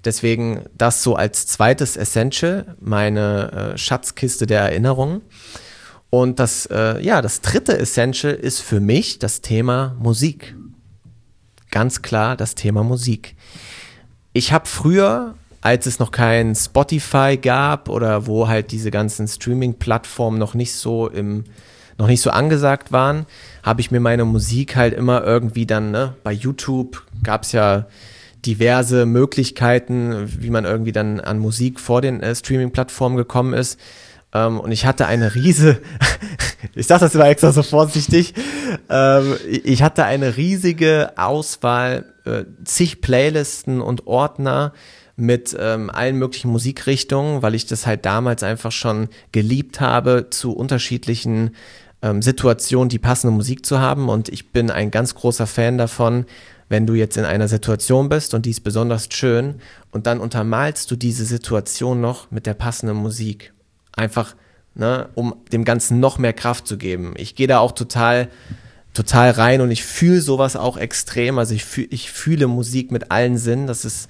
Deswegen 0.04 0.66
das 0.78 1.02
so 1.02 1.16
als 1.16 1.48
zweites 1.48 1.96
Essential, 1.96 2.76
meine 2.80 3.72
äh, 3.74 3.78
Schatzkiste 3.78 4.46
der 4.46 4.60
Erinnerungen. 4.60 5.22
Und 6.14 6.38
das, 6.38 6.66
äh, 6.66 7.00
ja, 7.00 7.20
das 7.22 7.40
dritte 7.40 7.76
Essential 7.76 8.32
ist 8.32 8.60
für 8.60 8.78
mich 8.78 9.18
das 9.18 9.40
Thema 9.40 9.96
Musik. 9.98 10.54
Ganz 11.72 12.02
klar 12.02 12.36
das 12.36 12.54
Thema 12.54 12.84
Musik. 12.84 13.34
Ich 14.32 14.52
habe 14.52 14.66
früher, 14.66 15.34
als 15.60 15.86
es 15.86 15.98
noch 15.98 16.12
kein 16.12 16.54
Spotify 16.54 17.36
gab 17.36 17.88
oder 17.88 18.28
wo 18.28 18.46
halt 18.46 18.70
diese 18.70 18.92
ganzen 18.92 19.26
Streaming-Plattformen 19.26 20.38
noch 20.38 20.54
nicht 20.54 20.76
so 20.76 21.08
im, 21.08 21.42
noch 21.98 22.06
nicht 22.06 22.20
so 22.20 22.30
angesagt 22.30 22.92
waren, 22.92 23.26
habe 23.64 23.80
ich 23.80 23.90
mir 23.90 23.98
meine 23.98 24.24
Musik 24.24 24.76
halt 24.76 24.94
immer 24.94 25.24
irgendwie 25.24 25.66
dann, 25.66 25.90
ne, 25.90 26.14
bei 26.22 26.30
YouTube 26.30 27.02
gab 27.24 27.42
es 27.42 27.50
ja 27.50 27.86
diverse 28.46 29.04
Möglichkeiten, 29.04 30.28
wie 30.28 30.50
man 30.50 30.64
irgendwie 30.64 30.92
dann 30.92 31.18
an 31.18 31.40
Musik 31.40 31.80
vor 31.80 32.02
den 32.02 32.20
äh, 32.20 32.36
Streaming-Plattformen 32.36 33.16
gekommen 33.16 33.52
ist. 33.52 33.80
Ähm, 34.34 34.60
und 34.60 34.72
ich 34.72 34.84
hatte 34.84 35.06
eine 35.06 35.34
riese, 35.34 35.80
ich 36.74 36.86
sage 36.86 37.00
das 37.00 37.14
immer 37.14 37.28
extra 37.28 37.52
so 37.52 37.62
vorsichtig, 37.62 38.34
ähm, 38.90 39.36
ich 39.46 39.82
hatte 39.82 40.04
eine 40.04 40.36
riesige 40.36 41.12
Auswahl, 41.16 42.12
äh, 42.24 42.44
zig 42.64 43.00
Playlisten 43.00 43.80
und 43.80 44.06
Ordner 44.06 44.72
mit 45.16 45.56
ähm, 45.58 45.90
allen 45.90 46.16
möglichen 46.16 46.50
Musikrichtungen, 46.50 47.42
weil 47.42 47.54
ich 47.54 47.66
das 47.66 47.86
halt 47.86 48.04
damals 48.04 48.42
einfach 48.42 48.72
schon 48.72 49.08
geliebt 49.30 49.80
habe, 49.80 50.26
zu 50.30 50.52
unterschiedlichen 50.52 51.54
ähm, 52.02 52.20
Situationen 52.20 52.88
die 52.88 52.98
passende 52.98 53.34
Musik 53.34 53.64
zu 53.64 53.78
haben. 53.78 54.08
Und 54.08 54.28
ich 54.28 54.50
bin 54.50 54.70
ein 54.70 54.90
ganz 54.90 55.14
großer 55.14 55.46
Fan 55.46 55.78
davon, 55.78 56.26
wenn 56.68 56.86
du 56.86 56.94
jetzt 56.94 57.16
in 57.16 57.24
einer 57.24 57.46
Situation 57.46 58.08
bist 58.08 58.34
und 58.34 58.46
die 58.46 58.50
ist 58.50 58.64
besonders 58.64 59.08
schön 59.12 59.56
und 59.92 60.06
dann 60.06 60.18
untermalst 60.18 60.90
du 60.90 60.96
diese 60.96 61.24
Situation 61.24 62.00
noch 62.00 62.30
mit 62.32 62.46
der 62.46 62.54
passenden 62.54 62.96
Musik 62.96 63.53
einfach, 63.96 64.34
ne, 64.74 65.08
um 65.14 65.34
dem 65.52 65.64
Ganzen 65.64 66.00
noch 66.00 66.18
mehr 66.18 66.32
Kraft 66.32 66.66
zu 66.66 66.76
geben. 66.76 67.14
Ich 67.16 67.34
gehe 67.34 67.46
da 67.46 67.58
auch 67.58 67.72
total, 67.72 68.28
total 68.92 69.30
rein 69.30 69.60
und 69.60 69.70
ich 69.70 69.84
fühle 69.84 70.20
sowas 70.20 70.56
auch 70.56 70.76
extrem. 70.76 71.38
Also 71.38 71.54
ich, 71.54 71.64
fühl, 71.64 71.86
ich 71.90 72.10
fühle 72.10 72.46
Musik 72.46 72.90
mit 72.92 73.10
allen 73.10 73.38
Sinnen. 73.38 73.66
Das 73.66 73.84
ist, 73.84 74.08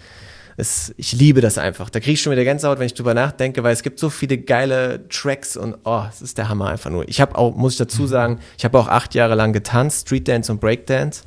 ist, 0.57 0.95
ich 0.97 1.13
liebe 1.13 1.41
das 1.41 1.59
einfach. 1.59 1.91
Da 1.91 2.01
kriege 2.01 2.13
ich 2.13 2.23
schon 2.23 2.33
wieder 2.33 2.45
Gänsehaut, 2.45 2.79
wenn 2.79 2.87
ich 2.87 2.95
drüber 2.95 3.15
nachdenke, 3.15 3.63
weil 3.63 3.73
es 3.73 3.83
gibt 3.83 3.99
so 3.99 4.11
viele 4.11 4.39
geile 4.39 5.09
Tracks 5.09 5.57
und 5.57 5.77
oh, 5.85 6.05
es 6.09 6.23
ist 6.23 6.39
der 6.39 6.49
Hammer 6.49 6.69
einfach 6.69 6.91
nur. 6.91 7.09
Ich 7.09 7.21
habe 7.21 7.37
auch, 7.37 7.55
muss 7.55 7.73
ich 7.73 7.79
dazu 7.79 8.07
sagen, 8.07 8.39
ich 8.57 8.65
habe 8.65 8.79
auch 8.79 8.89
acht 8.89 9.15
Jahre 9.15 9.35
lang 9.35 9.53
getanzt, 9.53 10.07
Street 10.07 10.29
Dance 10.29 10.53
und 10.53 10.61
Breakdance 10.61 11.23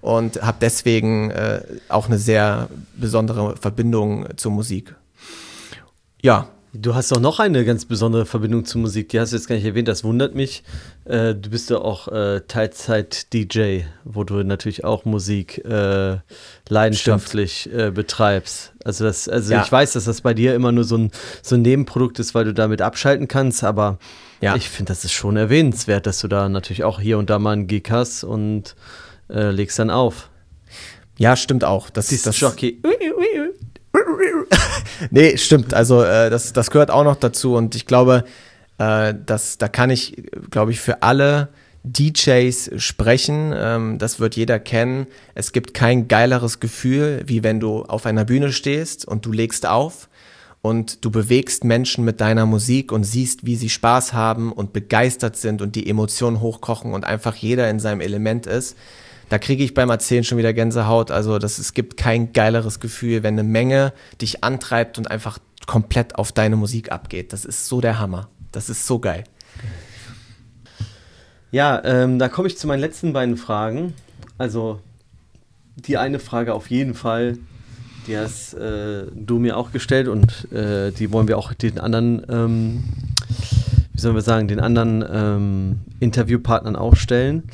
und 0.00 0.42
habe 0.42 0.58
deswegen 0.60 1.30
äh, 1.30 1.62
auch 1.88 2.06
eine 2.06 2.18
sehr 2.18 2.68
besondere 2.96 3.56
Verbindung 3.56 4.26
zur 4.36 4.52
Musik. 4.52 4.94
Ja, 6.22 6.48
Du 6.74 6.94
hast 6.94 7.12
auch 7.12 7.20
noch 7.20 7.38
eine 7.38 7.66
ganz 7.66 7.84
besondere 7.84 8.24
Verbindung 8.24 8.64
zur 8.64 8.80
Musik, 8.80 9.10
die 9.10 9.20
hast 9.20 9.32
du 9.32 9.36
jetzt 9.36 9.46
gar 9.46 9.56
nicht 9.56 9.66
erwähnt, 9.66 9.88
das 9.88 10.04
wundert 10.04 10.34
mich. 10.34 10.62
Äh, 11.04 11.34
du 11.34 11.50
bist 11.50 11.68
ja 11.68 11.76
auch 11.76 12.08
äh, 12.08 12.40
Teilzeit-DJ, 12.48 13.80
wo 14.04 14.24
du 14.24 14.42
natürlich 14.42 14.82
auch 14.82 15.04
Musik 15.04 15.62
äh, 15.66 16.16
leidenschaftlich 16.70 17.68
äh, 17.74 17.90
betreibst. 17.90 18.72
Also, 18.84 19.04
das, 19.04 19.28
also 19.28 19.52
ja. 19.52 19.62
ich 19.62 19.70
weiß, 19.70 19.92
dass 19.92 20.06
das 20.06 20.22
bei 20.22 20.32
dir 20.32 20.54
immer 20.54 20.72
nur 20.72 20.84
so 20.84 20.96
ein, 20.96 21.10
so 21.42 21.56
ein 21.56 21.62
Nebenprodukt 21.62 22.18
ist, 22.18 22.34
weil 22.34 22.46
du 22.46 22.54
damit 22.54 22.80
abschalten 22.80 23.28
kannst, 23.28 23.64
aber 23.64 23.98
ja. 24.40 24.56
ich 24.56 24.70
finde, 24.70 24.92
das 24.92 25.04
ist 25.04 25.12
schon 25.12 25.36
erwähnenswert, 25.36 26.06
dass 26.06 26.20
du 26.20 26.28
da 26.28 26.48
natürlich 26.48 26.84
auch 26.84 27.00
hier 27.00 27.18
und 27.18 27.28
da 27.28 27.38
mal 27.38 27.52
einen 27.52 27.66
Gig 27.66 27.90
hast 27.90 28.24
und 28.24 28.76
äh, 29.28 29.50
legst 29.50 29.78
dann 29.78 29.90
auf. 29.90 30.30
Ja, 31.18 31.36
stimmt 31.36 31.64
auch. 31.64 31.90
Das, 31.90 32.10
ist 32.12 32.26
das 32.26 32.40
Jockey. 32.40 32.80
nee, 35.10 35.36
stimmt. 35.36 35.74
Also 35.74 36.02
äh, 36.02 36.30
das, 36.30 36.52
das 36.52 36.70
gehört 36.70 36.90
auch 36.90 37.04
noch 37.04 37.16
dazu 37.16 37.54
und 37.54 37.74
ich 37.74 37.86
glaube, 37.86 38.24
äh, 38.78 39.14
dass, 39.26 39.58
da 39.58 39.68
kann 39.68 39.90
ich, 39.90 40.22
glaube 40.50 40.72
ich, 40.72 40.80
für 40.80 41.02
alle 41.02 41.48
DJs 41.84 42.70
sprechen. 42.76 43.52
Ähm, 43.54 43.98
das 43.98 44.20
wird 44.20 44.36
jeder 44.36 44.58
kennen. 44.58 45.06
Es 45.34 45.52
gibt 45.52 45.74
kein 45.74 46.08
geileres 46.08 46.60
Gefühl, 46.60 47.22
wie 47.26 47.42
wenn 47.42 47.60
du 47.60 47.82
auf 47.84 48.06
einer 48.06 48.24
Bühne 48.24 48.52
stehst 48.52 49.06
und 49.06 49.26
du 49.26 49.32
legst 49.32 49.66
auf 49.66 50.08
und 50.62 51.04
du 51.04 51.10
bewegst 51.10 51.64
Menschen 51.64 52.04
mit 52.04 52.20
deiner 52.20 52.46
Musik 52.46 52.92
und 52.92 53.02
siehst, 53.04 53.44
wie 53.44 53.56
sie 53.56 53.68
Spaß 53.68 54.12
haben 54.12 54.52
und 54.52 54.72
begeistert 54.72 55.36
sind 55.36 55.60
und 55.60 55.74
die 55.74 55.88
Emotionen 55.88 56.40
hochkochen 56.40 56.94
und 56.94 57.04
einfach 57.04 57.34
jeder 57.34 57.68
in 57.68 57.80
seinem 57.80 58.00
Element 58.00 58.46
ist 58.46 58.76
da 59.32 59.38
kriege 59.38 59.64
ich 59.64 59.72
beim 59.72 59.88
Erzählen 59.88 60.24
schon 60.24 60.36
wieder 60.36 60.52
Gänsehaut. 60.52 61.10
Also 61.10 61.38
das, 61.38 61.58
es 61.58 61.72
gibt 61.72 61.96
kein 61.96 62.34
geileres 62.34 62.80
Gefühl, 62.80 63.22
wenn 63.22 63.32
eine 63.32 63.48
Menge 63.48 63.94
dich 64.20 64.44
antreibt 64.44 64.98
und 64.98 65.10
einfach 65.10 65.38
komplett 65.66 66.16
auf 66.16 66.32
deine 66.32 66.56
Musik 66.56 66.92
abgeht. 66.92 67.32
Das 67.32 67.46
ist 67.46 67.66
so 67.66 67.80
der 67.80 67.98
Hammer. 67.98 68.28
Das 68.52 68.68
ist 68.68 68.86
so 68.86 68.98
geil. 68.98 69.24
Ja, 71.50 71.82
ähm, 71.82 72.18
da 72.18 72.28
komme 72.28 72.46
ich 72.46 72.58
zu 72.58 72.66
meinen 72.66 72.80
letzten 72.80 73.14
beiden 73.14 73.38
Fragen. 73.38 73.94
Also 74.36 74.80
die 75.76 75.96
eine 75.96 76.18
Frage 76.18 76.52
auf 76.52 76.68
jeden 76.68 76.92
Fall, 76.92 77.38
die 78.06 78.18
hast 78.18 78.52
äh, 78.52 79.06
du 79.14 79.38
mir 79.38 79.56
auch 79.56 79.72
gestellt 79.72 80.08
und 80.08 80.52
äh, 80.52 80.90
die 80.90 81.10
wollen 81.10 81.26
wir 81.26 81.38
auch 81.38 81.54
den 81.54 81.80
anderen, 81.80 82.26
ähm, 82.28 82.84
wie 83.94 84.00
sollen 84.00 84.14
wir 84.14 84.20
sagen, 84.20 84.46
den 84.46 84.60
anderen 84.60 85.02
ähm, 85.10 85.80
Interviewpartnern 86.00 86.76
auch 86.76 86.96
stellen. 86.96 87.44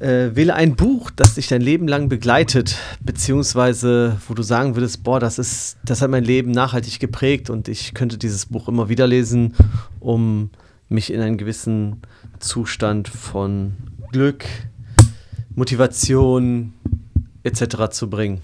Äh, 0.00 0.36
wähle 0.36 0.54
ein 0.54 0.76
Buch, 0.76 1.10
das 1.10 1.34
dich 1.34 1.48
dein 1.48 1.60
Leben 1.60 1.88
lang 1.88 2.08
begleitet, 2.08 2.76
beziehungsweise 3.00 4.20
wo 4.28 4.34
du 4.34 4.44
sagen 4.44 4.76
würdest, 4.76 5.02
boah, 5.02 5.18
das 5.18 5.40
ist, 5.40 5.76
das 5.84 6.02
hat 6.02 6.10
mein 6.10 6.22
Leben 6.22 6.52
nachhaltig 6.52 7.00
geprägt 7.00 7.50
und 7.50 7.66
ich 7.66 7.94
könnte 7.94 8.16
dieses 8.16 8.46
Buch 8.46 8.68
immer 8.68 8.88
wieder 8.88 9.08
lesen, 9.08 9.54
um 9.98 10.50
mich 10.88 11.12
in 11.12 11.20
einen 11.20 11.36
gewissen 11.36 12.00
Zustand 12.38 13.08
von 13.08 13.72
Glück, 14.12 14.44
Motivation 15.56 16.74
etc. 17.42 17.90
zu 17.90 18.08
bringen. 18.08 18.40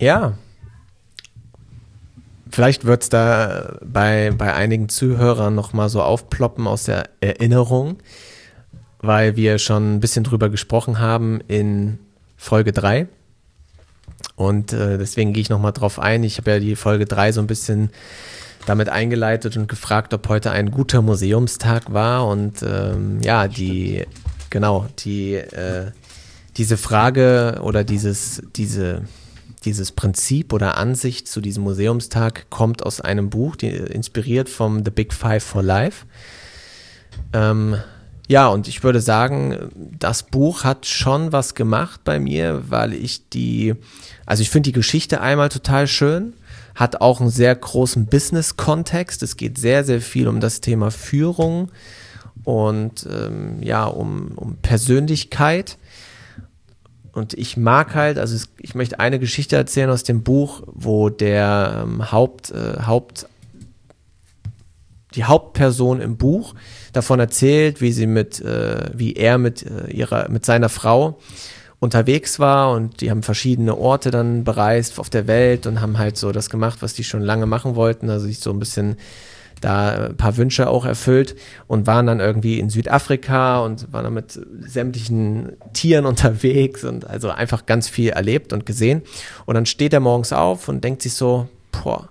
Ja. 0.00 0.36
Vielleicht 2.50 2.84
wird 2.84 3.04
es 3.04 3.08
da 3.10 3.78
bei, 3.84 4.32
bei 4.36 4.54
einigen 4.54 4.88
Zuhörern 4.88 5.54
nochmal 5.54 5.88
so 5.88 6.02
aufploppen 6.02 6.66
aus 6.66 6.84
der 6.84 7.10
Erinnerung 7.20 7.98
weil 9.06 9.36
wir 9.36 9.58
schon 9.58 9.96
ein 9.96 10.00
bisschen 10.00 10.24
drüber 10.24 10.48
gesprochen 10.48 10.98
haben 10.98 11.40
in 11.48 11.98
Folge 12.36 12.72
3. 12.72 13.06
Und 14.34 14.72
äh, 14.72 14.98
deswegen 14.98 15.32
gehe 15.32 15.40
ich 15.40 15.50
nochmal 15.50 15.72
drauf 15.72 15.98
ein. 15.98 16.22
Ich 16.22 16.38
habe 16.38 16.52
ja 16.52 16.58
die 16.58 16.76
Folge 16.76 17.06
3 17.06 17.32
so 17.32 17.40
ein 17.40 17.46
bisschen 17.46 17.90
damit 18.66 18.88
eingeleitet 18.88 19.56
und 19.56 19.68
gefragt, 19.68 20.12
ob 20.12 20.28
heute 20.28 20.50
ein 20.50 20.70
guter 20.70 21.00
Museumstag 21.00 21.92
war. 21.92 22.26
Und 22.26 22.62
ähm, 22.62 23.20
ja, 23.22 23.48
die, 23.48 24.04
genau, 24.50 24.86
die, 24.98 25.34
äh, 25.34 25.92
diese 26.56 26.76
Frage 26.76 27.60
oder 27.62 27.84
dieses, 27.84 28.42
diese, 28.56 29.02
dieses 29.64 29.92
Prinzip 29.92 30.52
oder 30.52 30.76
Ansicht 30.76 31.28
zu 31.28 31.40
diesem 31.40 31.64
Museumstag 31.64 32.50
kommt 32.50 32.82
aus 32.84 33.00
einem 33.00 33.30
Buch, 33.30 33.56
die, 33.56 33.68
inspiriert 33.68 34.48
vom 34.48 34.84
The 34.84 34.90
Big 34.90 35.12
Five 35.12 35.44
for 35.44 35.62
Life. 35.62 36.06
Ähm, 37.32 37.76
ja, 38.28 38.48
und 38.48 38.66
ich 38.66 38.82
würde 38.82 39.00
sagen, 39.00 39.70
das 39.98 40.24
Buch 40.24 40.64
hat 40.64 40.86
schon 40.86 41.32
was 41.32 41.54
gemacht 41.54 42.00
bei 42.04 42.18
mir, 42.18 42.64
weil 42.68 42.92
ich 42.92 43.28
die, 43.28 43.74
also 44.24 44.42
ich 44.42 44.50
finde 44.50 44.68
die 44.68 44.74
Geschichte 44.74 45.20
einmal 45.20 45.48
total 45.48 45.86
schön, 45.86 46.32
hat 46.74 47.00
auch 47.00 47.20
einen 47.20 47.30
sehr 47.30 47.54
großen 47.54 48.06
Business-Kontext. 48.06 49.22
Es 49.22 49.36
geht 49.36 49.58
sehr, 49.58 49.84
sehr 49.84 50.00
viel 50.00 50.28
um 50.28 50.40
das 50.40 50.60
Thema 50.60 50.90
Führung 50.90 51.70
und 52.44 53.08
ähm, 53.10 53.62
ja, 53.62 53.84
um, 53.84 54.32
um 54.36 54.56
Persönlichkeit. 54.56 55.78
Und 57.12 57.32
ich 57.32 57.56
mag 57.56 57.94
halt, 57.94 58.18
also 58.18 58.34
es, 58.34 58.48
ich 58.58 58.74
möchte 58.74 59.00
eine 59.00 59.18
Geschichte 59.18 59.56
erzählen 59.56 59.88
aus 59.88 60.02
dem 60.02 60.22
Buch, 60.22 60.64
wo 60.66 61.08
der 61.10 61.84
ähm, 61.84 62.12
Haupt, 62.12 62.50
äh, 62.50 62.82
Haupt, 62.82 63.26
die 65.14 65.24
Hauptperson 65.24 66.00
im 66.00 66.16
Buch 66.18 66.54
davon 66.96 67.20
erzählt, 67.20 67.80
wie 67.80 67.92
sie 67.92 68.06
mit, 68.06 68.40
äh, 68.40 68.90
wie 68.94 69.14
er 69.14 69.38
mit 69.38 69.64
äh, 69.64 69.90
ihrer, 69.90 70.28
mit 70.28 70.44
seiner 70.44 70.68
Frau 70.68 71.18
unterwegs 71.78 72.38
war 72.38 72.72
und 72.72 73.00
die 73.00 73.10
haben 73.10 73.22
verschiedene 73.22 73.76
Orte 73.76 74.10
dann 74.10 74.44
bereist 74.44 74.98
auf 74.98 75.10
der 75.10 75.26
Welt 75.26 75.66
und 75.66 75.80
haben 75.80 75.98
halt 75.98 76.16
so 76.16 76.32
das 76.32 76.48
gemacht, 76.48 76.78
was 76.80 76.94
die 76.94 77.04
schon 77.04 77.20
lange 77.20 77.46
machen 77.46 77.76
wollten, 77.76 78.08
also 78.08 78.26
sich 78.26 78.40
so 78.40 78.50
ein 78.50 78.58
bisschen 78.58 78.96
da 79.60 80.06
ein 80.06 80.16
paar 80.16 80.36
Wünsche 80.36 80.68
auch 80.68 80.84
erfüllt 80.84 81.34
und 81.66 81.86
waren 81.86 82.06
dann 82.06 82.20
irgendwie 82.20 82.58
in 82.58 82.70
Südafrika 82.70 83.60
und 83.60 83.92
waren 83.92 84.04
dann 84.04 84.14
mit 84.14 84.38
sämtlichen 84.60 85.56
Tieren 85.72 86.06
unterwegs 86.06 86.84
und 86.84 87.06
also 87.06 87.30
einfach 87.30 87.66
ganz 87.66 87.88
viel 87.88 88.10
erlebt 88.10 88.52
und 88.52 88.66
gesehen. 88.66 89.02
Und 89.46 89.54
dann 89.54 89.66
steht 89.66 89.92
er 89.92 90.00
morgens 90.00 90.32
auf 90.32 90.68
und 90.68 90.84
denkt 90.84 91.02
sich 91.02 91.14
so, 91.14 91.48
boah, 91.72 92.08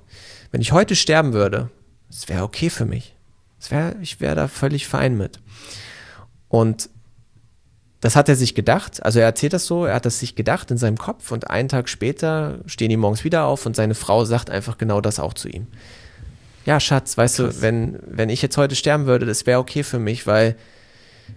wenn 0.52 0.62
ich 0.62 0.72
heute 0.72 0.96
sterben 0.96 1.34
würde, 1.34 1.70
das 2.10 2.30
wäre 2.30 2.44
okay 2.44 2.70
für 2.70 2.86
mich. 2.86 3.15
Wär, 3.72 3.96
ich 4.02 4.20
wäre 4.22 4.36
da 4.36 4.48
völlig 4.48 4.88
fein 4.88 5.18
mit. 5.18 5.40
Und 6.48 6.90
das 8.02 8.16
hat 8.16 8.30
er 8.30 8.36
sich 8.36 8.54
gedacht, 8.54 9.04
also 9.04 9.20
er 9.20 9.26
erzählt 9.26 9.54
das 9.54 9.66
so, 9.66 9.86
er 9.86 9.96
hat 9.96 10.06
das 10.06 10.20
sich 10.20 10.36
gedacht 10.36 10.70
in 10.70 10.78
seinem 10.78 10.98
Kopf 10.98 11.32
und 11.32 11.50
einen 11.50 11.70
Tag 11.70 11.90
später 11.90 12.60
stehen 12.68 12.90
die 12.90 12.98
morgens 12.98 13.24
wieder 13.24 13.46
auf 13.46 13.66
und 13.66 13.76
seine 13.76 13.96
Frau 13.96 14.26
sagt 14.26 14.50
einfach 14.50 14.78
genau 14.78 15.02
das 15.02 15.20
auch 15.20 15.34
zu 15.34 15.50
ihm. 15.50 15.68
Ja, 16.66 16.80
Schatz, 16.80 17.18
weißt 17.18 17.38
Krass. 17.38 17.56
du, 17.56 17.62
wenn, 17.62 18.00
wenn 18.06 18.30
ich 18.30 18.42
jetzt 18.42 18.58
heute 18.58 18.76
sterben 18.76 19.06
würde, 19.08 19.26
das 19.26 19.46
wäre 19.46 19.60
okay 19.60 19.84
für 19.84 20.00
mich, 20.00 20.28
weil 20.28 20.56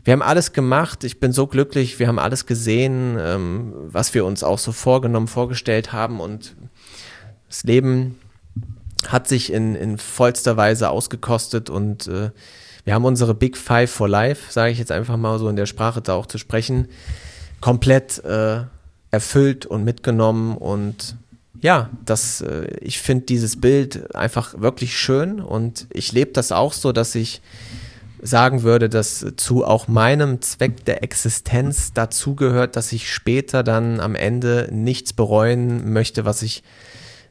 wir 0.04 0.12
haben 0.12 0.22
alles 0.22 0.52
gemacht, 0.52 1.04
ich 1.04 1.20
bin 1.20 1.32
so 1.32 1.46
glücklich, 1.46 1.98
wir 1.98 2.08
haben 2.08 2.18
alles 2.18 2.44
gesehen, 2.44 3.16
ähm, 3.18 3.72
was 3.74 4.12
wir 4.12 4.24
uns 4.24 4.42
auch 4.42 4.58
so 4.58 4.72
vorgenommen, 4.72 5.28
vorgestellt 5.28 5.92
haben 5.92 6.20
und 6.20 6.54
das 7.48 7.64
Leben 7.64 8.18
hat 9.06 9.28
sich 9.28 9.52
in, 9.52 9.74
in 9.74 9.98
vollster 9.98 10.56
Weise 10.56 10.90
ausgekostet 10.90 11.70
und 11.70 12.08
äh, 12.08 12.30
wir 12.84 12.94
haben 12.94 13.04
unsere 13.04 13.34
Big 13.34 13.56
Five 13.56 13.90
for 13.90 14.08
Life, 14.08 14.52
sage 14.52 14.72
ich 14.72 14.78
jetzt 14.78 14.92
einfach 14.92 15.16
mal 15.16 15.38
so 15.38 15.48
in 15.48 15.56
der 15.56 15.66
Sprache 15.66 16.00
da 16.00 16.14
auch 16.14 16.26
zu 16.26 16.38
sprechen, 16.38 16.88
komplett 17.60 18.24
äh, 18.24 18.62
erfüllt 19.10 19.66
und 19.66 19.84
mitgenommen 19.84 20.56
und 20.56 21.16
ja, 21.60 21.90
das, 22.04 22.40
äh, 22.40 22.68
ich 22.80 23.00
finde 23.00 23.26
dieses 23.26 23.60
Bild 23.60 24.14
einfach 24.14 24.60
wirklich 24.60 24.96
schön 24.96 25.40
und 25.40 25.86
ich 25.90 26.12
lebe 26.12 26.32
das 26.32 26.52
auch 26.52 26.72
so, 26.72 26.92
dass 26.92 27.14
ich 27.14 27.40
sagen 28.20 28.62
würde, 28.62 28.88
dass 28.88 29.24
zu 29.36 29.64
auch 29.64 29.86
meinem 29.88 30.40
Zweck 30.40 30.84
der 30.84 31.02
Existenz 31.02 31.92
dazugehört, 31.92 32.76
dass 32.76 32.92
ich 32.92 33.12
später 33.12 33.62
dann 33.62 34.00
am 34.00 34.14
Ende 34.14 34.68
nichts 34.72 35.12
bereuen 35.12 35.92
möchte, 35.92 36.24
was 36.24 36.42
ich 36.42 36.62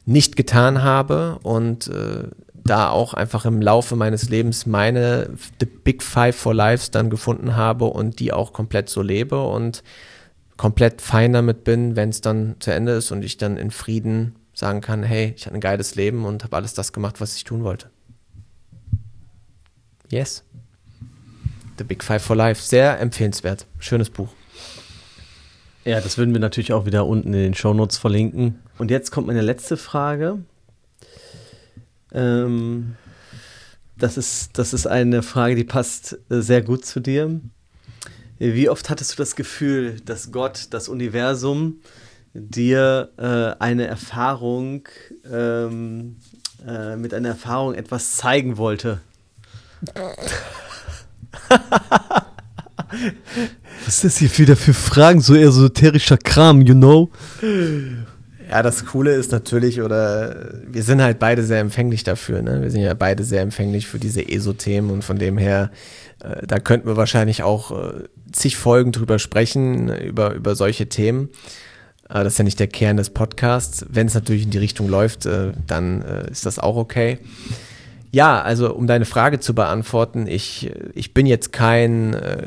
nicht 0.08 0.36
getan 0.36 0.82
habe 0.82 1.38
und 1.42 1.88
äh, 1.88 2.28
da 2.54 2.88
auch 2.88 3.12
einfach 3.14 3.44
im 3.44 3.60
Laufe 3.60 3.94
meines 3.94 4.30
Lebens 4.30 4.64
meine 4.64 5.30
The 5.60 5.66
Big 5.66 6.02
Five 6.02 6.34
for 6.34 6.54
Lives 6.54 6.90
dann 6.90 7.10
gefunden 7.10 7.56
habe 7.56 7.84
und 7.84 8.18
die 8.18 8.32
auch 8.32 8.52
komplett 8.54 8.88
so 8.88 9.02
lebe 9.02 9.42
und 9.42 9.82
komplett 10.56 11.02
fein 11.02 11.34
damit 11.34 11.62
bin, 11.62 11.94
wenn 11.94 12.08
es 12.08 12.22
dann 12.22 12.56
zu 12.58 12.72
Ende 12.72 12.92
ist 12.92 13.10
und 13.12 13.22
ich 13.22 13.36
dann 13.36 13.58
in 13.58 13.70
Frieden 13.70 14.36
sagen 14.54 14.80
kann, 14.80 15.02
hey, 15.02 15.34
ich 15.36 15.46
hatte 15.46 15.54
ein 15.54 15.60
geiles 15.60 15.94
Leben 15.94 16.24
und 16.24 16.42
habe 16.42 16.56
alles 16.56 16.72
das 16.72 16.92
gemacht, 16.92 17.20
was 17.20 17.36
ich 17.36 17.44
tun 17.44 17.62
wollte. 17.62 17.90
Yes. 20.10 20.42
The 21.76 21.84
Big 21.84 22.02
Five 22.02 22.22
for 22.22 22.34
Life. 22.34 22.62
Sehr 22.62 22.98
empfehlenswert. 22.98 23.66
Schönes 23.78 24.08
Buch. 24.08 24.30
Ja, 25.88 26.00
das 26.02 26.18
würden 26.18 26.34
wir 26.34 26.40
natürlich 26.40 26.74
auch 26.74 26.84
wieder 26.84 27.06
unten 27.06 27.28
in 27.28 27.40
den 27.40 27.54
Shownotes 27.54 27.96
verlinken. 27.96 28.58
Und 28.76 28.90
jetzt 28.90 29.10
kommt 29.10 29.26
meine 29.26 29.40
letzte 29.40 29.78
Frage. 29.78 30.44
Ähm, 32.12 32.96
das, 33.96 34.18
ist, 34.18 34.58
das 34.58 34.74
ist 34.74 34.86
eine 34.86 35.22
Frage, 35.22 35.54
die 35.54 35.64
passt 35.64 36.18
äh, 36.28 36.42
sehr 36.42 36.60
gut 36.60 36.84
zu 36.84 37.00
dir. 37.00 37.40
Wie 38.38 38.68
oft 38.68 38.90
hattest 38.90 39.12
du 39.12 39.16
das 39.16 39.34
Gefühl, 39.34 39.98
dass 40.04 40.30
Gott, 40.30 40.66
das 40.72 40.90
Universum, 40.90 41.80
dir 42.34 43.10
äh, 43.16 43.58
eine 43.58 43.86
Erfahrung, 43.86 44.86
ähm, 45.32 46.16
äh, 46.66 46.96
mit 46.96 47.14
einer 47.14 47.30
Erfahrung 47.30 47.72
etwas 47.72 48.16
zeigen 48.16 48.58
wollte? 48.58 49.00
Was 53.88 54.04
ist 54.04 54.04
das 54.04 54.18
hier 54.18 54.36
wieder 54.36 54.54
für 54.54 54.74
Fragen? 54.74 55.22
So 55.22 55.34
esoterischer 55.34 56.18
Kram, 56.18 56.60
you 56.60 56.74
know? 56.74 57.08
Ja, 58.50 58.62
das 58.62 58.84
Coole 58.84 59.14
ist 59.14 59.32
natürlich, 59.32 59.80
oder 59.80 60.60
wir 60.66 60.82
sind 60.82 61.00
halt 61.00 61.18
beide 61.18 61.42
sehr 61.42 61.60
empfänglich 61.60 62.04
dafür, 62.04 62.42
ne? 62.42 62.60
Wir 62.60 62.70
sind 62.70 62.82
ja 62.82 62.92
beide 62.92 63.24
sehr 63.24 63.40
empfänglich 63.40 63.86
für 63.86 63.98
diese 63.98 64.28
ESO-Themen 64.28 64.90
und 64.90 65.04
von 65.04 65.18
dem 65.18 65.38
her, 65.38 65.70
äh, 66.22 66.46
da 66.46 66.58
könnten 66.58 66.86
wir 66.86 66.98
wahrscheinlich 66.98 67.42
auch 67.42 67.70
äh, 67.70 68.04
zig 68.30 68.58
Folgen 68.58 68.92
drüber 68.92 69.18
sprechen, 69.18 69.88
über, 69.88 70.34
über 70.34 70.54
solche 70.54 70.90
Themen. 70.90 71.30
Äh, 72.10 72.24
das 72.24 72.34
ist 72.34 72.38
ja 72.38 72.44
nicht 72.44 72.60
der 72.60 72.68
Kern 72.68 72.98
des 72.98 73.08
Podcasts. 73.08 73.86
Wenn 73.88 74.06
es 74.06 74.12
natürlich 74.12 74.42
in 74.42 74.50
die 74.50 74.58
Richtung 74.58 74.90
läuft, 74.90 75.24
äh, 75.24 75.52
dann 75.66 76.02
äh, 76.02 76.30
ist 76.30 76.44
das 76.44 76.58
auch 76.58 76.76
okay. 76.76 77.20
Ja, 78.10 78.40
also 78.40 78.74
um 78.74 78.86
deine 78.86 79.04
Frage 79.04 79.38
zu 79.38 79.54
beantworten, 79.54 80.26
ich, 80.26 80.70
ich 80.94 81.12
bin 81.12 81.26
jetzt 81.26 81.52
kein 81.52 82.14
äh, 82.14 82.46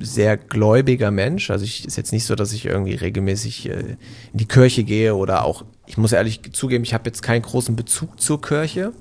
sehr 0.00 0.36
gläubiger 0.36 1.10
Mensch. 1.12 1.50
Also 1.50 1.64
ich 1.64 1.86
ist 1.86 1.96
jetzt 1.96 2.12
nicht 2.12 2.24
so, 2.24 2.34
dass 2.34 2.52
ich 2.52 2.66
irgendwie 2.66 2.94
regelmäßig 2.94 3.68
äh, 3.68 3.96
in 4.32 4.38
die 4.38 4.48
Kirche 4.48 4.82
gehe 4.82 5.14
oder 5.14 5.44
auch, 5.44 5.64
ich 5.86 5.96
muss 5.96 6.12
ehrlich 6.12 6.40
zugeben, 6.52 6.82
ich 6.82 6.92
habe 6.92 7.04
jetzt 7.06 7.22
keinen 7.22 7.42
großen 7.42 7.76
Bezug 7.76 8.20
zur 8.20 8.40
Kirche. 8.40 8.92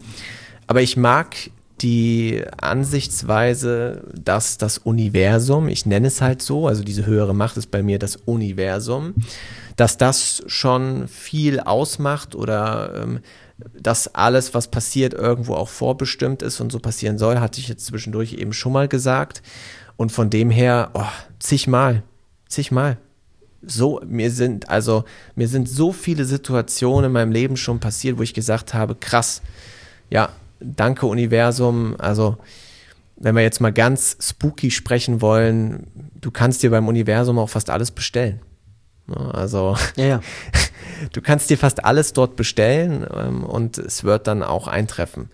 Aber 0.68 0.82
ich 0.82 0.96
mag 0.96 1.36
die 1.82 2.44
Ansichtsweise, 2.62 4.04
dass 4.14 4.60
das 4.60 4.78
Universum, 4.78 5.68
ich 5.68 5.88
nenne 5.88 6.08
es 6.08 6.22
halt 6.22 6.44
so, 6.44 6.68
also 6.68 6.84
diese 6.84 7.08
höhere 7.08 7.34
Macht 7.34 7.58
ist 7.58 7.72
bei 7.72 7.82
mir 7.82 7.98
das 7.98 8.16
Universum, 8.16 9.16
dass 9.76 9.98
das 9.98 10.44
schon 10.46 11.08
viel 11.08 11.60
ausmacht 11.60 12.36
oder 12.36 13.02
ähm, 13.04 13.20
dass 13.74 14.14
alles, 14.16 14.54
was 14.54 14.70
passiert, 14.70 15.14
irgendwo 15.14 15.56
auch 15.56 15.70
vorbestimmt 15.70 16.42
ist 16.42 16.60
und 16.60 16.72
so 16.72 16.80
passieren 16.80 17.18
soll, 17.18 17.40
hatte 17.40 17.60
ich 17.60 17.68
jetzt 17.68 17.86
zwischendurch 17.86 18.34
eben 18.34 18.54
schon 18.54 18.74
mal 18.74 18.88
gesagt. 18.88 19.42
Und 19.98 20.12
von 20.12 20.30
dem 20.30 20.50
her, 20.50 20.92
oh, 20.94 21.06
zigmal, 21.40 22.04
zigmal. 22.48 22.98
So, 23.62 24.02
mir 24.06 24.32
sind, 24.32 24.70
also, 24.70 25.04
mir 25.36 25.48
sind 25.48 25.70
so 25.70 25.92
viele 25.92 26.26
Situationen 26.26 27.06
in 27.06 27.12
meinem 27.12 27.32
Leben 27.32 27.58
schon 27.58 27.80
passiert, 27.80 28.18
wo 28.18 28.24
ich 28.24 28.34
gesagt 28.34 28.74
habe, 28.74 28.96
krass, 28.96 29.42
ja, 30.10 30.30
danke 30.60 31.06
Universum, 31.06 31.96
also, 32.00 32.38
wenn 33.18 33.36
wir 33.36 33.44
jetzt 33.44 33.62
mal 33.62 33.72
ganz 33.72 34.18
spooky 34.20 34.72
sprechen 34.72 35.22
wollen, 35.22 35.86
du 36.20 36.32
kannst 36.32 36.64
dir 36.64 36.72
beim 36.72 36.88
Universum 36.88 37.38
auch 37.38 37.50
fast 37.50 37.70
alles 37.70 37.92
bestellen. 37.92 38.40
Ne, 39.12 39.34
also 39.34 39.76
ja, 39.96 40.06
ja. 40.06 40.22
du 41.14 41.22
kannst 41.22 41.50
dir 41.50 41.58
fast 41.58 41.84
alles 41.84 42.14
dort 42.14 42.36
bestellen 42.36 43.06
ähm, 43.14 43.44
und 43.44 43.78
es 43.78 44.04
wird 44.04 44.28
dann 44.28 44.44
auch 44.44 44.68
eintreffen. 44.68 45.30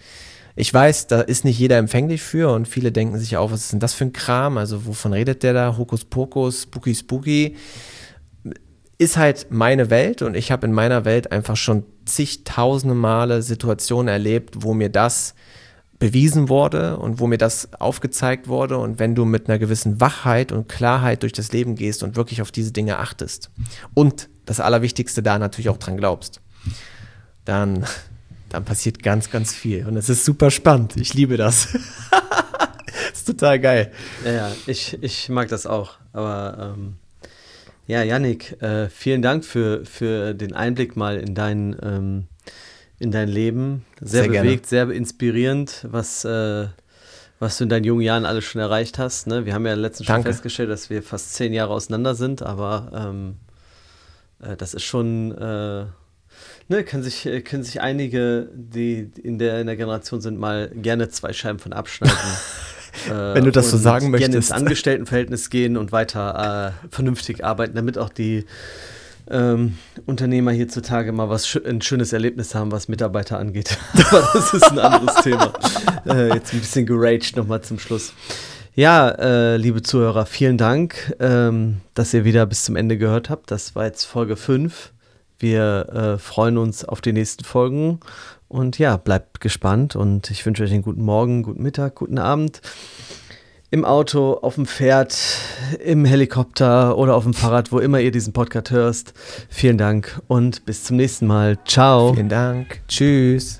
Ich 0.55 0.73
weiß, 0.73 1.05
da 1.05 1.21
ist 1.21 1.45
nicht 1.45 1.59
jeder 1.59 1.77
empfänglich 1.77 2.23
für 2.23 2.51
und 2.51 2.67
viele 2.67 2.91
denken 2.91 3.19
sich 3.19 3.37
auch, 3.37 3.51
was 3.51 3.65
ist 3.65 3.73
denn 3.73 3.79
das 3.79 3.93
für 3.93 4.05
ein 4.05 4.13
Kram? 4.13 4.57
Also 4.57 4.87
wovon 4.87 5.13
redet 5.13 5.43
der 5.43 5.53
da? 5.53 5.77
Hokus 5.77 6.03
Pokus, 6.03 6.63
Spooky 6.63 6.95
Spooky. 6.95 7.55
Ist 8.97 9.17
halt 9.17 9.47
meine 9.51 9.91
Welt 9.91 10.23
und 10.23 10.35
ich 10.35 10.51
habe 10.51 10.65
in 10.65 10.73
meiner 10.73 11.05
Welt 11.05 11.31
einfach 11.31 11.55
schon 11.55 11.83
zigtausende 12.05 12.95
Male 12.95 13.43
Situationen 13.43 14.07
erlebt, 14.07 14.55
wo 14.63 14.73
mir 14.73 14.89
das 14.89 15.35
bewiesen 15.99 16.47
wurde 16.47 16.97
und 16.97 17.19
wo 17.19 17.27
mir 17.27 17.37
das 17.37 17.73
aufgezeigt 17.79 18.47
wurde. 18.47 18.77
Und 18.77 18.99
wenn 18.99 19.15
du 19.15 19.25
mit 19.25 19.49
einer 19.49 19.57
gewissen 19.57 19.99
Wachheit 19.99 20.51
und 20.51 20.69
Klarheit 20.69 21.23
durch 21.23 21.33
das 21.33 21.51
Leben 21.51 21.75
gehst 21.75 22.03
und 22.03 22.15
wirklich 22.15 22.41
auf 22.41 22.51
diese 22.51 22.71
Dinge 22.71 22.99
achtest 22.99 23.49
und 23.93 24.29
das 24.45 24.59
Allerwichtigste 24.59 25.23
da 25.23 25.39
natürlich 25.39 25.69
auch 25.69 25.77
dran 25.77 25.97
glaubst, 25.97 26.41
dann, 27.45 27.85
dann 28.49 28.63
passiert 28.63 29.01
ganz, 29.01 29.31
ganz 29.31 29.53
viel. 29.53 29.87
Und 29.87 29.97
es 29.97 30.09
ist 30.09 30.23
super 30.23 30.51
spannend. 30.51 30.97
Ich 30.97 31.13
liebe 31.13 31.37
das. 31.37 31.69
ist 33.13 33.25
total 33.25 33.59
geil. 33.59 33.91
Ja, 34.23 34.31
ja, 34.31 34.51
ich, 34.67 34.97
ich 35.01 35.29
mag 35.29 35.49
das 35.49 35.65
auch. 35.65 35.93
Aber 36.13 36.75
ähm, 36.77 36.95
ja, 37.87 38.03
Yannick, 38.03 38.61
äh, 38.61 38.89
vielen 38.89 39.21
Dank 39.21 39.45
für, 39.45 39.85
für 39.85 40.33
den 40.33 40.53
Einblick 40.53 40.95
mal 40.95 41.17
in 41.17 41.33
deinen. 41.33 41.75
Ähm, 41.81 42.27
in 42.99 43.11
dein 43.11 43.27
Leben. 43.27 43.85
Sehr, 44.01 44.23
sehr 44.23 44.41
bewegt, 44.41 44.69
gerne. 44.69 44.87
sehr 44.87 44.97
inspirierend, 44.97 45.85
was, 45.89 46.25
äh, 46.25 46.67
was 47.39 47.57
du 47.57 47.65
in 47.65 47.69
deinen 47.69 47.83
jungen 47.83 48.01
Jahren 48.01 48.25
alles 48.25 48.45
schon 48.45 48.61
erreicht 48.61 48.97
hast. 48.97 49.27
Ne? 49.27 49.45
Wir 49.45 49.53
haben 49.53 49.65
ja 49.65 49.73
letztens 49.75 50.07
schon 50.07 50.23
festgestellt, 50.23 50.69
dass 50.69 50.89
wir 50.89 51.03
fast 51.03 51.33
zehn 51.33 51.53
Jahre 51.53 51.73
auseinander 51.73 52.15
sind, 52.15 52.41
aber 52.41 52.91
ähm, 52.93 53.35
äh, 54.41 54.55
das 54.55 54.73
ist 54.73 54.83
schon. 54.83 55.31
Äh, 55.31 55.85
ne, 56.67 56.83
können 56.83 57.03
sich, 57.03 57.27
können 57.45 57.63
sich 57.63 57.81
einige, 57.81 58.49
die 58.53 59.11
in 59.21 59.37
der, 59.37 59.61
in 59.61 59.67
der 59.67 59.75
Generation 59.75 60.21
sind, 60.21 60.39
mal 60.39 60.69
gerne 60.69 61.09
zwei 61.09 61.33
Scheiben 61.33 61.59
von 61.59 61.73
abschneiden. 61.73 62.17
Wenn 63.07 63.43
du 63.43 63.51
das 63.51 63.69
so 63.69 63.77
sagen 63.77 64.09
möchtest. 64.09 64.31
Gerne 64.31 64.37
ins 64.37 64.51
Angestelltenverhältnis 64.51 65.51
gehen 65.51 65.77
und 65.77 65.91
weiter 65.91 66.73
äh, 66.83 66.89
vernünftig 66.89 67.45
arbeiten, 67.45 67.75
damit 67.75 67.97
auch 67.97 68.09
die 68.09 68.45
ähm, 69.29 69.77
Unternehmer 70.05 70.51
hierzutage 70.51 71.11
mal 71.11 71.29
was 71.29 71.57
ein 71.65 71.81
schönes 71.81 72.13
Erlebnis 72.13 72.55
haben, 72.55 72.71
was 72.71 72.87
Mitarbeiter 72.87 73.39
angeht. 73.39 73.77
Aber 74.09 74.29
das 74.33 74.53
ist 74.53 74.71
ein 74.71 74.79
anderes 74.79 75.15
Thema. 75.23 75.53
Äh, 76.05 76.33
jetzt 76.33 76.53
ein 76.53 76.59
bisschen 76.59 76.85
geraged 76.85 77.35
nochmal 77.35 77.61
zum 77.61 77.79
Schluss. 77.79 78.13
Ja, 78.75 79.09
äh, 79.09 79.57
liebe 79.57 79.81
Zuhörer, 79.81 80.25
vielen 80.25 80.57
Dank, 80.57 81.15
ähm, 81.19 81.81
dass 81.95 82.13
ihr 82.13 82.25
wieder 82.25 82.45
bis 82.45 82.63
zum 82.63 82.75
Ende 82.75 82.97
gehört 82.97 83.29
habt. 83.29 83.49
Das 83.49 83.75
war 83.75 83.85
jetzt 83.85 84.05
Folge 84.05 84.35
5. 84.35 84.93
Wir 85.39 85.89
äh, 85.89 86.17
freuen 86.19 86.57
uns 86.57 86.85
auf 86.85 87.01
die 87.01 87.13
nächsten 87.13 87.43
Folgen. 87.43 87.99
Und 88.47 88.79
ja, 88.79 88.97
bleibt 88.97 89.41
gespannt 89.41 89.95
und 89.95 90.31
ich 90.31 90.45
wünsche 90.45 90.63
euch 90.63 90.71
einen 90.71 90.83
guten 90.83 91.03
Morgen, 91.03 91.43
guten 91.43 91.63
Mittag, 91.63 91.95
guten 91.95 92.17
Abend 92.17 92.61
im 93.69 93.83
Auto, 93.83 94.33
auf 94.33 94.55
dem 94.55 94.65
Pferd, 94.65 95.17
im 95.83 96.05
Helikopter 96.05 96.97
oder 96.97 97.15
auf 97.15 97.23
dem 97.23 97.33
Fahrrad, 97.33 97.71
wo 97.71 97.79
immer 97.79 97.99
ihr 97.99 98.11
diesen 98.11 98.31
Podcast 98.31 98.71
hörst. 98.71 99.13
Vielen 99.49 99.77
Dank 99.77 100.21
und 100.27 100.65
bis 100.65 100.85
zum 100.85 100.95
nächsten 100.95 101.27
Mal. 101.27 101.57
Ciao. 101.65 102.13
Vielen 102.13 102.29
Dank. 102.29 102.81
Tschüss. 102.87 103.59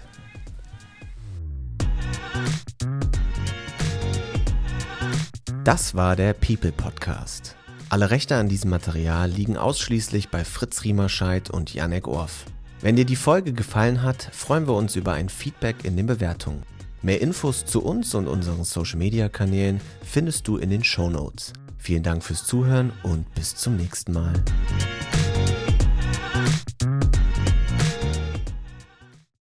Das 5.66 5.96
war 5.96 6.16
der 6.16 6.32
People 6.34 6.72
Podcast. 6.72 7.56
Alle 7.90 8.10
Rechte 8.10 8.38
an 8.38 8.48
diesem 8.48 8.70
Material 8.70 9.30
liegen 9.30 9.58
ausschließlich 9.58 10.30
bei 10.30 10.46
Fritz 10.46 10.86
Riemerscheid 10.86 11.50
und 11.50 11.74
Janek 11.74 12.08
Orff. 12.08 12.46
Wenn 12.80 12.96
dir 12.96 13.06
die 13.06 13.18
Folge 13.18 13.52
gefallen 13.52 14.04
hat, 14.04 14.30
freuen 14.32 14.68
wir 14.68 14.76
uns 14.76 14.96
über 14.96 15.14
ein 15.14 15.28
Feedback 15.28 15.84
in 15.84 15.98
den 15.98 16.06
Bewertungen. 16.06 16.64
Mehr 17.02 17.22
Infos 17.22 17.66
zu 17.66 17.84
uns 17.84 18.16
und 18.16 18.28
unseren 18.28 18.64
Social-Media-Kanälen 18.64 19.80
findest 20.04 20.48
du 20.48 20.58
in 20.58 20.72
den 20.72 20.84
Show 20.84 21.10
Notes. 21.10 21.54
Vielen 21.78 22.04
Dank 22.04 22.24
fürs 22.24 22.46
Zuhören 22.46 22.92
und 23.04 23.34
bis 23.36 23.56
zum 23.56 23.78
nächsten 23.78 24.14
Mal. 24.14 24.34